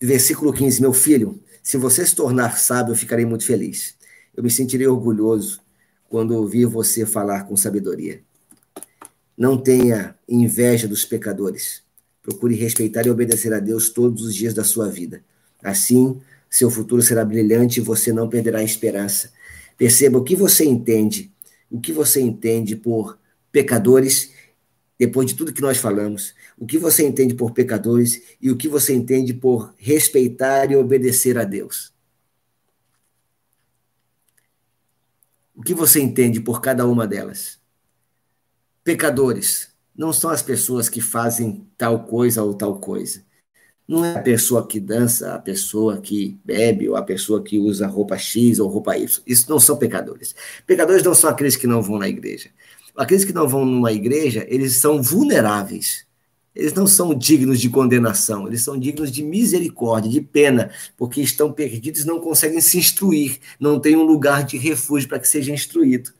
Versículo 0.00 0.52
15: 0.52 0.80
Meu 0.80 0.92
filho, 0.92 1.42
se 1.60 1.76
você 1.76 2.06
se 2.06 2.14
tornar 2.14 2.60
sábio, 2.60 2.92
eu 2.92 2.96
ficarei 2.96 3.24
muito 3.26 3.44
feliz. 3.44 3.96
Eu 4.36 4.44
me 4.44 4.50
sentirei 4.50 4.86
orgulhoso 4.86 5.60
quando 6.08 6.36
ouvir 6.36 6.66
você 6.66 7.04
falar 7.04 7.42
com 7.42 7.56
sabedoria. 7.56 8.22
Não 9.36 9.58
tenha 9.58 10.14
inveja 10.28 10.86
dos 10.86 11.04
pecadores. 11.04 11.82
Procure 12.22 12.54
respeitar 12.54 13.04
e 13.04 13.10
obedecer 13.10 13.52
a 13.52 13.58
Deus 13.58 13.90
todos 13.90 14.22
os 14.24 14.34
dias 14.36 14.54
da 14.54 14.62
sua 14.62 14.88
vida. 14.88 15.24
Assim, 15.60 16.20
seu 16.48 16.70
futuro 16.70 17.02
será 17.02 17.24
brilhante 17.24 17.80
e 17.80 17.82
você 17.82 18.12
não 18.12 18.28
perderá 18.28 18.60
a 18.60 18.64
esperança. 18.64 19.32
Perceba 19.76 20.18
o 20.18 20.24
que 20.24 20.36
você 20.36 20.64
entende, 20.64 21.32
o 21.68 21.80
que 21.80 21.92
você 21.92 22.20
entende 22.20 22.76
por 22.76 23.18
pecadores, 23.50 24.30
depois 25.04 25.26
de 25.26 25.34
tudo 25.34 25.52
que 25.52 25.60
nós 25.60 25.78
falamos, 25.78 26.32
o 26.56 26.64
que 26.64 26.78
você 26.78 27.04
entende 27.04 27.34
por 27.34 27.50
pecadores 27.50 28.22
e 28.40 28.52
o 28.52 28.56
que 28.56 28.68
você 28.68 28.94
entende 28.94 29.34
por 29.34 29.74
respeitar 29.76 30.70
e 30.70 30.76
obedecer 30.76 31.36
a 31.36 31.42
Deus. 31.42 31.92
O 35.56 35.60
que 35.60 35.74
você 35.74 36.00
entende 36.00 36.40
por 36.40 36.60
cada 36.60 36.86
uma 36.86 37.04
delas? 37.04 37.58
Pecadores 38.84 39.74
não 39.92 40.12
são 40.12 40.30
as 40.30 40.40
pessoas 40.40 40.88
que 40.88 41.00
fazem 41.00 41.66
tal 41.76 42.04
coisa 42.04 42.44
ou 42.44 42.54
tal 42.54 42.78
coisa. 42.78 43.24
Não 43.88 44.04
é 44.04 44.14
a 44.14 44.22
pessoa 44.22 44.64
que 44.68 44.78
dança, 44.78 45.34
a 45.34 45.38
pessoa 45.40 46.00
que 46.00 46.38
bebe, 46.44 46.88
ou 46.88 46.94
a 46.94 47.02
pessoa 47.02 47.42
que 47.42 47.58
usa 47.58 47.88
roupa 47.88 48.16
X 48.16 48.60
ou 48.60 48.68
roupa 48.68 48.96
Y. 48.96 49.20
Isso 49.26 49.50
não 49.50 49.58
são 49.58 49.76
pecadores. 49.76 50.32
Pecadores 50.64 51.02
não 51.02 51.12
são 51.12 51.28
aqueles 51.28 51.56
que 51.56 51.66
não 51.66 51.82
vão 51.82 51.98
na 51.98 52.08
igreja. 52.08 52.50
Aqueles 52.96 53.24
que 53.24 53.32
não 53.32 53.48
vão 53.48 53.64
numa 53.64 53.92
igreja, 53.92 54.46
eles 54.48 54.76
são 54.76 55.02
vulneráveis. 55.02 56.06
Eles 56.54 56.74
não 56.74 56.86
são 56.86 57.14
dignos 57.14 57.58
de 57.60 57.70
condenação, 57.70 58.46
eles 58.46 58.62
são 58.62 58.78
dignos 58.78 59.10
de 59.10 59.22
misericórdia, 59.22 60.10
de 60.10 60.20
pena, 60.20 60.70
porque 60.98 61.22
estão 61.22 61.50
perdidos 61.50 62.04
não 62.04 62.20
conseguem 62.20 62.60
se 62.60 62.76
instruir, 62.76 63.38
não 63.58 63.80
têm 63.80 63.96
um 63.96 64.02
lugar 64.02 64.44
de 64.44 64.58
refúgio 64.58 65.08
para 65.08 65.18
que 65.18 65.26
seja 65.26 65.50
instruído. 65.50 66.12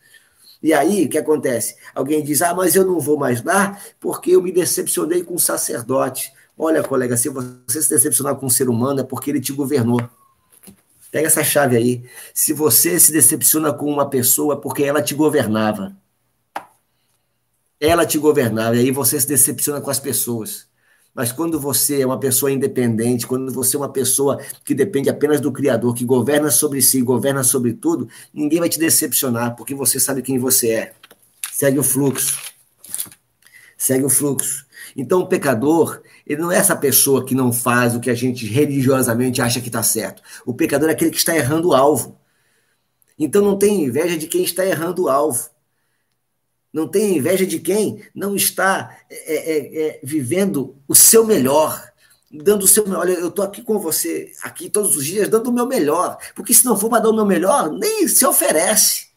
E 0.63 0.73
aí, 0.73 1.05
o 1.05 1.09
que 1.09 1.19
acontece? 1.19 1.77
Alguém 1.95 2.23
diz: 2.23 2.41
Ah, 2.41 2.55
mas 2.55 2.75
eu 2.75 2.87
não 2.87 3.01
vou 3.01 3.19
mais 3.19 3.43
lá 3.43 3.79
porque 4.01 4.31
eu 4.31 4.43
me 4.43 4.53
decepcionei 4.53 5.23
com 5.23 5.35
o 5.35 5.39
sacerdote. 5.39 6.33
Olha, 6.57 6.83
colega, 6.83 7.17
se 7.17 7.29
você 7.29 7.83
se 7.83 7.91
decepcionar 7.91 8.37
com 8.37 8.47
um 8.47 8.51
ser 8.51 8.69
humano 8.69 9.01
é 9.01 9.05
porque 9.05 9.31
ele 9.31 9.41
te 9.41 9.53
governou. 9.53 10.01
Pega 11.11 11.27
essa 11.27 11.45
chave 11.45 11.77
aí. 11.77 12.05
Se 12.33 12.53
você 12.53 12.99
se 12.99 13.13
decepciona 13.13 13.73
com 13.73 13.87
uma 13.87 14.09
pessoa 14.09 14.55
é 14.55 14.57
porque 14.57 14.83
ela 14.85 15.03
te 15.03 15.15
governava. 15.15 15.95
Ela 17.85 18.07
te 18.07 18.17
governava, 18.17 18.77
e 18.77 18.79
aí 18.79 18.91
você 18.93 19.19
se 19.19 19.27
decepciona 19.27 19.81
com 19.81 19.91
as 19.91 19.99
pessoas. 19.99 20.69
Mas 21.13 21.33
quando 21.33 21.59
você 21.59 22.01
é 22.01 22.07
uma 22.07 22.21
pessoa 22.21 22.53
independente, 22.53 23.27
quando 23.27 23.53
você 23.53 23.75
é 23.75 23.81
uma 23.81 23.89
pessoa 23.89 24.41
que 24.65 24.73
depende 24.73 25.11
apenas 25.11 25.41
do 25.41 25.51
Criador, 25.51 25.93
que 25.93 26.05
governa 26.05 26.49
sobre 26.49 26.81
si, 26.81 27.03
governa 27.03 27.43
sobre 27.43 27.73
tudo, 27.73 28.09
ninguém 28.33 28.61
vai 28.61 28.69
te 28.69 28.79
decepcionar, 28.79 29.57
porque 29.57 29.75
você 29.75 29.99
sabe 29.99 30.23
quem 30.23 30.39
você 30.39 30.71
é. 30.71 30.93
Segue 31.51 31.77
o 31.77 31.83
fluxo. 31.83 32.41
Segue 33.77 34.05
o 34.05 34.09
fluxo. 34.09 34.65
Então, 34.97 35.19
o 35.19 35.27
pecador, 35.27 36.03
ele 36.25 36.41
não 36.41 36.53
é 36.53 36.59
essa 36.59 36.77
pessoa 36.77 37.27
que 37.27 37.35
não 37.35 37.53
faz 37.53 37.97
o 37.97 38.01
que 38.01 38.11
a 38.11 38.15
gente 38.15 38.47
religiosamente 38.47 39.43
acha 39.43 39.61
que 39.61 39.69
está 39.69 39.83
certo. 39.83 40.23
O 40.47 40.55
pecador 40.55 40.89
é 40.89 40.93
aquele 40.93 41.11
que 41.11 41.17
está 41.17 41.37
errando 41.37 41.71
o 41.71 41.75
alvo. 41.75 42.17
Então, 43.19 43.43
não 43.43 43.59
tem 43.59 43.83
inveja 43.83 44.17
de 44.17 44.29
quem 44.29 44.45
está 44.45 44.65
errando 44.65 45.03
o 45.03 45.09
alvo. 45.09 45.51
Não 46.73 46.89
tem 46.89 47.17
inveja 47.17 47.45
de 47.45 47.59
quem 47.59 48.03
não 48.15 48.35
está 48.35 48.97
é, 49.11 49.35
é, 49.35 49.87
é, 49.87 50.01
vivendo 50.03 50.75
o 50.89 50.95
seu 50.95 51.27
melhor, 51.27 51.93
dando 52.31 52.65
o 52.65 52.69
seu 52.69 52.85
melhor. 52.85 53.01
Olha, 53.01 53.13
eu 53.13 53.29
estou 53.29 53.45
aqui 53.45 53.63
com 53.63 53.79
você, 53.79 54.33
aqui 54.43 54.71
todos 54.71 54.97
os 54.97 55.05
dias, 55.05 55.29
dando 55.29 55.51
o 55.51 55.53
meu 55.53 55.67
melhor. 55.67 56.17
Porque 56.35 56.55
se 56.55 56.65
não 56.65 56.77
for 56.77 56.89
para 56.89 57.03
dar 57.03 57.11
o 57.11 57.15
meu 57.15 57.27
melhor, 57.27 57.71
nem 57.71 58.09
se 58.09 58.25
oferece. 58.25 59.09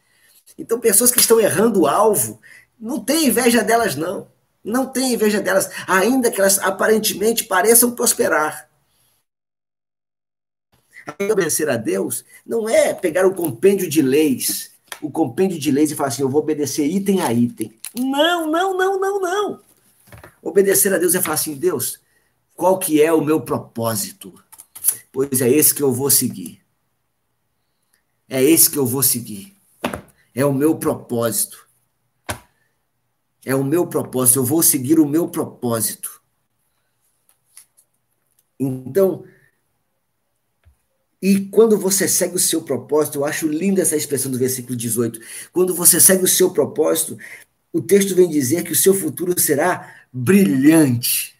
Então, 0.57 0.79
pessoas 0.79 1.11
que 1.11 1.19
estão 1.19 1.39
errando 1.39 1.81
o 1.81 1.87
alvo, 1.87 2.41
não 2.79 2.99
tem 2.99 3.27
inveja 3.27 3.63
delas, 3.63 3.95
não. 3.95 4.27
Não 4.63 4.85
tem 4.87 5.13
inveja 5.13 5.41
delas, 5.41 5.69
ainda 5.87 6.31
que 6.31 6.39
elas 6.39 6.59
aparentemente 6.59 7.43
pareçam 7.43 7.91
prosperar. 7.95 8.69
Obedecer 11.21 11.69
a 11.69 11.77
Deus 11.77 12.25
não 12.45 12.67
é 12.67 12.93
pegar 12.93 13.27
o 13.27 13.35
compêndio 13.35 13.87
de 13.87 14.01
leis, 14.01 14.71
o 15.01 15.09
compêndio 15.09 15.59
de 15.59 15.71
leis 15.71 15.91
e 15.91 15.95
falar 15.95 16.09
assim, 16.09 16.21
eu 16.21 16.29
vou 16.29 16.41
obedecer 16.41 16.85
item 16.85 17.21
a 17.21 17.31
item. 17.33 17.77
Não, 17.97 18.49
não, 18.49 18.77
não, 18.77 18.99
não, 18.99 19.19
não. 19.21 19.61
Obedecer 20.41 20.93
a 20.93 20.97
Deus 20.97 21.15
é 21.15 21.21
falar 21.21 21.35
assim, 21.35 21.55
Deus, 21.55 21.99
qual 22.55 22.79
que 22.79 23.01
é 23.01 23.11
o 23.11 23.23
meu 23.23 23.41
propósito? 23.41 24.33
Pois 25.11 25.41
é 25.41 25.49
esse 25.49 25.73
que 25.73 25.81
eu 25.81 25.91
vou 25.91 26.09
seguir. 26.09 26.61
É 28.27 28.43
esse 28.43 28.69
que 28.69 28.77
eu 28.77 28.85
vou 28.85 29.03
seguir. 29.03 29.55
É 30.33 30.45
o 30.45 30.53
meu 30.53 30.77
propósito. 30.77 31.65
É 33.45 33.53
o 33.53 33.63
meu 33.63 33.85
propósito, 33.85 34.39
eu 34.39 34.43
vou 34.43 34.63
seguir 34.63 34.99
o 34.99 35.05
meu 35.05 35.29
propósito. 35.29 36.21
Então, 38.59 39.23
e 41.27 41.39
quando 41.47 41.75
você 41.75 42.07
segue 42.07 42.35
o 42.35 42.39
seu 42.39 42.61
propósito, 42.61 43.17
eu 43.17 43.25
acho 43.25 43.47
linda 43.47 43.81
essa 43.81 43.95
expressão 43.95 44.31
do 44.31 44.37
versículo 44.37 44.75
18. 44.75 45.19
Quando 45.51 45.73
você 45.73 45.99
segue 45.99 46.23
o 46.23 46.27
seu 46.27 46.51
propósito, 46.51 47.17
o 47.73 47.81
texto 47.81 48.13
vem 48.13 48.29
dizer 48.29 48.63
que 48.63 48.71
o 48.71 48.75
seu 48.75 48.93
futuro 48.93 49.33
será 49.39 49.91
brilhante. 50.13 51.35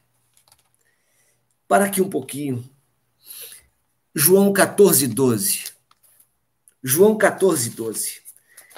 Para 1.67 1.86
aqui 1.86 2.02
um 2.02 2.10
pouquinho. 2.10 2.67
João 4.15 4.52
14, 4.52 5.06
12. 5.06 5.65
João 6.84 7.15
14, 7.15 7.69
12. 7.69 8.21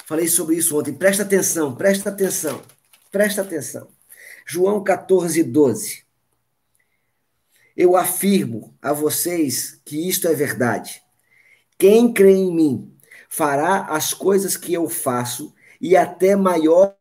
Falei 0.05 0.27
sobre 0.27 0.57
isso 0.57 0.77
ontem. 0.77 0.93
Presta 0.93 1.23
atenção, 1.23 1.73
presta 1.73 2.09
atenção. 2.09 2.61
Presta 3.09 3.43
atenção. 3.43 3.87
João 4.45 4.83
14, 4.83 5.41
12. 5.41 6.03
Eu 7.77 7.95
afirmo 7.95 8.75
a 8.81 8.91
vocês 8.91 9.79
que 9.85 10.09
isto 10.09 10.27
é 10.27 10.33
verdade. 10.33 10.99
Quem 11.77 12.11
crê 12.11 12.33
em 12.33 12.51
mim 12.51 12.97
fará 13.29 13.85
as 13.85 14.15
coisas 14.15 14.57
que 14.57 14.73
eu 14.73 14.89
faço 14.89 15.53
e 15.79 15.95
até 15.95 16.35
maior 16.35 16.97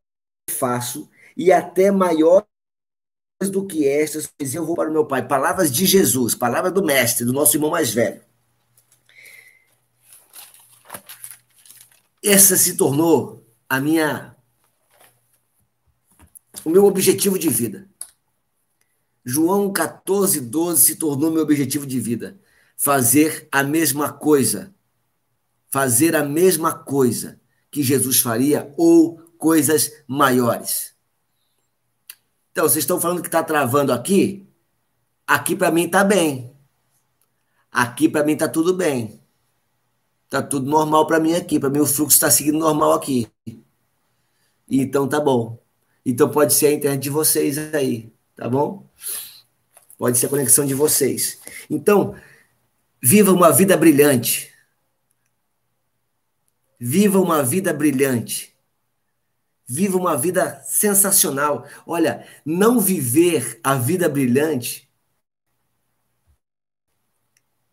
faço 0.51 1.09
e 1.35 1.51
até 1.51 1.91
maior 1.91 2.47
do 3.51 3.67
que 3.67 3.89
estas, 3.89 4.27
pois 4.27 4.55
eu 4.55 4.67
vou 4.67 4.77
para 4.77 4.91
o 4.91 4.93
meu 4.93 5.07
Pai. 5.07 5.27
Palavras 5.27 5.73
de 5.73 5.87
Jesus, 5.87 6.35
palavra 6.35 6.71
do 6.71 6.85
mestre, 6.85 7.25
do 7.25 7.33
nosso 7.33 7.57
irmão 7.57 7.71
mais 7.71 7.93
velho. 7.95 8.23
Essa 12.23 12.57
se 12.57 12.77
tornou 12.77 13.47
a 13.69 13.81
minha 13.81 14.37
o 16.65 16.71
meu 16.71 16.85
objetivo 16.85 17.39
de 17.39 17.49
vida. 17.49 17.86
João 19.29 19.73
14, 19.73 20.41
12 20.41 20.81
se 20.81 20.95
tornou 20.95 21.33
meu 21.33 21.43
objetivo 21.43 21.85
de 21.85 21.99
vida. 21.99 22.39
Fazer 22.77 23.49
a 23.51 23.65
mesma 23.65 24.12
coisa. 24.12 24.73
Fazer 25.69 26.15
a 26.15 26.23
mesma 26.23 26.73
coisa 26.73 27.41
que 27.69 27.83
Jesus 27.83 28.21
faria 28.21 28.73
ou 28.77 29.19
coisas 29.37 29.91
maiores. 30.07 30.95
Então, 32.53 32.69
vocês 32.69 32.85
estão 32.85 33.01
falando 33.01 33.21
que 33.21 33.27
está 33.27 33.43
travando 33.43 33.93
aqui? 33.93 34.49
Aqui 35.27 35.57
para 35.57 35.73
mim 35.73 35.87
está 35.87 36.05
bem. 36.05 36.55
Aqui 37.73 38.09
para 38.09 38.25
mim 38.25 38.35
está 38.35 38.49
tudo 38.49 38.73
bem. 38.75 39.21
Está 40.25 40.41
tudo 40.41 40.71
normal 40.71 41.05
para 41.05 41.19
mim 41.19 41.35
aqui. 41.35 41.59
Para 41.59 41.69
mim 41.69 41.81
o 41.81 41.87
fluxo 41.87 42.15
está 42.15 42.31
seguindo 42.31 42.59
normal 42.59 42.93
aqui. 42.93 43.29
Então 44.69 45.09
tá 45.09 45.21
bom. 45.21 45.59
Então 46.05 46.31
pode 46.31 46.55
ser 46.55 46.69
a 46.69 46.73
internet 46.73 47.03
de 47.03 47.11
vocês 47.11 47.59
aí, 47.75 48.12
tá 48.37 48.49
bom? 48.49 48.87
Pode 49.99 50.18
ser 50.18 50.27
a 50.27 50.29
conexão 50.29 50.66
de 50.66 50.75
vocês. 50.75 51.40
Então, 51.70 52.14
viva 53.03 53.33
uma 53.33 53.51
vida 53.51 53.77
brilhante. 53.77 54.53
Viva 56.79 57.18
uma 57.18 57.42
vida 57.42 57.72
brilhante. 57.72 58.55
Viva 59.66 59.96
uma 59.96 60.16
vida 60.16 60.62
sensacional. 60.64 61.66
Olha, 61.87 62.27
não 62.44 62.79
viver 62.79 63.59
a 63.64 63.75
vida 63.75 64.09
brilhante, 64.09 64.88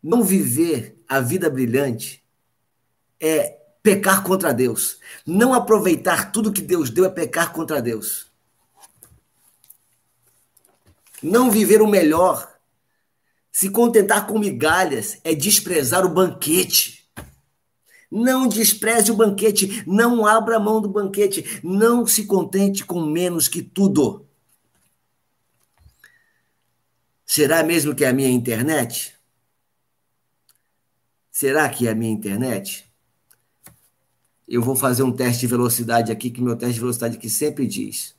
não 0.02 0.22
viver 0.22 1.02
a 1.08 1.20
vida 1.20 1.48
brilhante 1.48 2.22
é 3.20 3.58
pecar 3.82 4.22
contra 4.22 4.52
Deus. 4.52 4.98
Não 5.26 5.54
aproveitar 5.54 6.32
tudo 6.32 6.52
que 6.52 6.60
Deus 6.60 6.90
deu 6.90 7.04
é 7.04 7.10
pecar 7.10 7.52
contra 7.52 7.80
Deus. 7.80 8.33
Não 11.24 11.50
viver 11.50 11.80
o 11.80 11.86
melhor, 11.86 12.54
se 13.50 13.70
contentar 13.70 14.26
com 14.26 14.38
migalhas, 14.38 15.18
é 15.24 15.34
desprezar 15.34 16.04
o 16.04 16.08
banquete. 16.08 17.08
Não 18.10 18.46
despreze 18.46 19.10
o 19.10 19.16
banquete, 19.16 19.82
não 19.86 20.26
abra 20.26 20.60
mão 20.60 20.80
do 20.80 20.88
banquete, 20.88 21.60
não 21.64 22.06
se 22.06 22.26
contente 22.26 22.84
com 22.84 23.00
menos 23.00 23.48
que 23.48 23.62
tudo. 23.62 24.24
Será 27.26 27.62
mesmo 27.62 27.94
que 27.94 28.04
é 28.04 28.08
a 28.08 28.12
minha 28.12 28.28
internet? 28.28 29.14
Será 31.30 31.68
que 31.68 31.88
é 31.88 31.90
a 31.90 31.94
minha 31.94 32.12
internet? 32.12 32.84
eu 34.46 34.62
vou 34.62 34.76
fazer 34.76 35.02
um 35.02 35.12
teste 35.12 35.40
de 35.40 35.46
velocidade 35.46 36.12
aqui, 36.12 36.30
que 36.30 36.40
meu 36.40 36.56
teste 36.56 36.74
de 36.74 36.80
velocidade 36.80 37.16
aqui 37.16 37.30
sempre 37.30 37.66
diz. 37.66 38.14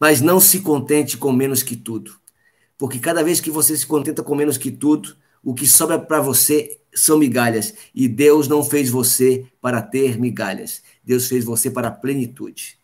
Mas 0.00 0.22
não 0.22 0.40
se 0.40 0.60
contente 0.60 1.18
com 1.18 1.30
menos 1.30 1.62
que 1.62 1.76
tudo. 1.76 2.16
Porque 2.78 2.98
cada 2.98 3.22
vez 3.22 3.38
que 3.38 3.50
você 3.50 3.76
se 3.76 3.86
contenta 3.86 4.22
com 4.22 4.34
menos 4.34 4.56
que 4.56 4.70
tudo, 4.70 5.14
o 5.44 5.52
que 5.52 5.68
sobra 5.68 5.98
para 5.98 6.22
você 6.22 6.80
são 6.94 7.18
migalhas. 7.18 7.74
E 7.94 8.08
Deus 8.08 8.48
não 8.48 8.64
fez 8.64 8.88
você 8.88 9.46
para 9.60 9.82
ter 9.82 10.18
migalhas. 10.18 10.82
Deus 11.04 11.26
fez 11.26 11.44
você 11.44 11.70
para 11.70 11.88
a 11.88 11.90
plenitude. 11.90 12.78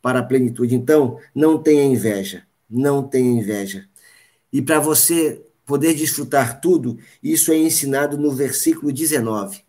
Para 0.00 0.20
a 0.20 0.22
plenitude. 0.22 0.76
Então, 0.76 1.18
não 1.34 1.60
tenha 1.60 1.82
inveja. 1.82 2.46
Não 2.70 3.02
tenha 3.02 3.40
inveja. 3.40 3.88
E 4.52 4.62
para 4.62 4.78
você 4.78 5.44
poder 5.66 5.94
desfrutar 5.94 6.60
tudo, 6.60 6.98
isso 7.22 7.52
é 7.52 7.56
ensinado 7.56 8.16
no 8.16 8.32
versículo 8.32 8.92
19. 8.92 9.62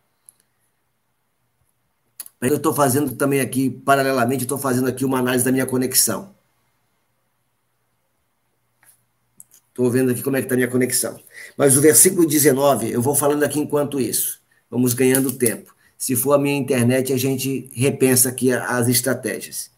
Eu 2.41 2.57
estou 2.57 2.73
fazendo 2.73 3.15
também 3.15 3.39
aqui, 3.39 3.69
paralelamente, 3.69 4.43
estou 4.43 4.57
fazendo 4.57 4.87
aqui 4.87 5.05
uma 5.05 5.19
análise 5.19 5.45
da 5.45 5.51
minha 5.51 5.65
conexão. 5.65 6.35
Estou 9.71 9.89
vendo 9.89 10.11
aqui 10.11 10.21
como 10.21 10.35
é 10.35 10.41
que 10.41 10.45
está 10.45 10.55
a 10.55 10.57
minha 10.57 10.67
conexão. 10.67 11.17
Mas 11.57 11.77
o 11.77 11.81
versículo 11.81 12.27
19, 12.27 12.91
eu 12.91 13.01
vou 13.01 13.15
falando 13.15 13.43
aqui 13.43 13.57
enquanto 13.57 13.99
isso. 13.99 14.41
Vamos 14.69 14.93
ganhando 14.93 15.31
tempo. 15.31 15.73
Se 15.97 16.15
for 16.15 16.33
a 16.33 16.37
minha 16.37 16.57
internet, 16.57 17.13
a 17.13 17.17
gente 17.17 17.69
repensa 17.73 18.29
aqui 18.29 18.51
as 18.51 18.87
estratégias. 18.89 19.71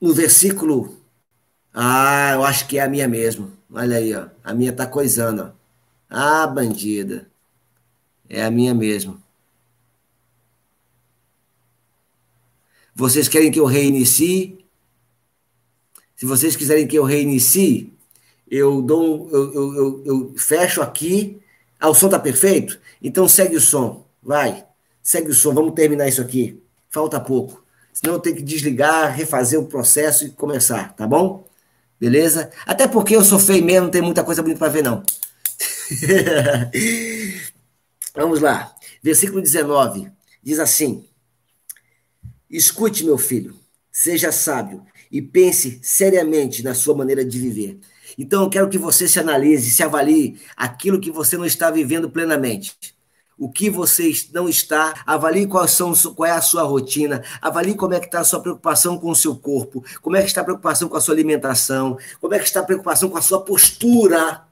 No 0.00 0.14
versículo. 0.14 0.98
Ah, 1.72 2.32
eu 2.34 2.44
acho 2.44 2.66
que 2.66 2.78
é 2.78 2.82
a 2.82 2.88
minha 2.88 3.06
mesmo. 3.06 3.52
Olha 3.70 3.98
aí, 3.98 4.14
ó. 4.14 4.28
A 4.42 4.54
minha 4.54 4.72
tá 4.72 4.86
coisando, 4.86 5.42
ó. 5.42 5.50
Ah, 6.08 6.46
bandida. 6.46 7.30
É 8.28 8.42
a 8.42 8.50
minha 8.50 8.74
mesmo. 8.74 9.22
Vocês 12.94 13.28
querem 13.28 13.50
que 13.50 13.60
eu 13.60 13.66
reinicie? 13.66 14.59
Se 16.20 16.26
vocês 16.26 16.54
quiserem 16.54 16.86
que 16.86 16.98
eu 16.98 17.02
reinicie, 17.02 17.90
eu 18.46 18.82
dou 18.82 19.30
eu, 19.32 19.54
eu, 19.54 19.74
eu, 19.74 20.02
eu 20.04 20.34
fecho 20.36 20.82
aqui. 20.82 21.40
Ah, 21.80 21.88
o 21.88 21.94
som 21.94 22.10
tá 22.10 22.18
perfeito? 22.18 22.78
Então 23.02 23.26
segue 23.26 23.56
o 23.56 23.60
som. 23.60 24.04
Vai. 24.22 24.66
Segue 25.02 25.30
o 25.30 25.34
som. 25.34 25.54
Vamos 25.54 25.72
terminar 25.72 26.08
isso 26.08 26.20
aqui. 26.20 26.62
Falta 26.90 27.18
pouco. 27.18 27.64
Senão 27.90 28.16
eu 28.16 28.20
tenho 28.20 28.36
que 28.36 28.42
desligar, 28.42 29.16
refazer 29.16 29.58
o 29.58 29.64
processo 29.64 30.26
e 30.26 30.28
começar, 30.28 30.94
tá 30.94 31.06
bom? 31.06 31.48
Beleza? 31.98 32.50
Até 32.66 32.86
porque 32.86 33.16
eu 33.16 33.24
sou 33.24 33.38
feio 33.38 33.64
mesmo, 33.64 33.84
não 33.84 33.90
tem 33.90 34.02
muita 34.02 34.22
coisa 34.22 34.42
bonita 34.42 34.58
para 34.58 34.68
ver, 34.68 34.84
não. 34.84 35.02
Vamos 38.14 38.40
lá. 38.40 38.74
Versículo 39.02 39.40
19 39.40 40.12
diz 40.42 40.58
assim: 40.58 41.02
Escute, 42.50 43.04
meu 43.04 43.16
filho, 43.16 43.56
seja 43.90 44.30
sábio 44.30 44.84
e 45.10 45.20
pense 45.20 45.80
seriamente 45.82 46.62
na 46.62 46.74
sua 46.74 46.94
maneira 46.94 47.24
de 47.24 47.38
viver. 47.38 47.78
Então, 48.16 48.42
eu 48.42 48.50
quero 48.50 48.68
que 48.68 48.78
você 48.78 49.08
se 49.08 49.18
analise, 49.18 49.70
se 49.70 49.82
avalie 49.82 50.40
aquilo 50.56 51.00
que 51.00 51.10
você 51.10 51.36
não 51.36 51.44
está 51.44 51.70
vivendo 51.70 52.10
plenamente. 52.10 52.76
O 53.38 53.50
que 53.50 53.70
você 53.70 54.12
não 54.34 54.48
está, 54.48 55.02
avalie 55.06 55.46
quais 55.46 55.70
são, 55.70 55.94
qual 56.14 56.28
é 56.28 56.32
a 56.32 56.42
sua 56.42 56.62
rotina, 56.62 57.24
avalie 57.40 57.74
como 57.74 57.94
é 57.94 58.00
que 58.00 58.04
está 58.04 58.20
a 58.20 58.24
sua 58.24 58.40
preocupação 58.40 58.98
com 58.98 59.10
o 59.10 59.16
seu 59.16 59.34
corpo, 59.34 59.82
como 60.02 60.14
é 60.14 60.20
que 60.20 60.28
está 60.28 60.42
a 60.42 60.44
preocupação 60.44 60.90
com 60.90 60.96
a 60.96 61.00
sua 61.00 61.14
alimentação, 61.14 61.96
como 62.20 62.34
é 62.34 62.38
que 62.38 62.44
está 62.44 62.60
a 62.60 62.64
preocupação 62.64 63.08
com 63.08 63.16
a 63.16 63.22
sua 63.22 63.42
postura. 63.42 64.42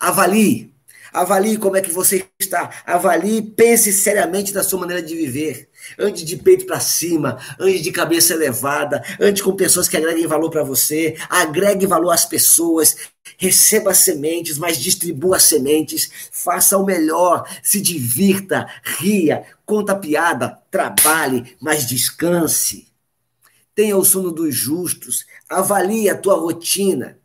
Avalie. 0.00 0.72
Avalie 1.12 1.58
como 1.58 1.76
é 1.76 1.82
que 1.82 1.92
você 1.92 2.26
está. 2.38 2.70
Avalie, 2.86 3.42
pense 3.42 3.92
seriamente 3.92 4.54
na 4.54 4.62
sua 4.62 4.80
maneira 4.80 5.02
de 5.02 5.14
viver. 5.14 5.67
Ande 5.98 6.24
de 6.24 6.36
peito 6.36 6.66
para 6.66 6.80
cima, 6.80 7.38
ande 7.58 7.80
de 7.80 7.92
cabeça 7.92 8.34
elevada, 8.34 9.02
ande 9.20 9.42
com 9.42 9.54
pessoas 9.54 9.88
que 9.88 9.96
agreguem 9.96 10.26
valor 10.26 10.50
para 10.50 10.64
você, 10.64 11.16
agregue 11.28 11.86
valor 11.86 12.10
às 12.10 12.24
pessoas, 12.24 12.96
receba 13.36 13.94
sementes, 13.94 14.58
mas 14.58 14.78
distribua 14.78 15.38
sementes, 15.38 16.10
faça 16.32 16.76
o 16.76 16.84
melhor, 16.84 17.48
se 17.62 17.80
divirta, 17.80 18.68
ria, 18.82 19.44
conta 19.64 19.94
piada, 19.94 20.58
trabalhe, 20.70 21.56
mas 21.60 21.86
descanse. 21.86 22.88
Tenha 23.74 23.96
o 23.96 24.04
sono 24.04 24.32
dos 24.32 24.54
justos, 24.54 25.24
avalie 25.48 26.10
a 26.10 26.16
tua 26.16 26.34
rotina, 26.34 27.16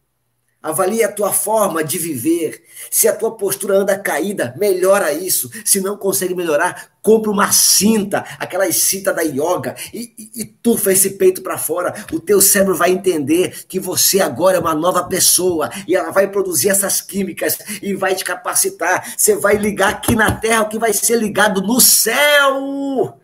Avalie 0.64 1.04
a 1.04 1.12
tua 1.12 1.34
forma 1.34 1.84
de 1.84 1.98
viver. 1.98 2.64
Se 2.90 3.06
a 3.06 3.14
tua 3.14 3.36
postura 3.36 3.76
anda 3.76 4.00
caída, 4.00 4.56
melhora 4.58 5.12
isso. 5.12 5.52
Se 5.66 5.82
não 5.82 5.98
consegue 5.98 6.34
melhorar, 6.34 6.94
compra 7.02 7.30
uma 7.30 7.52
cinta, 7.52 8.24
aquela 8.40 8.72
cinta 8.72 9.12
da 9.12 9.22
yoga, 9.22 9.76
e, 9.94 10.14
e, 10.18 10.42
e 10.42 10.46
tufa 10.46 10.94
esse 10.94 11.12
peito 11.12 11.42
para 11.42 11.58
fora. 11.58 11.94
O 12.14 12.20
teu 12.20 12.40
cérebro 12.40 12.76
vai 12.76 12.92
entender 12.92 13.66
que 13.68 13.78
você 13.78 14.22
agora 14.22 14.56
é 14.56 14.60
uma 14.62 14.74
nova 14.74 15.04
pessoa 15.04 15.70
e 15.86 15.98
ela 15.98 16.12
vai 16.12 16.30
produzir 16.30 16.70
essas 16.70 17.02
químicas 17.02 17.58
e 17.82 17.94
vai 17.94 18.16
te 18.16 18.24
capacitar. 18.24 19.14
Você 19.18 19.36
vai 19.36 19.58
ligar 19.58 19.90
aqui 19.90 20.16
na 20.16 20.32
terra 20.32 20.62
o 20.62 20.70
que 20.70 20.80
vai 20.80 20.94
ser 20.94 21.18
ligado 21.18 21.62
no 21.62 21.82
céu. 21.82 23.20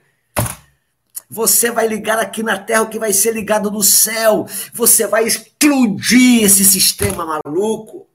Você 1.29 1.69
vai 1.69 1.87
ligar 1.87 2.17
aqui 2.17 2.41
na 2.41 2.57
terra 2.57 2.81
o 2.81 2.89
que 2.89 2.97
vai 2.97 3.13
ser 3.13 3.33
ligado 3.33 3.69
no 3.69 3.83
céu. 3.83 4.47
Você 4.73 5.05
vai 5.05 5.25
explodir 5.25 6.43
esse 6.43 6.65
sistema 6.65 7.23
maluco. 7.45 8.07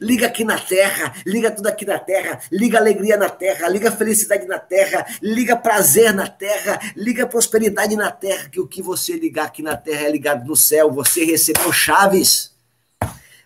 Liga 0.00 0.26
aqui 0.26 0.44
na 0.44 0.58
terra, 0.58 1.14
liga 1.26 1.50
tudo 1.50 1.66
aqui 1.66 1.86
na 1.86 1.98
terra, 1.98 2.40
liga 2.52 2.78
alegria 2.78 3.16
na 3.16 3.28
terra, 3.28 3.68
liga 3.68 3.90
felicidade 3.90 4.44
na 4.46 4.58
terra, 4.58 5.06
liga 5.22 5.56
prazer 5.56 6.12
na 6.12 6.28
terra, 6.28 6.78
liga 6.96 7.26
prosperidade 7.26 7.96
na 7.96 8.10
terra, 8.10 8.48
que 8.48 8.60
o 8.60 8.66
que 8.66 8.82
você 8.82 9.14
ligar 9.14 9.46
aqui 9.46 9.62
na 9.62 9.76
terra 9.76 10.02
é 10.02 10.10
ligado 10.10 10.46
no 10.46 10.56
céu. 10.56 10.92
Você 10.92 11.24
recebeu 11.24 11.72
chaves. 11.72 12.54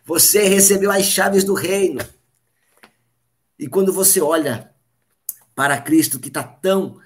Você 0.04 0.42
recebeu 0.42 0.90
as 0.90 1.04
chaves 1.04 1.44
do 1.44 1.54
reino. 1.54 2.00
E 3.58 3.66
quando 3.66 3.92
você 3.92 4.20
olha 4.20 4.70
para 5.54 5.80
Cristo 5.80 6.18
que 6.18 6.28
está 6.28 6.42
tão 6.42 6.98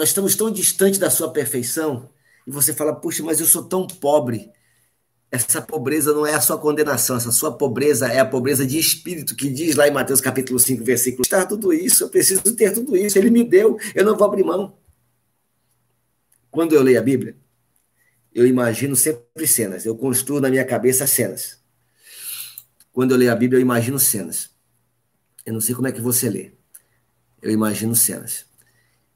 nós 0.00 0.08
estamos 0.08 0.34
tão 0.34 0.50
distantes 0.50 0.98
da 0.98 1.10
sua 1.10 1.30
perfeição 1.30 2.08
e 2.46 2.50
você 2.50 2.72
fala, 2.72 2.94
puxa, 2.94 3.22
mas 3.22 3.38
eu 3.38 3.46
sou 3.46 3.62
tão 3.62 3.86
pobre. 3.86 4.50
Essa 5.30 5.60
pobreza 5.60 6.14
não 6.14 6.26
é 6.26 6.34
a 6.34 6.40
sua 6.40 6.56
condenação, 6.56 7.18
essa 7.18 7.30
sua 7.30 7.52
pobreza 7.52 8.08
é 8.08 8.18
a 8.18 8.24
pobreza 8.24 8.66
de 8.66 8.78
espírito, 8.78 9.36
que 9.36 9.50
diz 9.50 9.76
lá 9.76 9.86
em 9.86 9.90
Mateus 9.90 10.22
capítulo 10.22 10.58
5, 10.58 10.82
versículo. 10.82 11.20
Está 11.20 11.44
tudo 11.44 11.70
isso, 11.70 12.04
eu 12.04 12.08
preciso 12.08 12.40
ter 12.56 12.72
tudo 12.72 12.96
isso, 12.96 13.18
ele 13.18 13.28
me 13.28 13.44
deu, 13.44 13.78
eu 13.94 14.02
não 14.02 14.16
vou 14.16 14.26
abrir 14.26 14.42
mão. 14.42 14.74
Quando 16.50 16.74
eu 16.74 16.82
leio 16.82 16.98
a 16.98 17.02
Bíblia, 17.02 17.36
eu 18.34 18.46
imagino 18.46 18.96
sempre 18.96 19.46
cenas, 19.46 19.84
eu 19.84 19.94
construo 19.94 20.40
na 20.40 20.48
minha 20.48 20.64
cabeça 20.64 21.06
cenas. 21.06 21.58
Quando 22.90 23.10
eu 23.10 23.18
leio 23.18 23.32
a 23.32 23.36
Bíblia, 23.36 23.58
eu 23.58 23.62
imagino 23.62 23.98
cenas. 23.98 24.48
Eu 25.44 25.52
não 25.52 25.60
sei 25.60 25.74
como 25.74 25.88
é 25.88 25.92
que 25.92 26.00
você 26.00 26.30
lê. 26.30 26.52
Eu 27.42 27.50
imagino 27.50 27.94
cenas. 27.94 28.49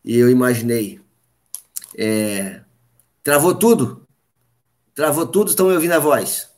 E 0.05 0.17
eu 0.17 0.31
imaginei. 0.31 1.01
É, 1.97 2.63
travou 3.23 3.55
tudo? 3.59 4.07
Travou 4.95 5.27
tudo? 5.27 5.51
Estão 5.51 5.69
me 5.69 5.75
ouvindo 5.75 5.93
a 5.93 5.99
voz? 5.99 6.51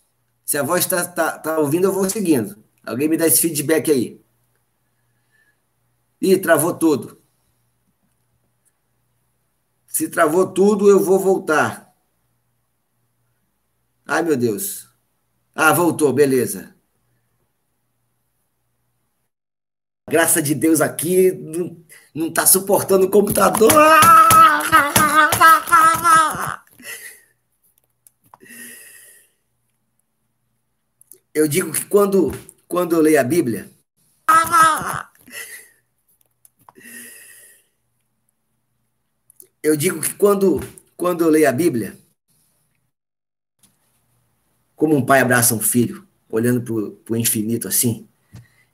Se 0.45 0.59
a 0.59 0.63
voz 0.63 0.85
está 0.85 1.07
tá, 1.07 1.39
tá 1.39 1.59
ouvindo, 1.59 1.85
eu 1.87 1.93
vou 1.93 2.09
seguindo. 2.09 2.57
Alguém 2.85 3.09
me 3.09 3.17
dá 3.17 3.27
esse 3.27 3.41
feedback 3.41 3.91
aí. 3.91 4.21
Ih, 6.21 6.39
travou 6.39 6.75
tudo. 6.75 7.21
Se 9.87 10.09
travou 10.09 10.53
tudo, 10.53 10.89
eu 10.89 11.01
vou 11.01 11.19
voltar. 11.19 11.93
Ai, 14.07 14.23
meu 14.23 14.37
Deus. 14.37 14.89
Ah, 15.55 15.73
voltou, 15.73 16.13
beleza. 16.13 16.75
Graça 20.09 20.41
de 20.41 20.55
Deus 20.55 20.81
aqui. 20.81 21.33
Não 22.17 22.29
está 22.29 22.47
suportando 22.47 23.05
o 23.05 23.11
computador. 23.11 23.71
Eu 31.35 31.47
digo 31.47 31.71
que 31.71 31.85
quando, 31.85 32.33
quando 32.67 32.97
eu 32.97 33.03
leio 33.03 33.21
a 33.21 33.23
Bíblia, 33.23 33.71
eu 39.63 39.77
digo 39.77 40.01
que 40.01 40.15
quando, 40.15 40.61
quando 40.97 41.23
eu 41.23 41.29
leio 41.29 41.47
a 41.47 41.53
Bíblia, 41.53 41.99
como 44.75 44.97
um 44.97 45.05
pai 45.05 45.21
abraça 45.21 45.55
um 45.55 45.61
filho, 45.61 46.09
olhando 46.31 46.63
para 46.63 47.13
o 47.13 47.17
infinito 47.17 47.69
assim, 47.69 48.09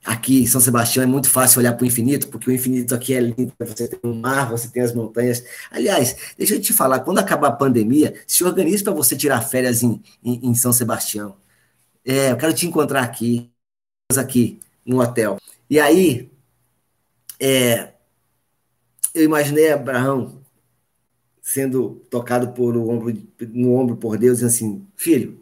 aqui 0.03 0.43
em 0.43 0.47
São 0.47 0.59
Sebastião 0.59 1.03
é 1.03 1.05
muito 1.07 1.29
fácil 1.29 1.59
olhar 1.59 1.73
para 1.73 1.83
o 1.83 1.87
infinito, 1.87 2.27
porque 2.27 2.49
o 2.49 2.53
infinito 2.53 2.93
aqui 2.93 3.13
é 3.13 3.21
lindo, 3.21 3.53
você 3.59 3.87
tem 3.87 3.99
o 4.03 4.13
mar, 4.13 4.49
você 4.49 4.67
tem 4.67 4.83
as 4.83 4.93
montanhas. 4.93 5.43
Aliás, 5.71 6.15
deixa 6.37 6.55
eu 6.55 6.61
te 6.61 6.73
falar, 6.73 6.99
quando 7.01 7.19
acabar 7.19 7.47
a 7.49 7.51
pandemia, 7.51 8.13
se 8.27 8.43
organize 8.43 8.83
para 8.83 8.93
você 8.93 9.15
tirar 9.15 9.41
férias 9.41 9.81
em, 9.83 10.01
em, 10.23 10.49
em, 10.49 10.55
São 10.55 10.73
Sebastião. 10.73 11.37
É, 12.05 12.31
eu 12.31 12.37
quero 12.37 12.53
te 12.53 12.67
encontrar 12.67 13.03
aqui, 13.03 13.49
aqui 14.17 14.59
no 14.85 15.01
hotel. 15.01 15.37
E 15.69 15.79
aí, 15.79 16.29
é, 17.39 17.93
eu 19.13 19.23
imaginei 19.23 19.71
Abraão 19.71 20.41
sendo 21.41 22.01
tocado 22.09 22.53
por 22.53 22.75
ombro, 22.77 23.13
no 23.49 23.73
ombro 23.75 23.97
por 23.97 24.17
Deus, 24.17 24.41
e 24.41 24.45
assim, 24.45 24.85
filho, 24.95 25.39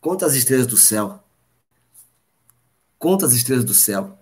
conta 0.00 0.26
as 0.26 0.34
estrelas 0.34 0.66
do 0.66 0.76
céu 0.76 1.22
Conta 3.00 3.24
as 3.24 3.32
estrelas 3.32 3.64
do 3.64 3.72
céu. 3.72 4.18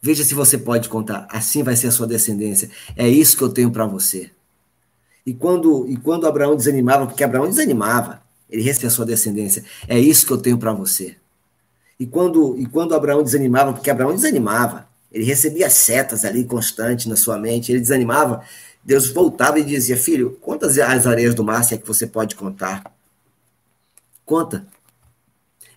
Veja 0.00 0.24
se 0.24 0.34
você 0.34 0.56
pode 0.56 0.88
contar. 0.88 1.28
Assim 1.30 1.62
vai 1.62 1.76
ser 1.76 1.88
a 1.88 1.90
sua 1.90 2.06
descendência. 2.06 2.70
É 2.96 3.06
isso 3.06 3.36
que 3.36 3.44
eu 3.44 3.50
tenho 3.50 3.70
para 3.70 3.86
você. 3.86 4.30
E 5.26 5.34
quando, 5.34 5.86
e 5.86 5.98
quando 5.98 6.26
Abraão 6.26 6.56
desanimava, 6.56 7.06
porque 7.06 7.22
Abraão 7.22 7.46
desanimava, 7.46 8.22
ele 8.48 8.62
recebia 8.62 8.88
a 8.88 8.90
sua 8.90 9.04
descendência. 9.04 9.64
É 9.86 9.98
isso 9.98 10.26
que 10.26 10.32
eu 10.32 10.38
tenho 10.38 10.56
para 10.56 10.72
você. 10.72 11.16
E 12.00 12.06
quando, 12.06 12.58
e 12.58 12.64
quando 12.64 12.94
Abraão 12.94 13.22
desanimava, 13.22 13.74
porque 13.74 13.90
Abraão 13.90 14.14
desanimava, 14.14 14.88
ele 15.12 15.24
recebia 15.24 15.68
setas 15.68 16.24
ali 16.24 16.44
constantes 16.44 17.04
na 17.04 17.16
sua 17.16 17.38
mente, 17.38 17.70
ele 17.70 17.80
desanimava, 17.80 18.42
Deus 18.82 19.10
voltava 19.10 19.58
e 19.58 19.64
dizia: 19.64 19.96
Filho, 19.96 20.38
quantas 20.40 20.78
as 20.78 21.06
areias 21.06 21.34
do 21.34 21.44
mar 21.44 21.66
é 21.70 21.76
que 21.76 21.86
você 21.86 22.06
pode 22.06 22.34
contar? 22.34 22.82
Conta. 24.24 24.66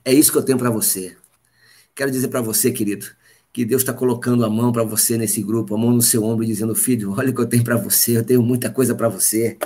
É 0.06 0.14
isso 0.14 0.32
que 0.32 0.38
eu 0.38 0.44
tenho 0.44 0.58
para 0.58 0.70
você. 0.70 1.19
Quero 2.00 2.12
dizer 2.12 2.30
para 2.30 2.40
você, 2.40 2.72
querido, 2.72 3.08
que 3.52 3.66
Deus 3.66 3.82
está 3.82 3.92
colocando 3.92 4.46
a 4.46 4.50
mão 4.50 4.72
para 4.72 4.86
você 4.86 5.18
nesse 5.18 5.44
grupo, 5.44 5.76
a 5.76 5.78
mão 5.78 5.92
no 5.92 6.02
seu 6.02 6.24
ombro, 6.24 6.46
dizendo: 6.46 6.74
Filho, 6.74 7.14
olha 7.18 7.30
o 7.30 7.36
que 7.36 7.42
eu 7.42 7.46
tenho 7.46 7.62
para 7.62 7.76
você, 7.76 8.16
eu 8.16 8.24
tenho 8.24 8.42
muita 8.42 8.70
coisa 8.70 8.96
para 8.96 9.10
você. 9.10 9.58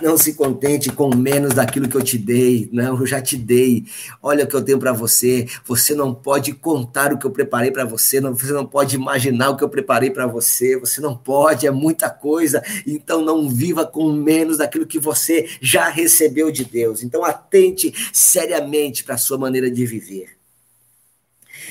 Não 0.00 0.16
se 0.16 0.34
contente 0.34 0.92
com 0.92 1.12
menos 1.12 1.52
daquilo 1.52 1.88
que 1.88 1.96
eu 1.96 2.02
te 2.04 2.16
dei. 2.16 2.68
Não, 2.72 3.00
eu 3.00 3.04
já 3.04 3.20
te 3.20 3.36
dei. 3.36 3.86
Olha 4.22 4.44
o 4.44 4.46
que 4.46 4.54
eu 4.54 4.62
tenho 4.62 4.78
para 4.78 4.92
você. 4.92 5.48
Você 5.66 5.96
não 5.96 6.14
pode 6.14 6.52
contar 6.52 7.12
o 7.12 7.18
que 7.18 7.26
eu 7.26 7.30
preparei 7.32 7.72
para 7.72 7.84
você. 7.84 8.20
Não, 8.20 8.36
você 8.36 8.52
não 8.52 8.64
pode 8.64 8.94
imaginar 8.94 9.50
o 9.50 9.56
que 9.56 9.64
eu 9.64 9.68
preparei 9.68 10.10
para 10.10 10.28
você. 10.28 10.78
Você 10.78 11.00
não 11.00 11.16
pode, 11.16 11.66
é 11.66 11.72
muita 11.72 12.08
coisa. 12.08 12.62
Então 12.86 13.20
não 13.20 13.50
viva 13.50 13.84
com 13.84 14.12
menos 14.12 14.58
daquilo 14.58 14.86
que 14.86 15.00
você 15.00 15.48
já 15.60 15.88
recebeu 15.88 16.52
de 16.52 16.64
Deus. 16.64 17.02
Então 17.02 17.24
atente 17.24 17.92
seriamente 18.12 19.02
para 19.02 19.16
a 19.16 19.18
sua 19.18 19.36
maneira 19.36 19.68
de 19.68 19.84
viver. 19.84 20.43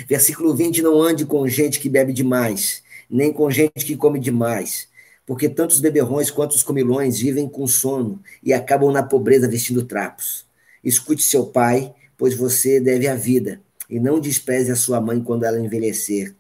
Versículo 0.08 0.56
20: 0.56 0.82
Não 0.82 1.02
ande 1.02 1.26
com 1.26 1.48
gente 1.48 1.80
que 1.80 1.90
bebe 1.90 2.14
demais, 2.14 2.84
nem 3.10 3.32
com 3.32 3.50
gente 3.50 3.86
que 3.86 3.96
come 3.96 4.20
demais 4.20 4.92
porque 5.26 5.48
tanto 5.48 5.72
os 5.72 5.80
beberrões 5.80 6.30
quanto 6.30 6.52
os 6.52 6.64
comilões 6.64 7.20
vivem 7.20 7.48
com 7.48 7.66
sono 7.66 8.22
e 8.42 8.54
acabam 8.54 8.92
na 8.92 9.04
pobreza 9.04 9.48
vestindo 9.48 9.84
trapos. 9.84 10.46
Escute 10.84 11.24
seu 11.24 11.46
pai, 11.46 11.94
pois 12.18 12.36
você 12.36 12.80
deve 12.80 13.08
a 13.08 13.16
vida, 13.16 13.62
e 13.90 14.00
não 14.00 14.20
despreze 14.20 14.72
a 14.72 14.76
sua 14.76 15.00
mãe 15.00 15.22
quando 15.22 15.46
ela 15.46 15.60
envelhecer. 15.60 16.36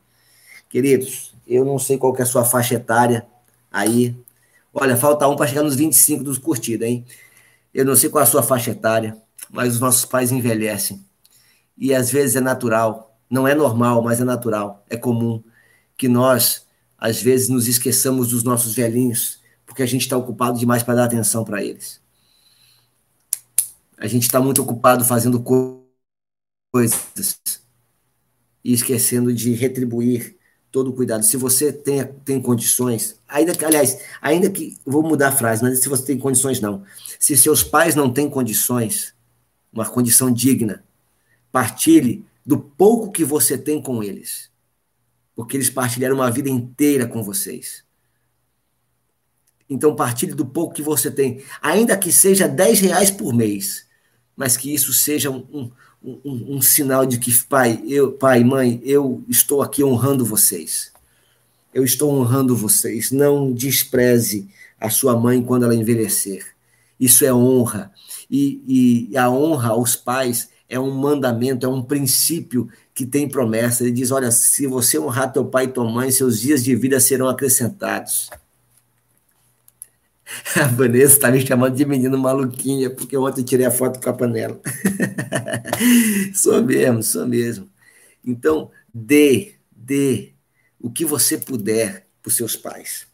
Queridos, 0.69 1.33
eu 1.47 1.63
não 1.63 1.79
sei 1.79 1.97
qual 1.97 2.15
é 2.17 2.21
a 2.21 2.25
sua 2.25 2.43
faixa 2.43 2.75
etária 2.75 3.25
aí. 3.71 4.15
Olha, 4.73 4.97
falta 4.97 5.27
um 5.27 5.35
para 5.35 5.47
chegar 5.47 5.63
nos 5.63 5.75
25 5.75 6.23
dos 6.23 6.37
curtidos, 6.37 6.87
hein? 6.87 7.05
Eu 7.73 7.85
não 7.85 7.95
sei 7.95 8.09
qual 8.09 8.21
é 8.21 8.27
a 8.27 8.29
sua 8.29 8.43
faixa 8.43 8.71
etária, 8.71 9.17
mas 9.49 9.75
os 9.75 9.79
nossos 9.79 10.03
pais 10.03 10.31
envelhecem. 10.31 11.03
E 11.77 11.93
às 11.93 12.11
vezes 12.11 12.35
é 12.35 12.41
natural, 12.41 13.12
não 13.33 13.47
é 13.47 13.55
normal, 13.55 14.03
mas 14.03 14.21
é 14.21 14.23
natural, 14.23 14.85
é 14.87 14.95
comum 14.95 15.43
que 15.97 16.07
nós 16.07 16.67
às 16.95 17.19
vezes 17.19 17.49
nos 17.49 17.67
esqueçamos 17.67 18.29
dos 18.29 18.43
nossos 18.43 18.75
velhinhos, 18.75 19.41
porque 19.65 19.81
a 19.81 19.87
gente 19.87 20.01
está 20.01 20.15
ocupado 20.15 20.59
demais 20.59 20.83
para 20.83 20.93
dar 20.93 21.05
atenção 21.05 21.43
para 21.43 21.63
eles. 21.63 21.99
A 23.97 24.05
gente 24.05 24.21
está 24.21 24.39
muito 24.39 24.61
ocupado 24.61 25.03
fazendo 25.03 25.43
coisas 26.71 27.41
e 28.63 28.71
esquecendo 28.71 29.33
de 29.33 29.51
retribuir 29.53 30.37
todo 30.71 30.91
o 30.91 30.93
cuidado. 30.93 31.23
Se 31.23 31.35
você 31.35 31.73
tem, 31.73 32.05
tem 32.23 32.39
condições, 32.39 33.19
ainda 33.27 33.55
que, 33.55 33.65
aliás, 33.65 33.97
ainda 34.21 34.47
que, 34.47 34.77
vou 34.85 35.01
mudar 35.01 35.29
a 35.29 35.35
frase, 35.35 35.63
mas 35.63 35.79
se 35.79 35.89
você 35.89 36.05
tem 36.05 36.19
condições, 36.19 36.61
não. 36.61 36.83
Se 37.19 37.35
seus 37.35 37.63
pais 37.63 37.95
não 37.95 38.13
têm 38.13 38.29
condições, 38.29 39.15
uma 39.73 39.89
condição 39.89 40.31
digna, 40.31 40.83
partilhe 41.51 42.23
do 42.45 42.57
pouco 42.59 43.11
que 43.11 43.23
você 43.23 43.57
tem 43.57 43.81
com 43.81 44.03
eles 44.03 44.53
porque 45.35 45.57
eles 45.57 45.69
partilharam 45.69 46.15
uma 46.15 46.31
vida 46.31 46.49
inteira 46.49 47.07
com 47.07 47.23
vocês. 47.23 47.83
Então 49.69 49.95
partilhe 49.95 50.33
do 50.33 50.45
pouco 50.45 50.75
que 50.75 50.81
você 50.81 51.09
tem, 51.09 51.43
ainda 51.61 51.97
que 51.97 52.11
seja 52.11 52.47
10 52.47 52.79
reais 52.81 53.09
por 53.11 53.33
mês, 53.33 53.87
mas 54.35 54.55
que 54.57 54.73
isso 54.73 54.93
seja 54.93 55.31
um, 55.31 55.71
um, 56.03 56.19
um, 56.23 56.55
um 56.55 56.61
sinal 56.61 57.05
de 57.05 57.17
que, 57.17 57.31
pai, 57.45 57.81
eu, 57.87 58.11
pai, 58.11 58.43
mãe, 58.43 58.81
eu 58.83 59.23
estou 59.27 59.61
aqui 59.61 59.83
honrando 59.83 60.25
vocês. 60.25 60.91
Eu 61.73 61.83
estou 61.83 62.13
honrando 62.13 62.55
vocês. 62.55 63.09
Não 63.09 63.51
despreze 63.51 64.47
a 64.79 64.89
sua 64.89 65.17
mãe 65.19 65.41
quando 65.41 65.63
ela 65.63 65.75
envelhecer. 65.75 66.45
Isso 66.99 67.25
é 67.25 67.33
honra. 67.33 67.91
E, 68.29 69.09
e 69.09 69.17
a 69.17 69.29
honra 69.29 69.69
aos 69.69 69.95
pais 69.95 70.49
é 70.69 70.79
um 70.79 70.91
mandamento, 70.91 71.65
é 71.65 71.69
um 71.69 71.81
princípio 71.81 72.69
que 72.93 73.05
tem 73.05 73.27
promessa. 73.27 73.83
Ele 73.83 73.91
diz: 73.91 74.11
Olha, 74.11 74.31
se 74.31 74.67
você 74.67 74.97
honrar 74.97 75.31
teu 75.31 75.45
pai 75.45 75.65
e 75.65 75.67
tua 75.67 75.89
mãe, 75.89 76.11
seus 76.11 76.39
dias 76.39 76.63
de 76.63 76.75
vida 76.75 76.99
serão 76.99 77.27
acrescentados. 77.27 78.29
A 80.55 80.67
Vanessa 80.67 81.13
está 81.13 81.31
me 81.31 81.45
chamando 81.45 81.75
de 81.75 81.85
menino 81.85 82.17
maluquinha, 82.17 82.89
porque 82.89 83.15
ontem 83.17 83.43
tirei 83.43 83.65
a 83.65 83.71
foto 83.71 84.01
com 84.01 84.09
a 84.09 84.13
panela. 84.13 84.59
sou 86.33 86.63
mesmo, 86.63 87.03
sou 87.03 87.27
mesmo. 87.27 87.69
Então, 88.25 88.71
dê, 88.93 89.55
dê 89.71 90.33
o 90.79 90.89
que 90.89 91.05
você 91.05 91.37
puder 91.37 92.07
para 92.21 92.29
os 92.29 92.35
seus 92.35 92.55
pais. 92.55 93.05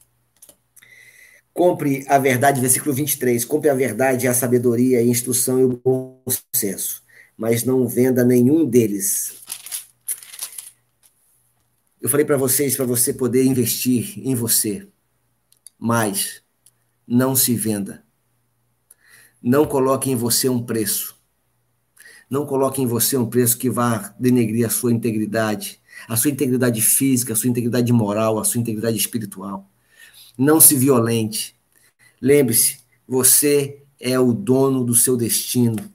Compre 1.54 2.06
a 2.08 2.18
verdade, 2.18 2.62
versículo 2.62 2.94
23. 2.94 3.44
Compre 3.44 3.70
a 3.70 3.74
verdade, 3.74 4.28
a 4.28 4.34
sabedoria, 4.34 5.00
a 5.00 5.04
instrução 5.04 5.60
e 5.60 5.64
o 5.66 5.82
bom 5.84 6.22
senso, 6.56 6.99
mas 7.40 7.64
não 7.64 7.88
venda 7.88 8.24
nenhum 8.24 8.66
deles 8.66 9.40
eu 12.02 12.08
falei 12.08 12.26
para 12.26 12.38
vocês, 12.38 12.76
para 12.78 12.86
você 12.86 13.14
poder 13.14 13.44
investir 13.44 14.18
em 14.18 14.34
você, 14.34 14.88
mas 15.78 16.42
não 17.06 17.36
se 17.36 17.56
venda. 17.56 18.04
Não 19.42 19.66
coloque 19.66 20.10
em 20.10 20.16
você 20.16 20.48
um 20.48 20.64
preço. 20.64 21.18
Não 22.30 22.46
coloque 22.46 22.82
em 22.82 22.88
você 22.88 23.18
um 23.18 23.26
preço 23.26 23.58
que 23.58 23.70
vá 23.70 24.14
denegrir 24.20 24.66
a 24.66 24.70
sua 24.70 24.94
integridade, 24.94 25.82
a 26.08 26.16
sua 26.16 26.32
integridade 26.32 26.82
física, 26.82 27.34
a 27.34 27.36
sua 27.36 27.50
integridade 27.50 27.92
moral, 27.92 28.40
a 28.40 28.44
sua 28.46 28.62
integridade 28.62 28.98
espiritual. 28.98 29.70
Não 30.38 30.62
se 30.62 30.76
violente. 30.76 31.56
Lembre-se, 32.22 32.80
você 33.08 33.84
é 34.00 34.18
o 34.18 34.32
dono 34.32 34.86
do 34.86 34.96
seu 34.96 35.18
destino. 35.18 35.92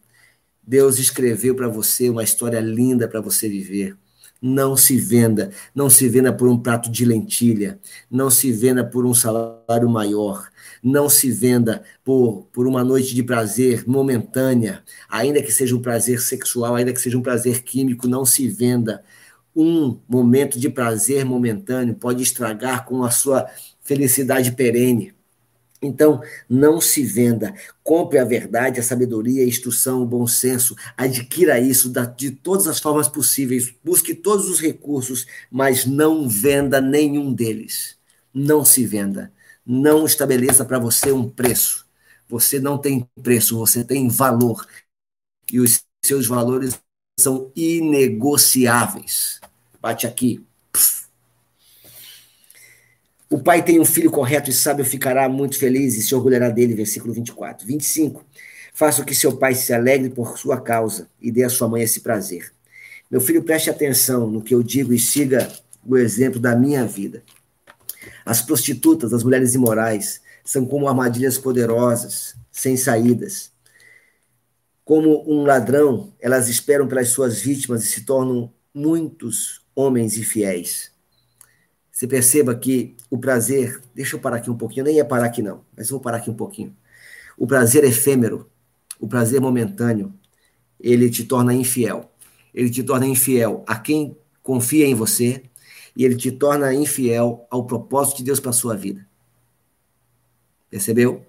Deus 0.67 0.99
escreveu 0.99 1.55
para 1.55 1.69
você 1.69 2.09
uma 2.09 2.23
história 2.23 2.61
linda 2.61 3.07
para 3.07 3.21
você 3.21 3.49
viver. 3.49 3.97
Não 4.41 4.77
se 4.77 4.99
venda, 4.99 5.51
não 5.75 5.89
se 5.89 6.09
venda 6.09 6.33
por 6.33 6.49
um 6.49 6.59
prato 6.59 6.91
de 6.91 7.05
lentilha, 7.05 7.79
não 8.11 8.29
se 8.29 8.53
venda 8.53 8.85
por 8.85 9.07
um 9.07 9.15
salário 9.15 9.89
maior, 9.89 10.49
não 10.83 11.09
se 11.09 11.31
venda 11.31 11.83
por, 12.05 12.47
por 12.53 12.67
uma 12.67 12.85
noite 12.85 13.15
de 13.15 13.23
prazer 13.23 13.85
momentânea, 13.87 14.83
ainda 15.09 15.43
que 15.43 15.51
seja 15.51 15.75
um 15.75 15.81
prazer 15.81 16.21
sexual, 16.21 16.75
ainda 16.75 16.93
que 16.93 17.01
seja 17.01 17.17
um 17.17 17.23
prazer 17.23 17.63
químico, 17.63 18.07
não 18.07 18.27
se 18.27 18.47
venda. 18.49 19.03
Um 19.57 19.99
momento 20.07 20.59
de 20.59 20.69
prazer 20.69 21.25
momentâneo 21.25 21.95
pode 21.95 22.23
estragar 22.23 22.85
com 22.85 23.03
a 23.03 23.11
sua 23.11 23.47
felicidade 23.83 24.53
perene. 24.53 25.15
Então, 25.87 26.21
não 26.49 26.81
se 26.81 27.05
venda. 27.05 27.55
Compre 27.83 28.19
a 28.19 28.25
verdade, 28.25 28.81
a 28.81 28.83
sabedoria, 28.83 29.43
a 29.43 29.47
instrução, 29.47 30.03
o 30.03 30.07
bom 30.07 30.27
senso. 30.27 30.77
Adquira 30.97 31.61
isso 31.61 31.93
de 32.17 32.31
todas 32.31 32.67
as 32.67 32.81
formas 32.81 33.09
possíveis. 33.09 33.75
Busque 33.85 34.15
todos 34.15 34.49
os 34.49 34.61
recursos, 34.61 35.27
mas 35.51 35.87
não 35.87 36.29
venda 36.29 36.81
nenhum 36.81 37.33
deles. 37.33 37.97
Não 38.33 38.65
se 38.65 38.85
venda. 38.87 39.33
Não 39.67 40.05
estabeleça 40.05 40.65
para 40.65 40.79
você 40.79 41.13
um 41.13 41.29
preço. 41.29 41.87
Você 42.29 42.59
não 42.59 42.79
tem 42.79 43.09
preço, 43.23 43.59
você 43.59 43.85
tem 43.85 44.09
valor. 44.09 44.67
E 45.53 45.61
os 45.61 45.83
seus 46.05 46.27
valores 46.27 46.79
são 47.19 47.53
inegociáveis. 47.55 49.41
Bate 49.81 50.07
aqui. 50.07 50.45
O 53.35 53.39
pai 53.43 53.65
tem 53.65 53.81
um 53.81 53.85
filho 53.85 54.13
correto 54.13 54.49
e 54.49 54.53
sábio, 54.53 54.85
ficará 54.85 55.29
muito 55.29 55.59
feliz 55.59 55.97
e 55.97 56.03
se 56.03 56.15
orgulhará 56.15 56.51
dele. 56.51 56.73
Versículo 56.73 57.13
24. 57.13 57.67
25. 57.67 58.25
Faça 58.73 59.05
que 59.05 59.13
seu 59.13 59.37
pai 59.37 59.57
se 59.57 59.73
alegre 59.73 60.09
por 60.09 60.39
sua 60.39 60.61
causa 60.61 61.09
e 61.21 61.33
dê 61.33 61.43
à 61.43 61.49
sua 61.49 61.67
mãe 61.67 61.83
esse 61.83 61.99
prazer. 61.99 62.53
Meu 63.11 63.21
filho, 63.21 63.43
preste 63.43 63.69
atenção 63.69 64.31
no 64.31 64.41
que 64.41 64.55
eu 64.55 64.63
digo 64.63 64.93
e 64.93 65.01
siga 65.01 65.53
o 65.85 65.97
exemplo 65.97 66.39
da 66.39 66.55
minha 66.55 66.87
vida. 66.87 67.25
As 68.25 68.41
prostitutas, 68.41 69.13
as 69.13 69.25
mulheres 69.25 69.53
imorais, 69.53 70.21
são 70.45 70.65
como 70.65 70.87
armadilhas 70.87 71.37
poderosas, 71.37 72.37
sem 72.53 72.77
saídas. 72.77 73.51
Como 74.85 75.29
um 75.29 75.43
ladrão, 75.43 76.13
elas 76.21 76.49
esperam 76.49 76.87
pelas 76.87 77.09
suas 77.09 77.41
vítimas 77.41 77.83
e 77.83 77.89
se 77.89 78.03
tornam 78.03 78.53
muitos 78.73 79.61
homens 79.75 80.17
infiéis. 80.17 80.94
Você 81.95 82.09
perceba 82.09 82.53
que 82.57 82.97
o 83.09 83.17
prazer, 83.17 83.81
deixa 83.95 84.17
eu 84.17 84.21
parar 84.21 84.39
aqui 84.39 84.51
um 84.51 84.57
pouquinho, 84.57 84.85
nem 84.85 84.97
ia 84.97 85.05
parar 85.05 85.27
aqui 85.27 85.41
não, 85.41 85.65
mas 85.77 85.91
vou 85.91 86.01
parar 86.01 86.17
aqui 86.17 86.29
um 86.29 86.35
pouquinho. 86.35 86.77
O 87.39 87.47
prazer 87.47 87.85
efêmero, 87.85 88.51
o 88.99 89.07
prazer 89.07 89.41
momentâneo, 89.41 90.13
ele 90.81 91.09
te 91.09 91.23
torna 91.23 91.55
infiel. 91.55 92.11
Ele 92.53 92.69
te 92.69 92.83
torna 92.83 93.07
infiel 93.07 93.63
a 93.65 93.79
quem 93.79 94.19
confia 94.43 94.89
em 94.89 94.95
você 94.95 95.45
e 95.97 96.05
ele 96.05 96.17
te 96.17 96.33
torna 96.33 96.75
infiel 96.75 97.47
ao 97.49 97.65
propósito 97.65 98.19
de 98.19 98.25
Deus 98.25 98.41
para 98.41 98.51
sua 98.51 98.77
vida. 98.77 99.07
Percebeu? 100.69 101.25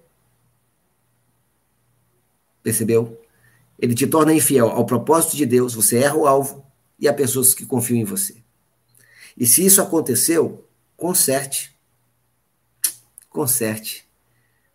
Percebeu? 2.64 3.22
Ele 3.78 3.94
te 3.94 4.08
torna 4.08 4.34
infiel 4.34 4.68
ao 4.68 4.84
propósito 4.84 5.36
de 5.36 5.46
Deus, 5.46 5.74
você 5.74 5.98
erra 5.98 6.16
o 6.16 6.26
alvo 6.26 6.66
e 6.98 7.06
a 7.06 7.14
pessoas 7.14 7.54
que 7.54 7.64
confiam 7.64 7.98
em 7.98 8.04
você. 8.04 8.45
E 9.36 9.46
se 9.46 9.64
isso 9.64 9.82
aconteceu, 9.82 10.64
conserte. 10.96 11.76
Conserte. 13.28 14.06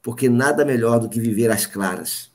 Porque 0.02 0.30
nada 0.30 0.64
melhor 0.64 1.00
do 1.00 1.10
que 1.10 1.20
viver 1.20 1.50
às 1.50 1.66
claras. 1.66 2.32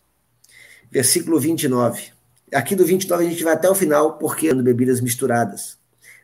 Versículo 0.90 1.38
29. 1.38 2.12
Aqui 2.52 2.74
do 2.74 2.84
29 2.84 3.26
a 3.26 3.30
gente 3.30 3.44
vai 3.44 3.54
até 3.54 3.68
o 3.68 3.74
final, 3.74 4.18
porque 4.18 4.52
bebidas 4.54 5.00
misturadas. 5.00 5.78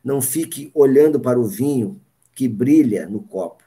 Não 0.04 0.20
fique 0.20 0.70
olhando 0.74 1.20
para 1.20 1.38
o 1.38 1.46
vinho 1.46 2.00
que 2.34 2.48
brilha 2.48 3.06
no 3.06 3.20
copo, 3.20 3.62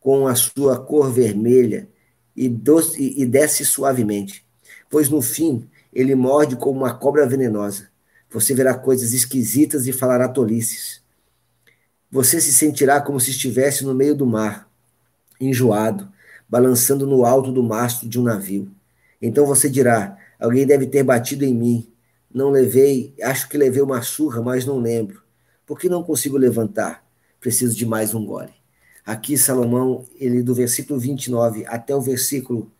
com 0.00 0.26
a 0.26 0.34
sua 0.34 0.78
cor 0.78 1.10
vermelha 1.10 1.88
e, 2.34 2.48
doce, 2.48 3.14
e 3.16 3.26
desce 3.26 3.64
suavemente, 3.64 4.44
pois 4.90 5.08
no 5.08 5.20
fim 5.20 5.68
ele 5.92 6.14
morde 6.14 6.56
como 6.56 6.80
uma 6.80 6.94
cobra 6.94 7.26
venenosa. 7.26 7.88
Você 8.30 8.54
verá 8.54 8.74
coisas 8.74 9.12
esquisitas 9.12 9.86
e 9.86 9.92
falará 9.92 10.28
tolices. 10.28 11.00
Você 12.10 12.40
se 12.40 12.52
sentirá 12.52 13.00
como 13.00 13.20
se 13.20 13.30
estivesse 13.30 13.84
no 13.84 13.94
meio 13.94 14.14
do 14.14 14.26
mar, 14.26 14.70
enjoado, 15.40 16.08
balançando 16.48 17.06
no 17.06 17.24
alto 17.24 17.50
do 17.50 17.62
mastro 17.62 18.08
de 18.08 18.18
um 18.18 18.22
navio. 18.22 18.70
Então 19.20 19.46
você 19.46 19.68
dirá: 19.68 20.16
Alguém 20.38 20.66
deve 20.66 20.86
ter 20.86 21.02
batido 21.02 21.44
em 21.44 21.54
mim. 21.54 21.92
Não 22.32 22.50
levei, 22.50 23.14
acho 23.22 23.48
que 23.48 23.56
levei 23.56 23.82
uma 23.82 24.02
surra, 24.02 24.42
mas 24.42 24.66
não 24.66 24.78
lembro. 24.78 25.22
Por 25.64 25.78
que 25.78 25.88
não 25.88 26.02
consigo 26.02 26.36
levantar? 26.36 27.04
Preciso 27.40 27.74
de 27.74 27.86
mais 27.86 28.14
um 28.14 28.24
gole. 28.24 28.52
Aqui, 29.04 29.38
Salomão, 29.38 30.04
ele 30.18 30.42
do 30.42 30.54
versículo 30.54 30.98
29 30.98 31.64
até 31.66 31.94
o 31.94 32.00
versículo 32.00 32.70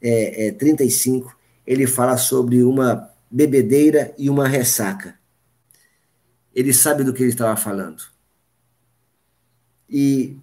é, 0.00 0.48
é, 0.48 0.52
35, 0.52 1.36
ele 1.66 1.86
fala 1.86 2.16
sobre 2.16 2.62
uma 2.62 3.10
bebedeira 3.30 4.14
e 4.18 4.28
uma 4.28 4.46
ressaca. 4.46 5.14
Ele 6.54 6.72
sabe 6.72 7.04
do 7.04 7.12
que 7.12 7.22
ele 7.22 7.30
estava 7.30 7.56
falando. 7.56 8.02
E 9.88 10.36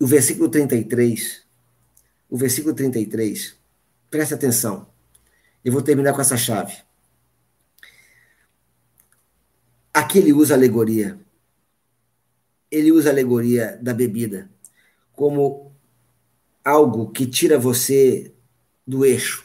o 0.00 0.06
versículo 0.06 0.48
33, 0.48 1.42
o 2.30 2.36
versículo 2.36 2.74
33, 2.74 3.56
presta 4.10 4.34
atenção. 4.34 4.86
Eu 5.64 5.72
vou 5.72 5.82
terminar 5.82 6.12
com 6.12 6.20
essa 6.20 6.36
chave. 6.36 6.76
Aqui 9.92 10.18
ele 10.18 10.32
usa 10.32 10.54
alegoria. 10.54 11.18
Ele 12.70 12.92
usa 12.92 13.10
alegoria 13.10 13.78
da 13.82 13.92
bebida 13.92 14.48
como 15.12 15.72
algo 16.64 17.10
que 17.10 17.26
tira 17.26 17.58
você 17.58 18.32
do 18.86 19.04
eixo. 19.04 19.44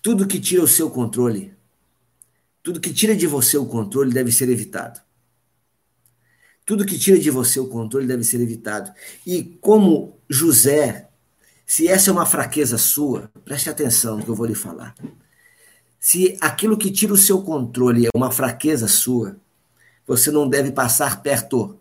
Tudo 0.00 0.28
que 0.28 0.38
tira 0.38 0.62
o 0.62 0.68
seu 0.68 0.90
controle, 0.90 1.52
tudo 2.62 2.80
que 2.80 2.92
tira 2.92 3.16
de 3.16 3.26
você 3.26 3.56
o 3.56 3.66
controle 3.66 4.12
deve 4.12 4.30
ser 4.30 4.48
evitado. 4.48 5.03
Tudo 6.66 6.86
que 6.86 6.98
tira 6.98 7.18
de 7.18 7.30
você 7.30 7.60
o 7.60 7.68
controle 7.68 8.06
deve 8.06 8.24
ser 8.24 8.40
evitado. 8.40 8.92
E 9.26 9.42
como 9.60 10.18
José, 10.28 11.08
se 11.66 11.88
essa 11.88 12.10
é 12.10 12.12
uma 12.12 12.26
fraqueza 12.26 12.78
sua, 12.78 13.30
preste 13.44 13.68
atenção 13.68 14.16
no 14.16 14.24
que 14.24 14.30
eu 14.30 14.34
vou 14.34 14.46
lhe 14.46 14.54
falar. 14.54 14.94
Se 15.98 16.36
aquilo 16.40 16.76
que 16.76 16.90
tira 16.90 17.12
o 17.12 17.18
seu 17.18 17.42
controle 17.42 18.06
é 18.06 18.10
uma 18.14 18.30
fraqueza 18.30 18.86
sua, 18.86 19.36
você 20.06 20.30
não 20.30 20.48
deve 20.48 20.70
passar 20.70 21.22
perto. 21.22 21.78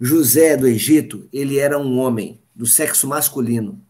José 0.00 0.56
do 0.56 0.66
Egito, 0.66 1.28
ele 1.32 1.58
era 1.58 1.78
um 1.78 1.98
homem 1.98 2.40
do 2.54 2.66
sexo 2.66 3.06
masculino. 3.06 3.80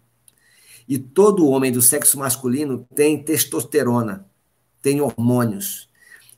E 0.88 0.99
todo 0.99 1.49
homem 1.49 1.72
do 1.72 1.82
sexo 1.82 2.18
masculino 2.18 2.86
tem 2.94 3.22
testosterona, 3.22 4.26
tem 4.80 5.01
hormônios. 5.01 5.86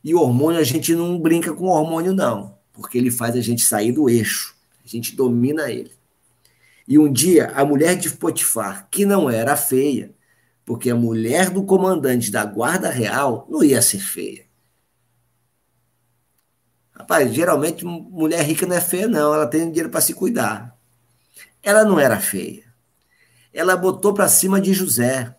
E 0.03 0.15
hormônio, 0.15 0.59
a 0.59 0.63
gente 0.63 0.95
não 0.95 1.19
brinca 1.19 1.53
com 1.53 1.65
hormônio, 1.65 2.13
não, 2.13 2.57
porque 2.71 2.97
ele 2.97 3.11
faz 3.11 3.35
a 3.35 3.41
gente 3.41 3.61
sair 3.63 3.91
do 3.91 4.09
eixo, 4.09 4.55
a 4.83 4.87
gente 4.87 5.15
domina 5.15 5.71
ele. 5.71 5.91
E 6.87 6.97
um 6.97 7.11
dia, 7.11 7.51
a 7.55 7.63
mulher 7.63 7.95
de 7.95 8.09
Potifar, 8.09 8.87
que 8.89 9.05
não 9.05 9.29
era 9.29 9.55
feia, 9.55 10.13
porque 10.65 10.89
a 10.89 10.95
mulher 10.95 11.49
do 11.49 11.63
comandante 11.63 12.31
da 12.31 12.45
guarda 12.45 12.89
real 12.89 13.47
não 13.49 13.63
ia 13.63 13.81
ser 13.81 13.99
feia. 13.99 14.45
Rapaz, 16.91 17.33
geralmente 17.33 17.85
mulher 17.85 18.43
rica 18.43 18.65
não 18.65 18.75
é 18.75 18.81
feia, 18.81 19.07
não, 19.07 19.33
ela 19.33 19.47
tem 19.47 19.67
dinheiro 19.67 19.89
para 19.89 20.01
se 20.01 20.13
cuidar. 20.13 20.77
Ela 21.61 21.83
não 21.83 21.99
era 21.99 22.19
feia 22.19 22.69
ela 23.53 23.75
botou 23.75 24.13
para 24.13 24.27
cima 24.27 24.61
de 24.61 24.73
José. 24.73 25.35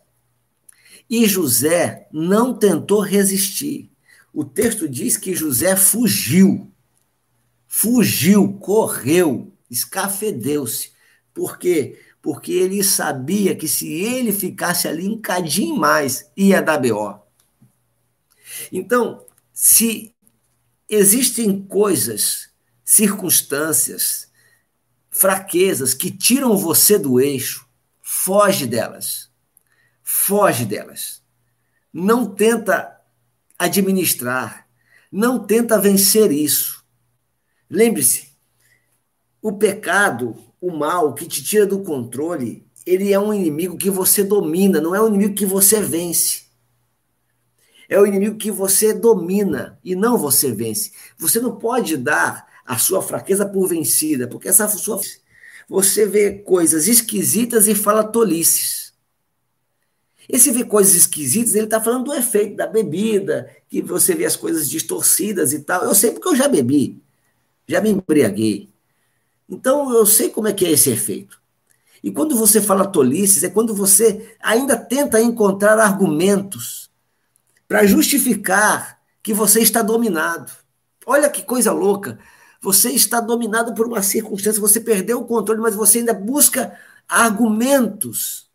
E 1.09 1.27
José 1.27 2.09
não 2.13 2.55
tentou 2.55 3.01
resistir. 3.01 3.90
O 4.33 4.45
texto 4.45 4.89
diz 4.89 5.17
que 5.17 5.35
José 5.35 5.77
fugiu. 5.77 6.71
Fugiu, 7.67 8.55
correu, 8.55 9.53
escafedeu-se. 9.71 10.93
Por 11.33 11.59
quê? 11.59 12.01
Porque 12.21 12.53
ele 12.53 12.83
sabia 12.83 13.55
que 13.55 13.67
se 13.67 13.89
ele 13.93 14.33
ficasse 14.33 14.87
ali 14.87 15.09
um 15.09 15.21
cadinho 15.21 15.77
mais, 15.77 16.31
ia 16.37 16.61
dar 16.61 16.79
BO. 16.79 17.19
Então, 18.71 19.25
se 19.53 20.15
existem 20.89 21.63
coisas, 21.63 22.51
circunstâncias, 22.85 24.29
fraquezas 25.11 25.95
que 25.95 26.11
tiram 26.11 26.57
você 26.57 26.99
do 26.99 27.21
eixo, 27.21 27.71
Foge 28.13 28.67
delas. 28.67 29.31
Foge 30.03 30.65
delas. 30.65 31.23
Não 31.93 32.27
tenta 32.35 33.00
administrar. 33.61 34.67
Não 35.13 35.39
tenta 35.47 35.79
vencer 35.79 36.33
isso. 36.33 36.83
Lembre-se, 37.69 38.29
o 39.43 39.53
pecado, 39.53 40.35
o 40.61 40.71
mal 40.71 41.15
que 41.15 41.27
te 41.27 41.45
tira 41.45 41.67
do 41.67 41.83
controle, 41.83 42.67
ele 42.87 43.13
é 43.13 43.21
um 43.21 43.35
inimigo 43.35 43.77
que 43.77 43.91
você 43.91 44.25
domina, 44.25 44.81
não 44.81 44.95
é 44.95 45.01
um 45.01 45.09
inimigo 45.09 45.35
que 45.35 45.45
você 45.45 45.81
vence. 45.81 46.45
É 47.89 48.01
o 48.01 48.07
inimigo 48.07 48.37
que 48.37 48.51
você 48.51 48.95
domina 48.95 49.79
e 49.85 49.95
não 49.95 50.17
você 50.17 50.51
vence. 50.51 50.93
Você 51.19 51.39
não 51.39 51.57
pode 51.57 51.97
dar 51.97 52.47
a 52.65 52.79
sua 52.79 53.03
fraqueza 53.03 53.45
por 53.45 53.67
vencida, 53.69 54.27
porque 54.27 54.49
essa 54.49 54.67
sua 54.69 55.01
você 55.69 56.07
vê 56.07 56.39
coisas 56.39 56.89
esquisitas 56.89 57.69
e 57.69 57.75
fala 57.75 58.03
tolices. 58.05 58.90
Esse 60.33 60.51
vê 60.53 60.65
coisas 60.65 60.95
esquisitas, 60.95 61.55
ele 61.55 61.65
está 61.65 61.81
falando 61.81 62.05
do 62.05 62.15
efeito 62.15 62.57
da 62.57 62.67
bebida, 62.67 63.51
que 63.69 63.83
você 63.83 64.15
vê 64.15 64.25
as 64.25 64.37
coisas 64.37 64.69
distorcidas 64.69 65.53
e 65.53 65.61
tal. 65.61 65.83
Eu 65.83 65.95
sei 65.95 66.13
porque 66.13 66.29
eu 66.29 66.37
já 66.37 66.47
bebi, 66.47 67.03
já 67.67 67.81
me 67.81 67.91
embriaguei. 67.91 68.69
Então 69.49 69.93
eu 69.93 70.07
sei 70.07 70.31
como 70.31 70.47
é 70.47 70.53
que 70.53 70.65
é 70.65 70.71
esse 70.71 70.91
efeito. 70.91 71.41
E 72.03 72.11
quando 72.11 72.37
você 72.37 72.61
fala 72.61 72.87
tolices, 72.87 73.43
é 73.43 73.51
quando 73.51 73.75
você 73.75 74.37
ainda 74.41 74.77
tenta 74.77 75.21
encontrar 75.21 75.79
argumentos 75.79 76.91
para 77.69 77.85
justificar 77.85 79.01
que 79.23 79.35
você 79.35 79.61
está 79.61 79.83
dominado. 79.83 80.51
Olha 81.05 81.29
que 81.29 81.43
coisa 81.43 81.73
louca. 81.73 82.19
Você 82.61 82.91
está 82.91 83.21
dominado 83.21 83.75
por 83.75 83.87
uma 83.87 84.03
circunstância, 84.03 84.61
você 84.61 84.81
perdeu 84.81 85.21
o 85.21 85.25
controle, 85.25 85.61
mas 85.61 85.75
você 85.75 85.99
ainda 85.99 86.15
busca 86.15 86.77
argumentos. 87.09 88.50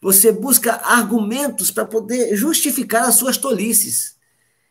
Você 0.00 0.32
busca 0.32 0.76
argumentos 0.76 1.70
para 1.70 1.84
poder 1.84 2.34
justificar 2.34 3.08
as 3.08 3.16
suas 3.16 3.36
tolices. 3.36 4.18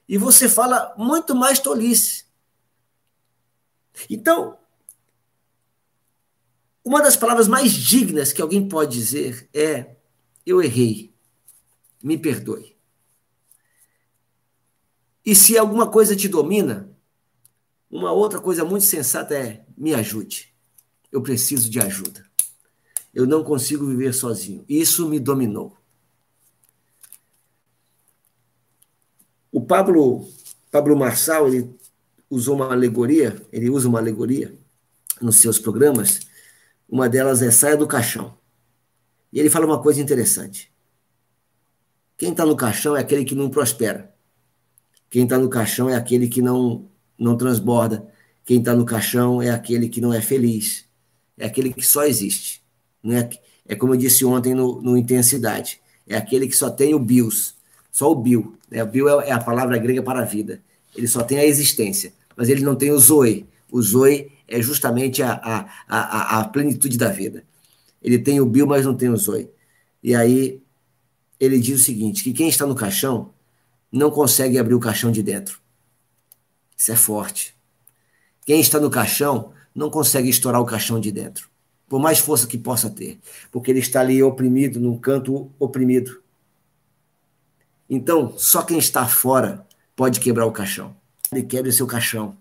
E 0.08 0.18
você 0.18 0.50
fala 0.50 0.94
muito 0.98 1.36
mais 1.36 1.60
tolice. 1.60 2.26
Então, 4.10 4.58
uma 6.84 7.02
das 7.02 7.16
palavras 7.16 7.48
mais 7.48 7.72
dignas 7.72 8.34
que 8.34 8.42
alguém 8.42 8.68
pode 8.68 8.98
dizer 8.98 9.48
é: 9.54 9.98
eu 10.46 10.62
errei, 10.62 11.14
me 12.02 12.18
perdoe. 12.18 12.76
E 15.24 15.36
se 15.36 15.58
alguma 15.58 15.92
coisa 15.92 16.16
te 16.16 16.28
domina, 16.28 16.90
uma 17.90 18.12
outra 18.12 18.40
coisa 18.40 18.66
muito 18.66 18.86
sensata 18.86 19.36
é: 19.38 19.66
me 19.78 19.94
ajude. 19.94 20.52
Eu 21.12 21.22
preciso 21.22 21.70
de 21.70 21.80
ajuda. 21.80 22.29
Eu 23.20 23.28
não 23.28 23.43
consigo 23.43 23.86
viver 23.86 24.13
sozinho. 24.13 24.63
Isso 24.70 25.09
me 25.09 25.20
dominou. 25.20 25.76
O 29.51 29.59
Pablo, 29.59 30.26
Pablo 30.72 30.95
Marçal, 30.95 31.49
ele 31.49 31.70
usou 32.30 32.55
uma 32.55 32.72
alegoria, 32.72 33.36
ele 33.51 33.70
usa 33.70 33.89
uma 33.89 33.99
alegoria 33.99 34.57
nos 35.22 35.36
seus 35.36 35.59
programas. 35.59 36.22
Uma 36.88 37.09
delas 37.09 37.41
é 37.41 37.51
saia 37.51 37.76
do 37.76 37.86
caixão. 37.86 38.38
E 39.34 39.39
ele 39.41 39.49
fala 39.49 39.65
uma 39.65 39.82
coisa 39.82 39.99
interessante. 39.99 40.72
Quem 42.17 42.32
está 42.32 42.45
no 42.45 42.55
caixão 42.55 42.95
é 42.95 43.01
aquele 43.01 43.26
que 43.26 43.36
não 43.36 43.49
prospera. 43.49 44.15
Quem 45.09 45.24
está 45.24 45.38
no 45.38 45.49
caixão 45.49 45.89
é 45.89 45.95
aquele 45.95 46.30
que 46.30 46.41
não 46.41 46.89
não 47.17 47.36
transborda. 47.36 48.07
Quem 48.45 48.59
está 48.59 48.74
no 48.74 48.86
caixão 48.86 49.41
é 49.41 49.49
aquele 49.49 49.89
que 49.89 49.99
não 49.99 50.13
é 50.13 50.22
feliz, 50.22 50.88
é 51.38 51.45
aquele 51.45 51.74
que 51.74 51.86
só 51.86 52.05
existe. 52.05 52.59
Não 53.04 53.16
é, 53.16 53.30
é 53.68 53.76
como 53.76 53.93
eu 53.93 53.97
disse 53.97 54.26
ontem 54.26 54.54
no, 54.54 54.82
no 54.82 54.97
Intensidade, 54.97 55.82
é 56.08 56.16
aquele 56.16 56.47
que 56.47 56.56
só 56.56 56.70
tem 56.70 56.93
o 56.93 57.00
bios, 57.00 57.56
só 57.91 58.12
o 58.12 58.16
bio. 58.16 58.58
Né? 58.70 58.84
O 58.84 58.88
bio 58.88 59.22
é, 59.22 59.30
é 59.30 59.32
a 59.32 59.39
palavra 59.39 59.78
grega 59.78 60.02
para 60.02 60.22
a 60.22 60.26
vida. 60.26 60.62
Ele 60.95 61.08
só 61.08 61.24
tem 61.24 61.38
a 61.38 61.45
existência, 61.45 62.14
mas 62.36 62.50
ele 62.50 62.62
não 62.62 62.76
tem 62.76 62.91
o 62.91 63.00
zoe. 63.00 63.45
O 63.72 63.82
zoe 63.82 64.32
é 64.47 64.62
justamente 64.62 65.22
a, 65.22 65.34
a, 65.34 65.70
a, 65.88 66.39
a 66.39 66.43
plenitude 66.45 66.97
da 66.97 67.10
vida. 67.10 67.43
Ele 68.02 68.18
tem 68.18 68.39
o 68.39 68.45
bio, 68.45 68.66
mas 68.66 68.86
não 68.86 68.95
tem 68.95 69.10
o 69.10 69.18
zoe. 69.18 69.50
E 70.02 70.16
aí 70.16 70.62
ele 71.39 71.60
diz 71.60 71.82
o 71.82 71.84
seguinte: 71.84 72.24
que 72.24 72.34
quem 72.34 72.50
está 72.50 72.66
no 72.66 72.76
caixão 72.76 73.32
não 73.91 74.12
consegue 74.12 74.58
abrir 74.58 74.74
o 74.74 74.80
caixão 74.80 75.12
de 75.12 75.22
dentro. 75.22 75.60
Isso 76.78 76.91
é 76.91 76.95
forte. 76.95 77.56
Quem 78.45 78.62
está 78.62 78.80
no 78.80 78.89
caixão 78.89 79.52
não 79.76 79.89
consegue 79.89 80.30
estourar 80.30 80.62
o 80.62 80.66
caixão 80.66 81.00
de 81.00 81.12
dentro, 81.12 81.50
por 81.90 82.00
mais 82.00 82.20
força 82.20 82.46
que 82.46 82.58
possa 82.58 82.90
ter, 82.90 83.20
porque 83.52 83.72
ele 83.72 83.80
está 83.80 84.02
ali 84.02 84.22
oprimido, 84.22 84.80
num 84.80 84.98
canto 84.98 85.52
oprimido. 85.58 86.22
Então, 87.90 88.38
só 88.38 88.62
quem 88.62 88.78
está 88.78 89.08
fora 89.08 89.68
pode 89.96 90.20
quebrar 90.20 90.46
o 90.46 90.52
caixão. 90.52 90.96
Ele 91.32 91.44
quebra 91.44 91.72
o 91.72 91.74
seu 91.74 91.88
caixão. 91.88 92.38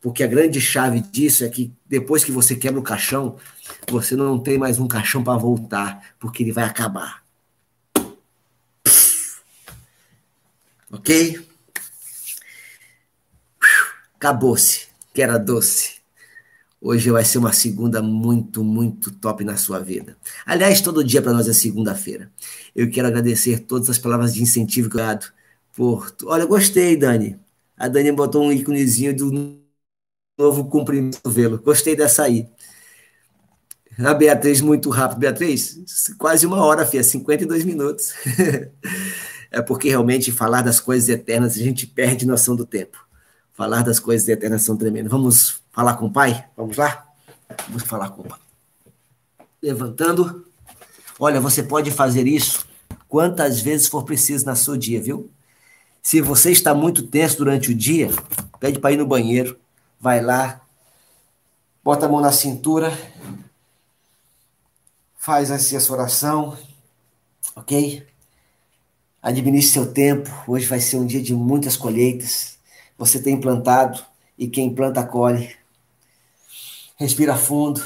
Porque 0.00 0.24
a 0.24 0.26
grande 0.26 0.60
chave 0.60 1.00
disso 1.00 1.44
é 1.44 1.48
que 1.48 1.72
depois 1.86 2.24
que 2.24 2.32
você 2.32 2.56
quebra 2.56 2.80
o 2.80 2.82
caixão, 2.82 3.36
você 3.88 4.16
não 4.16 4.36
tem 4.36 4.58
mais 4.58 4.80
um 4.80 4.88
caixão 4.88 5.22
para 5.22 5.38
voltar, 5.38 6.16
porque 6.18 6.42
ele 6.42 6.50
vai 6.50 6.64
acabar. 6.64 7.22
Ok? 10.90 11.48
Acabou-se, 14.16 14.88
que 15.14 15.22
era 15.22 15.38
doce. 15.38 16.01
Hoje 16.84 17.12
vai 17.12 17.24
ser 17.24 17.38
uma 17.38 17.52
segunda 17.52 18.02
muito, 18.02 18.64
muito 18.64 19.12
top 19.12 19.44
na 19.44 19.56
sua 19.56 19.78
vida. 19.78 20.16
Aliás, 20.44 20.80
todo 20.80 21.04
dia 21.04 21.22
para 21.22 21.32
nós 21.32 21.46
é 21.46 21.52
segunda-feira. 21.52 22.28
Eu 22.74 22.90
quero 22.90 23.06
agradecer 23.06 23.60
todas 23.60 23.88
as 23.88 23.98
palavras 23.98 24.34
de 24.34 24.42
incentivo 24.42 24.90
que 24.90 24.96
eu 24.96 25.00
dado 25.00 25.26
por. 25.72 26.12
Olha, 26.24 26.44
gostei, 26.44 26.96
Dani. 26.96 27.38
A 27.76 27.86
Dani 27.86 28.10
botou 28.10 28.44
um 28.44 28.52
íconezinho 28.52 29.16
do 29.16 29.62
novo 30.36 30.64
comprimento 30.64 31.20
do 31.22 31.30
velo. 31.30 31.62
Gostei 31.62 31.94
dessa 31.94 32.24
aí. 32.24 32.48
A 33.98 34.12
Beatriz, 34.12 34.60
muito 34.60 34.90
rápido. 34.90 35.20
Beatriz, 35.20 35.78
quase 36.18 36.46
uma 36.46 36.64
hora, 36.64 36.84
Fia, 36.84 37.04
52 37.04 37.64
minutos. 37.64 38.12
é 39.52 39.62
porque 39.62 39.88
realmente 39.88 40.32
falar 40.32 40.62
das 40.62 40.80
coisas 40.80 41.08
eternas, 41.08 41.54
a 41.54 41.62
gente 41.62 41.86
perde 41.86 42.26
noção 42.26 42.56
do 42.56 42.66
tempo. 42.66 42.98
Falar 43.52 43.84
das 43.84 44.00
coisas 44.00 44.28
eternas 44.28 44.62
são 44.62 44.76
tremendas. 44.76 45.12
Vamos 45.12 45.61
falar 45.72 45.96
com 45.96 46.06
o 46.06 46.12
Pai? 46.12 46.48
Vamos 46.56 46.76
lá? 46.76 47.06
Vamos 47.68 47.82
falar 47.84 48.10
com 48.10 48.22
o 48.22 48.28
Pai. 48.28 48.38
Levantando. 49.60 50.46
Olha, 51.18 51.40
você 51.40 51.62
pode 51.62 51.90
fazer 51.90 52.26
isso 52.26 52.66
quantas 53.08 53.60
vezes 53.60 53.88
for 53.88 54.04
preciso 54.04 54.46
na 54.46 54.54
sua 54.54 54.78
dia, 54.78 55.00
viu? 55.00 55.30
Se 56.02 56.20
você 56.20 56.50
está 56.50 56.74
muito 56.74 57.06
tenso 57.06 57.38
durante 57.38 57.70
o 57.70 57.74
dia, 57.74 58.10
pede 58.58 58.78
para 58.78 58.92
ir 58.92 58.96
no 58.96 59.06
banheiro, 59.06 59.58
vai 60.00 60.20
lá, 60.20 60.60
bota 61.84 62.06
a 62.06 62.08
mão 62.08 62.20
na 62.20 62.32
cintura, 62.32 62.90
faz 65.16 65.50
assim 65.50 65.76
essa 65.76 65.92
oração, 65.92 66.58
ok? 67.54 68.04
Administre 69.22 69.72
seu 69.72 69.92
tempo. 69.92 70.28
Hoje 70.48 70.66
vai 70.66 70.80
ser 70.80 70.96
um 70.96 71.06
dia 71.06 71.22
de 71.22 71.32
muitas 71.32 71.76
colheitas. 71.76 72.58
Você 72.98 73.22
tem 73.22 73.40
plantado 73.40 74.04
e 74.36 74.48
quem 74.48 74.74
planta 74.74 75.04
colhe. 75.06 75.54
Respira 77.02 77.36
fundo. 77.36 77.82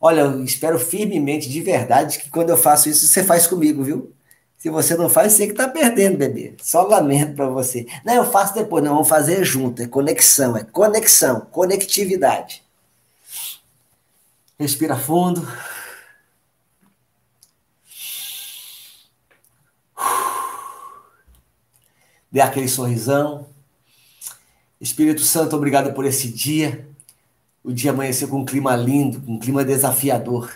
Olha, 0.00 0.20
eu 0.20 0.44
espero 0.44 0.78
firmemente, 0.78 1.48
de 1.48 1.60
verdade, 1.60 2.20
que 2.20 2.30
quando 2.30 2.50
eu 2.50 2.56
faço 2.56 2.88
isso, 2.88 3.08
você 3.08 3.24
faz 3.24 3.44
comigo, 3.44 3.82
viu? 3.82 4.14
Se 4.56 4.70
você 4.70 4.96
não 4.96 5.08
faz, 5.10 5.32
você 5.32 5.46
que 5.46 5.52
está 5.52 5.66
perdendo, 5.66 6.16
bebê. 6.16 6.54
Só 6.62 6.82
lamento 6.82 7.34
para 7.34 7.48
você. 7.48 7.88
Não, 8.04 8.14
eu 8.14 8.30
faço 8.30 8.54
depois. 8.54 8.84
Não, 8.84 8.92
vamos 8.92 9.08
fazer 9.08 9.44
junto. 9.44 9.82
É 9.82 9.88
conexão, 9.88 10.56
é 10.56 10.62
conexão, 10.62 11.40
conectividade. 11.40 12.62
Respira 14.56 14.96
fundo. 14.96 15.44
Dê 22.30 22.40
aquele 22.40 22.68
sorrisão. 22.68 23.48
Espírito 24.80 25.22
Santo, 25.22 25.56
obrigado 25.56 25.92
por 25.94 26.04
esse 26.04 26.28
dia. 26.28 26.93
O 27.64 27.72
dia 27.72 27.92
amanheceu 27.92 28.28
com 28.28 28.40
um 28.40 28.44
clima 28.44 28.76
lindo, 28.76 29.22
com 29.22 29.32
um 29.32 29.38
clima 29.38 29.64
desafiador. 29.64 30.52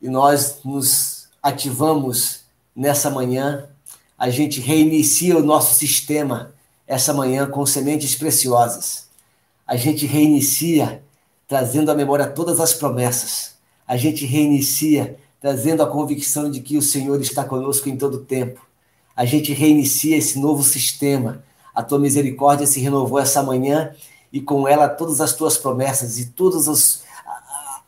E 0.00 0.08
nós 0.08 0.60
nos 0.64 1.26
ativamos 1.42 2.44
nessa 2.76 3.10
manhã, 3.10 3.68
a 4.16 4.30
gente 4.30 4.60
reinicia 4.60 5.36
o 5.36 5.42
nosso 5.42 5.74
sistema 5.74 6.54
essa 6.86 7.12
manhã 7.12 7.50
com 7.50 7.66
sementes 7.66 8.14
preciosas. 8.14 9.08
A 9.66 9.74
gente 9.74 10.06
reinicia 10.06 11.02
trazendo 11.48 11.90
à 11.90 11.94
memória 11.94 12.28
todas 12.28 12.60
as 12.60 12.72
promessas. 12.72 13.56
A 13.86 13.96
gente 13.96 14.24
reinicia 14.24 15.16
trazendo 15.40 15.82
a 15.82 15.86
convicção 15.88 16.48
de 16.48 16.60
que 16.60 16.78
o 16.78 16.82
Senhor 16.82 17.20
está 17.20 17.44
conosco 17.44 17.88
em 17.88 17.96
todo 17.96 18.18
tempo. 18.18 18.64
A 19.16 19.24
gente 19.24 19.52
reinicia 19.52 20.16
esse 20.16 20.38
novo 20.38 20.62
sistema. 20.62 21.42
A 21.74 21.82
tua 21.82 21.98
misericórdia 21.98 22.66
se 22.66 22.78
renovou 22.78 23.18
essa 23.18 23.42
manhã 23.42 23.92
e 24.32 24.40
com 24.40 24.66
ela 24.66 24.88
todas 24.88 25.20
as 25.20 25.32
tuas 25.32 25.56
promessas 25.56 26.18
e 26.18 26.26
todos 26.26 26.68
os 26.68 27.04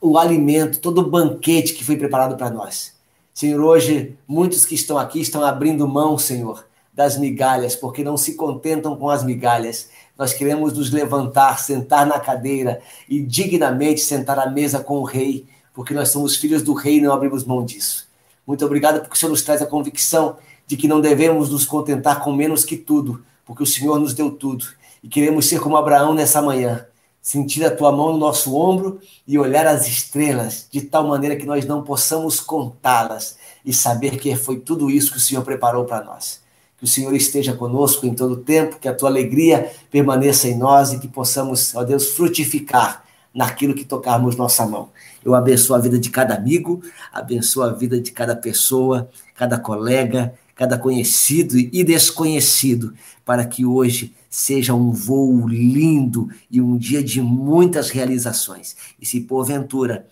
o 0.01 0.17
alimento, 0.17 0.79
todo 0.79 1.01
o 1.01 1.11
banquete 1.11 1.75
que 1.75 1.85
foi 1.85 1.97
preparado 1.97 2.37
para 2.37 2.51
nós. 2.51 2.95
Senhor, 3.35 3.61
hoje 3.61 4.17
muitos 4.27 4.65
que 4.65 4.75
estão 4.75 4.99
aqui 4.99 5.21
estão 5.21 5.43
abrindo 5.43 5.87
mão, 5.89 6.17
Senhor, 6.17 6.65
das 6.93 7.17
migalhas, 7.17 7.77
porque 7.77 8.03
não 8.03 8.17
se 8.17 8.35
contentam 8.35 8.97
com 8.97 9.09
as 9.09 9.25
migalhas. 9.25 9.89
Nós 10.17 10.33
queremos 10.33 10.73
nos 10.73 10.91
levantar, 10.91 11.59
sentar 11.61 12.07
na 12.07 12.19
cadeira 12.19 12.81
e 13.09 13.21
dignamente 13.21 14.01
sentar 14.01 14.39
à 14.39 14.51
mesa 14.51 14.81
com 14.81 14.99
o 14.99 15.05
Rei, 15.05 15.47
porque 15.73 15.95
nós 15.95 16.09
somos 16.09 16.37
filhos 16.37 16.63
do 16.63 16.75
Rei 16.75 16.97
e 16.97 17.01
não 17.01 17.13
abrimos 17.13 17.45
mão 17.45 17.65
disso. 17.65 18.09
Muito 18.47 18.65
obrigado 18.65 19.01
porque 19.01 19.15
o 19.15 19.17
Senhor 19.17 19.31
nos 19.31 19.43
traz 19.43 19.63
a 19.63 19.67
convicção 19.67 20.37
de 20.67 20.77
que 20.77 20.89
não 20.89 21.01
devemos 21.01 21.51
nos 21.51 21.65
contentar 21.65 22.21
com 22.21 22.33
menos 22.33 22.65
que 22.65 22.77
tudo, 22.77 23.23
porque 23.45 23.63
o 23.63 23.67
Senhor 23.67 23.99
nos 23.99 24.13
deu 24.13 24.31
tudo. 24.31 24.67
E 25.09 25.11
queremos 25.11 25.47
ser 25.47 25.59
como 25.59 25.75
Abraão 25.75 26.13
nessa 26.13 26.43
manhã, 26.43 26.85
sentir 27.23 27.65
a 27.65 27.75
tua 27.75 27.91
mão 27.91 28.13
no 28.13 28.19
nosso 28.19 28.55
ombro 28.55 29.01
e 29.27 29.39
olhar 29.39 29.67
as 29.67 29.89
estrelas 29.89 30.69
de 30.71 30.83
tal 30.83 31.09
maneira 31.09 31.35
que 31.35 31.47
nós 31.47 31.65
não 31.65 31.83
possamos 31.83 32.41
contá-las 32.41 33.39
e 33.65 33.73
saber 33.73 34.19
que 34.19 34.37
foi 34.37 34.61
tudo 34.61 34.91
isso 34.91 35.11
que 35.11 35.17
o 35.17 35.21
Senhor 35.21 35.43
preparou 35.43 35.87
para 35.87 36.05
nós. 36.05 36.43
Que 36.77 36.85
o 36.85 36.87
Senhor 36.87 37.15
esteja 37.15 37.55
conosco 37.55 38.05
em 38.05 38.13
todo 38.13 38.33
o 38.33 38.37
tempo, 38.37 38.79
que 38.79 38.87
a 38.87 38.95
tua 38.95 39.09
alegria 39.09 39.73
permaneça 39.91 40.47
em 40.47 40.59
nós 40.59 40.93
e 40.93 40.99
que 40.99 41.09
possamos, 41.09 41.75
ó 41.75 41.85
Deus, 41.85 42.09
frutificar 42.09 43.03
naquilo 43.33 43.73
que 43.73 43.87
tocarmos 43.87 44.37
nossa 44.37 44.67
mão. 44.67 44.91
Eu 45.25 45.35
abençoo 45.35 45.75
a 45.75 45.79
vida 45.79 45.99
de 45.99 46.11
cada 46.11 46.35
amigo, 46.35 46.83
abençoo 47.11 47.63
a 47.63 47.73
vida 47.73 47.99
de 47.99 48.13
cada 48.13 48.37
pessoa, 48.37 49.09
cada 49.35 49.59
colega, 49.59 50.35
cada 50.55 50.77
conhecido 50.77 51.57
e 51.57 51.83
desconhecido, 51.83 52.93
para 53.25 53.47
que 53.47 53.65
hoje 53.65 54.13
seja 54.29 54.75
um 54.75 54.93
voo 54.93 55.49
lindo 55.49 56.29
e 56.51 56.61
um 56.61 56.77
dia 56.77 57.03
de 57.03 57.21
muitas 57.21 57.91
realizações. 57.91 58.77
E 59.01 59.07
se 59.07 59.21
porventura 59.21 60.07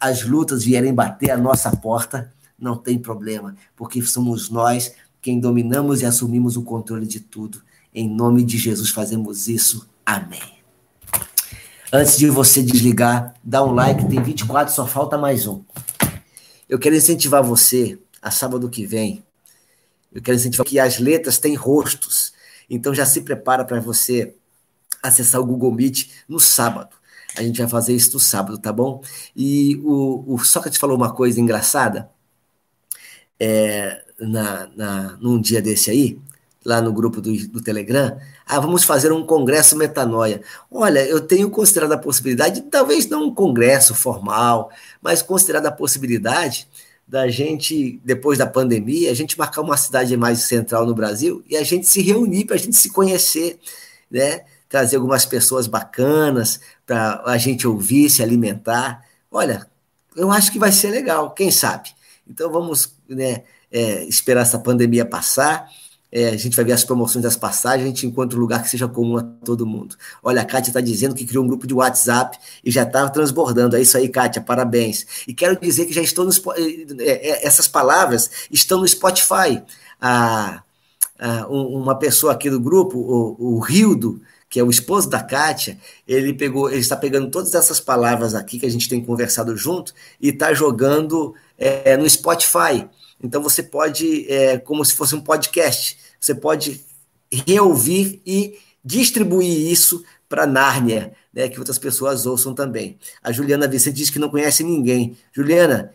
as 0.00 0.24
lutas 0.24 0.64
vierem 0.64 0.94
bater 0.94 1.30
a 1.30 1.36
nossa 1.36 1.74
porta, 1.76 2.32
não 2.58 2.76
tem 2.76 2.98
problema, 2.98 3.56
porque 3.76 4.02
somos 4.02 4.50
nós 4.50 4.92
quem 5.20 5.38
dominamos 5.38 6.02
e 6.02 6.04
assumimos 6.04 6.56
o 6.56 6.62
controle 6.62 7.06
de 7.06 7.20
tudo. 7.20 7.62
Em 7.94 8.08
nome 8.08 8.42
de 8.44 8.58
Jesus 8.58 8.90
fazemos 8.90 9.48
isso. 9.48 9.88
Amém. 10.04 10.40
Antes 11.92 12.16
de 12.16 12.28
você 12.28 12.62
desligar, 12.62 13.34
dá 13.44 13.62
um 13.62 13.72
like, 13.72 14.08
tem 14.08 14.22
24, 14.22 14.74
só 14.74 14.86
falta 14.86 15.18
mais 15.18 15.46
um. 15.46 15.62
Eu 16.68 16.78
quero 16.78 16.96
incentivar 16.96 17.42
você 17.42 17.98
a 18.20 18.30
sábado 18.30 18.68
que 18.70 18.86
vem. 18.86 19.22
Eu 20.10 20.22
quero 20.22 20.36
incentivar 20.36 20.66
que 20.66 20.78
as 20.78 20.98
letras 20.98 21.38
têm 21.38 21.54
rostos. 21.54 22.32
Então 22.68 22.94
já 22.94 23.06
se 23.06 23.22
prepara 23.22 23.64
para 23.64 23.80
você 23.80 24.34
acessar 25.02 25.40
o 25.40 25.46
Google 25.46 25.72
Meet 25.72 26.10
no 26.28 26.38
sábado. 26.38 26.96
A 27.36 27.42
gente 27.42 27.58
vai 27.58 27.68
fazer 27.68 27.94
isso 27.94 28.14
no 28.14 28.20
sábado, 28.20 28.58
tá 28.58 28.72
bom? 28.72 29.02
E 29.34 29.76
o, 29.82 30.34
o 30.34 30.38
Sócrates 30.38 30.78
falou 30.78 30.96
uma 30.96 31.12
coisa 31.12 31.40
engraçada 31.40 32.10
é, 33.40 34.02
na, 34.20 34.68
na, 34.76 35.16
num 35.20 35.40
dia 35.40 35.62
desse 35.62 35.90
aí, 35.90 36.18
lá 36.64 36.80
no 36.80 36.92
grupo 36.92 37.20
do, 37.20 37.32
do 37.48 37.62
Telegram. 37.62 38.18
Ah, 38.46 38.60
vamos 38.60 38.84
fazer 38.84 39.12
um 39.12 39.24
congresso 39.24 39.76
metanoia. 39.76 40.42
Olha, 40.70 41.04
eu 41.06 41.20
tenho 41.20 41.50
considerado 41.50 41.92
a 41.92 41.98
possibilidade, 41.98 42.62
talvez 42.62 43.08
não 43.08 43.24
um 43.24 43.34
congresso 43.34 43.94
formal, 43.94 44.70
mas 45.00 45.22
considerado 45.22 45.66
a 45.66 45.72
possibilidade 45.72 46.68
da 47.12 47.28
gente, 47.28 48.00
depois 48.02 48.38
da 48.38 48.46
pandemia, 48.46 49.10
a 49.10 49.14
gente 49.14 49.38
marcar 49.38 49.60
uma 49.60 49.76
cidade 49.76 50.16
mais 50.16 50.44
central 50.44 50.86
no 50.86 50.94
Brasil 50.94 51.44
e 51.46 51.58
a 51.58 51.62
gente 51.62 51.86
se 51.86 52.00
reunir 52.00 52.46
para 52.46 52.56
a 52.56 52.58
gente 52.58 52.74
se 52.74 52.88
conhecer, 52.88 53.58
né? 54.10 54.46
Trazer 54.66 54.96
algumas 54.96 55.26
pessoas 55.26 55.66
bacanas 55.66 56.58
para 56.86 57.22
a 57.26 57.36
gente 57.36 57.68
ouvir, 57.68 58.08
se 58.08 58.22
alimentar. 58.22 59.04
Olha, 59.30 59.66
eu 60.16 60.32
acho 60.32 60.50
que 60.50 60.58
vai 60.58 60.72
ser 60.72 60.88
legal, 60.88 61.32
quem 61.32 61.50
sabe? 61.50 61.90
Então 62.26 62.50
vamos 62.50 62.96
né, 63.06 63.42
é, 63.70 64.04
esperar 64.04 64.40
essa 64.40 64.58
pandemia 64.58 65.04
passar 65.04 65.68
É, 66.14 66.28
a 66.28 66.36
gente 66.36 66.54
vai 66.54 66.62
ver 66.62 66.72
as 66.72 66.84
promoções 66.84 67.22
das 67.22 67.38
passagens, 67.38 67.84
a 67.84 67.88
gente 67.88 68.06
encontra 68.06 68.36
um 68.36 68.40
lugar 68.42 68.62
que 68.62 68.68
seja 68.68 68.86
comum 68.86 69.16
a 69.16 69.22
todo 69.22 69.64
mundo. 69.64 69.96
Olha, 70.22 70.42
a 70.42 70.44
Kátia 70.44 70.68
está 70.68 70.80
dizendo 70.80 71.14
que 71.14 71.24
criou 71.24 71.42
um 71.42 71.48
grupo 71.48 71.66
de 71.66 71.72
WhatsApp 71.72 72.38
e 72.62 72.70
já 72.70 72.82
está 72.82 73.08
transbordando. 73.08 73.76
É 73.76 73.80
isso 73.80 73.96
aí, 73.96 74.10
Kátia, 74.10 74.42
parabéns. 74.42 75.06
E 75.26 75.32
quero 75.32 75.58
dizer 75.58 75.86
que 75.86 75.92
já 75.94 76.02
estão 76.02 76.26
no, 76.26 76.32
é, 77.00 77.30
é, 77.30 77.46
essas 77.46 77.66
palavras 77.66 78.30
estão 78.50 78.80
no 78.80 78.86
Spotify. 78.86 79.62
A, 79.98 80.62
a, 81.18 81.46
uma 81.48 81.98
pessoa 81.98 82.34
aqui 82.34 82.50
do 82.50 82.60
grupo, 82.60 82.98
o, 82.98 83.56
o 83.56 83.58
Rildo, 83.60 84.20
que 84.50 84.60
é 84.60 84.62
o 84.62 84.68
esposo 84.68 85.08
da 85.08 85.22
Kátia, 85.22 85.78
ele 86.06 86.34
pegou, 86.34 86.68
ele 86.68 86.80
está 86.80 86.94
pegando 86.94 87.30
todas 87.30 87.54
essas 87.54 87.80
palavras 87.80 88.34
aqui 88.34 88.58
que 88.58 88.66
a 88.66 88.70
gente 88.70 88.86
tem 88.86 89.02
conversado 89.02 89.56
junto 89.56 89.94
e 90.20 90.28
está 90.28 90.52
jogando 90.52 91.34
é, 91.56 91.96
no 91.96 92.06
Spotify. 92.08 92.86
Então 93.22 93.42
você 93.42 93.62
pode, 93.62 94.30
é, 94.30 94.58
como 94.58 94.84
se 94.84 94.92
fosse 94.92 95.14
um 95.14 95.22
podcast, 95.22 95.96
você 96.24 96.34
pode 96.34 96.84
reouvir 97.46 98.22
e 98.24 98.58
distribuir 98.84 99.70
isso 99.70 100.04
para 100.28 100.46
Nárnia, 100.46 101.12
né, 101.32 101.48
que 101.48 101.58
outras 101.58 101.78
pessoas 101.78 102.26
ouçam 102.26 102.54
também. 102.54 102.98
A 103.22 103.32
Juliana 103.32 103.66
Vicente 103.66 103.96
diz 103.96 104.08
que 104.08 104.18
não 104.18 104.28
conhece 104.28 104.62
ninguém. 104.62 105.16
Juliana, 105.32 105.92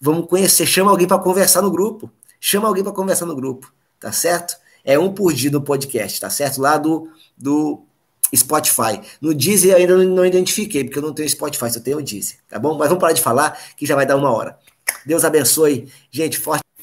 vamos 0.00 0.26
conhecer, 0.28 0.66
chama 0.66 0.90
alguém 0.90 1.06
para 1.06 1.18
conversar 1.18 1.62
no 1.62 1.70
grupo. 1.70 2.10
Chama 2.40 2.68
alguém 2.68 2.84
para 2.84 2.92
conversar 2.92 3.26
no 3.26 3.34
grupo, 3.34 3.72
tá 3.98 4.12
certo? 4.12 4.56
É 4.84 4.98
um 4.98 5.12
por 5.12 5.32
dia 5.32 5.50
no 5.50 5.60
podcast, 5.60 6.20
tá 6.20 6.30
certo? 6.30 6.60
Lá 6.60 6.78
do, 6.78 7.08
do 7.36 7.82
Spotify. 8.34 9.00
No 9.20 9.34
Deezer 9.34 9.74
ainda 9.74 9.96
não 10.04 10.24
identifiquei, 10.24 10.84
porque 10.84 10.98
eu 10.98 11.02
não 11.02 11.12
tenho 11.12 11.28
Spotify, 11.28 11.70
só 11.70 11.80
tenho 11.80 11.98
o 11.98 12.02
Deezer, 12.02 12.36
tá 12.48 12.58
bom? 12.58 12.76
Mas 12.78 12.88
vamos 12.88 13.00
parar 13.00 13.12
de 13.12 13.22
falar, 13.22 13.58
que 13.76 13.84
já 13.84 13.96
vai 13.96 14.06
dar 14.06 14.16
uma 14.16 14.30
hora. 14.30 14.58
Deus 15.04 15.24
abençoe. 15.24 15.90
Gente, 16.10 16.38
forte 16.38 16.65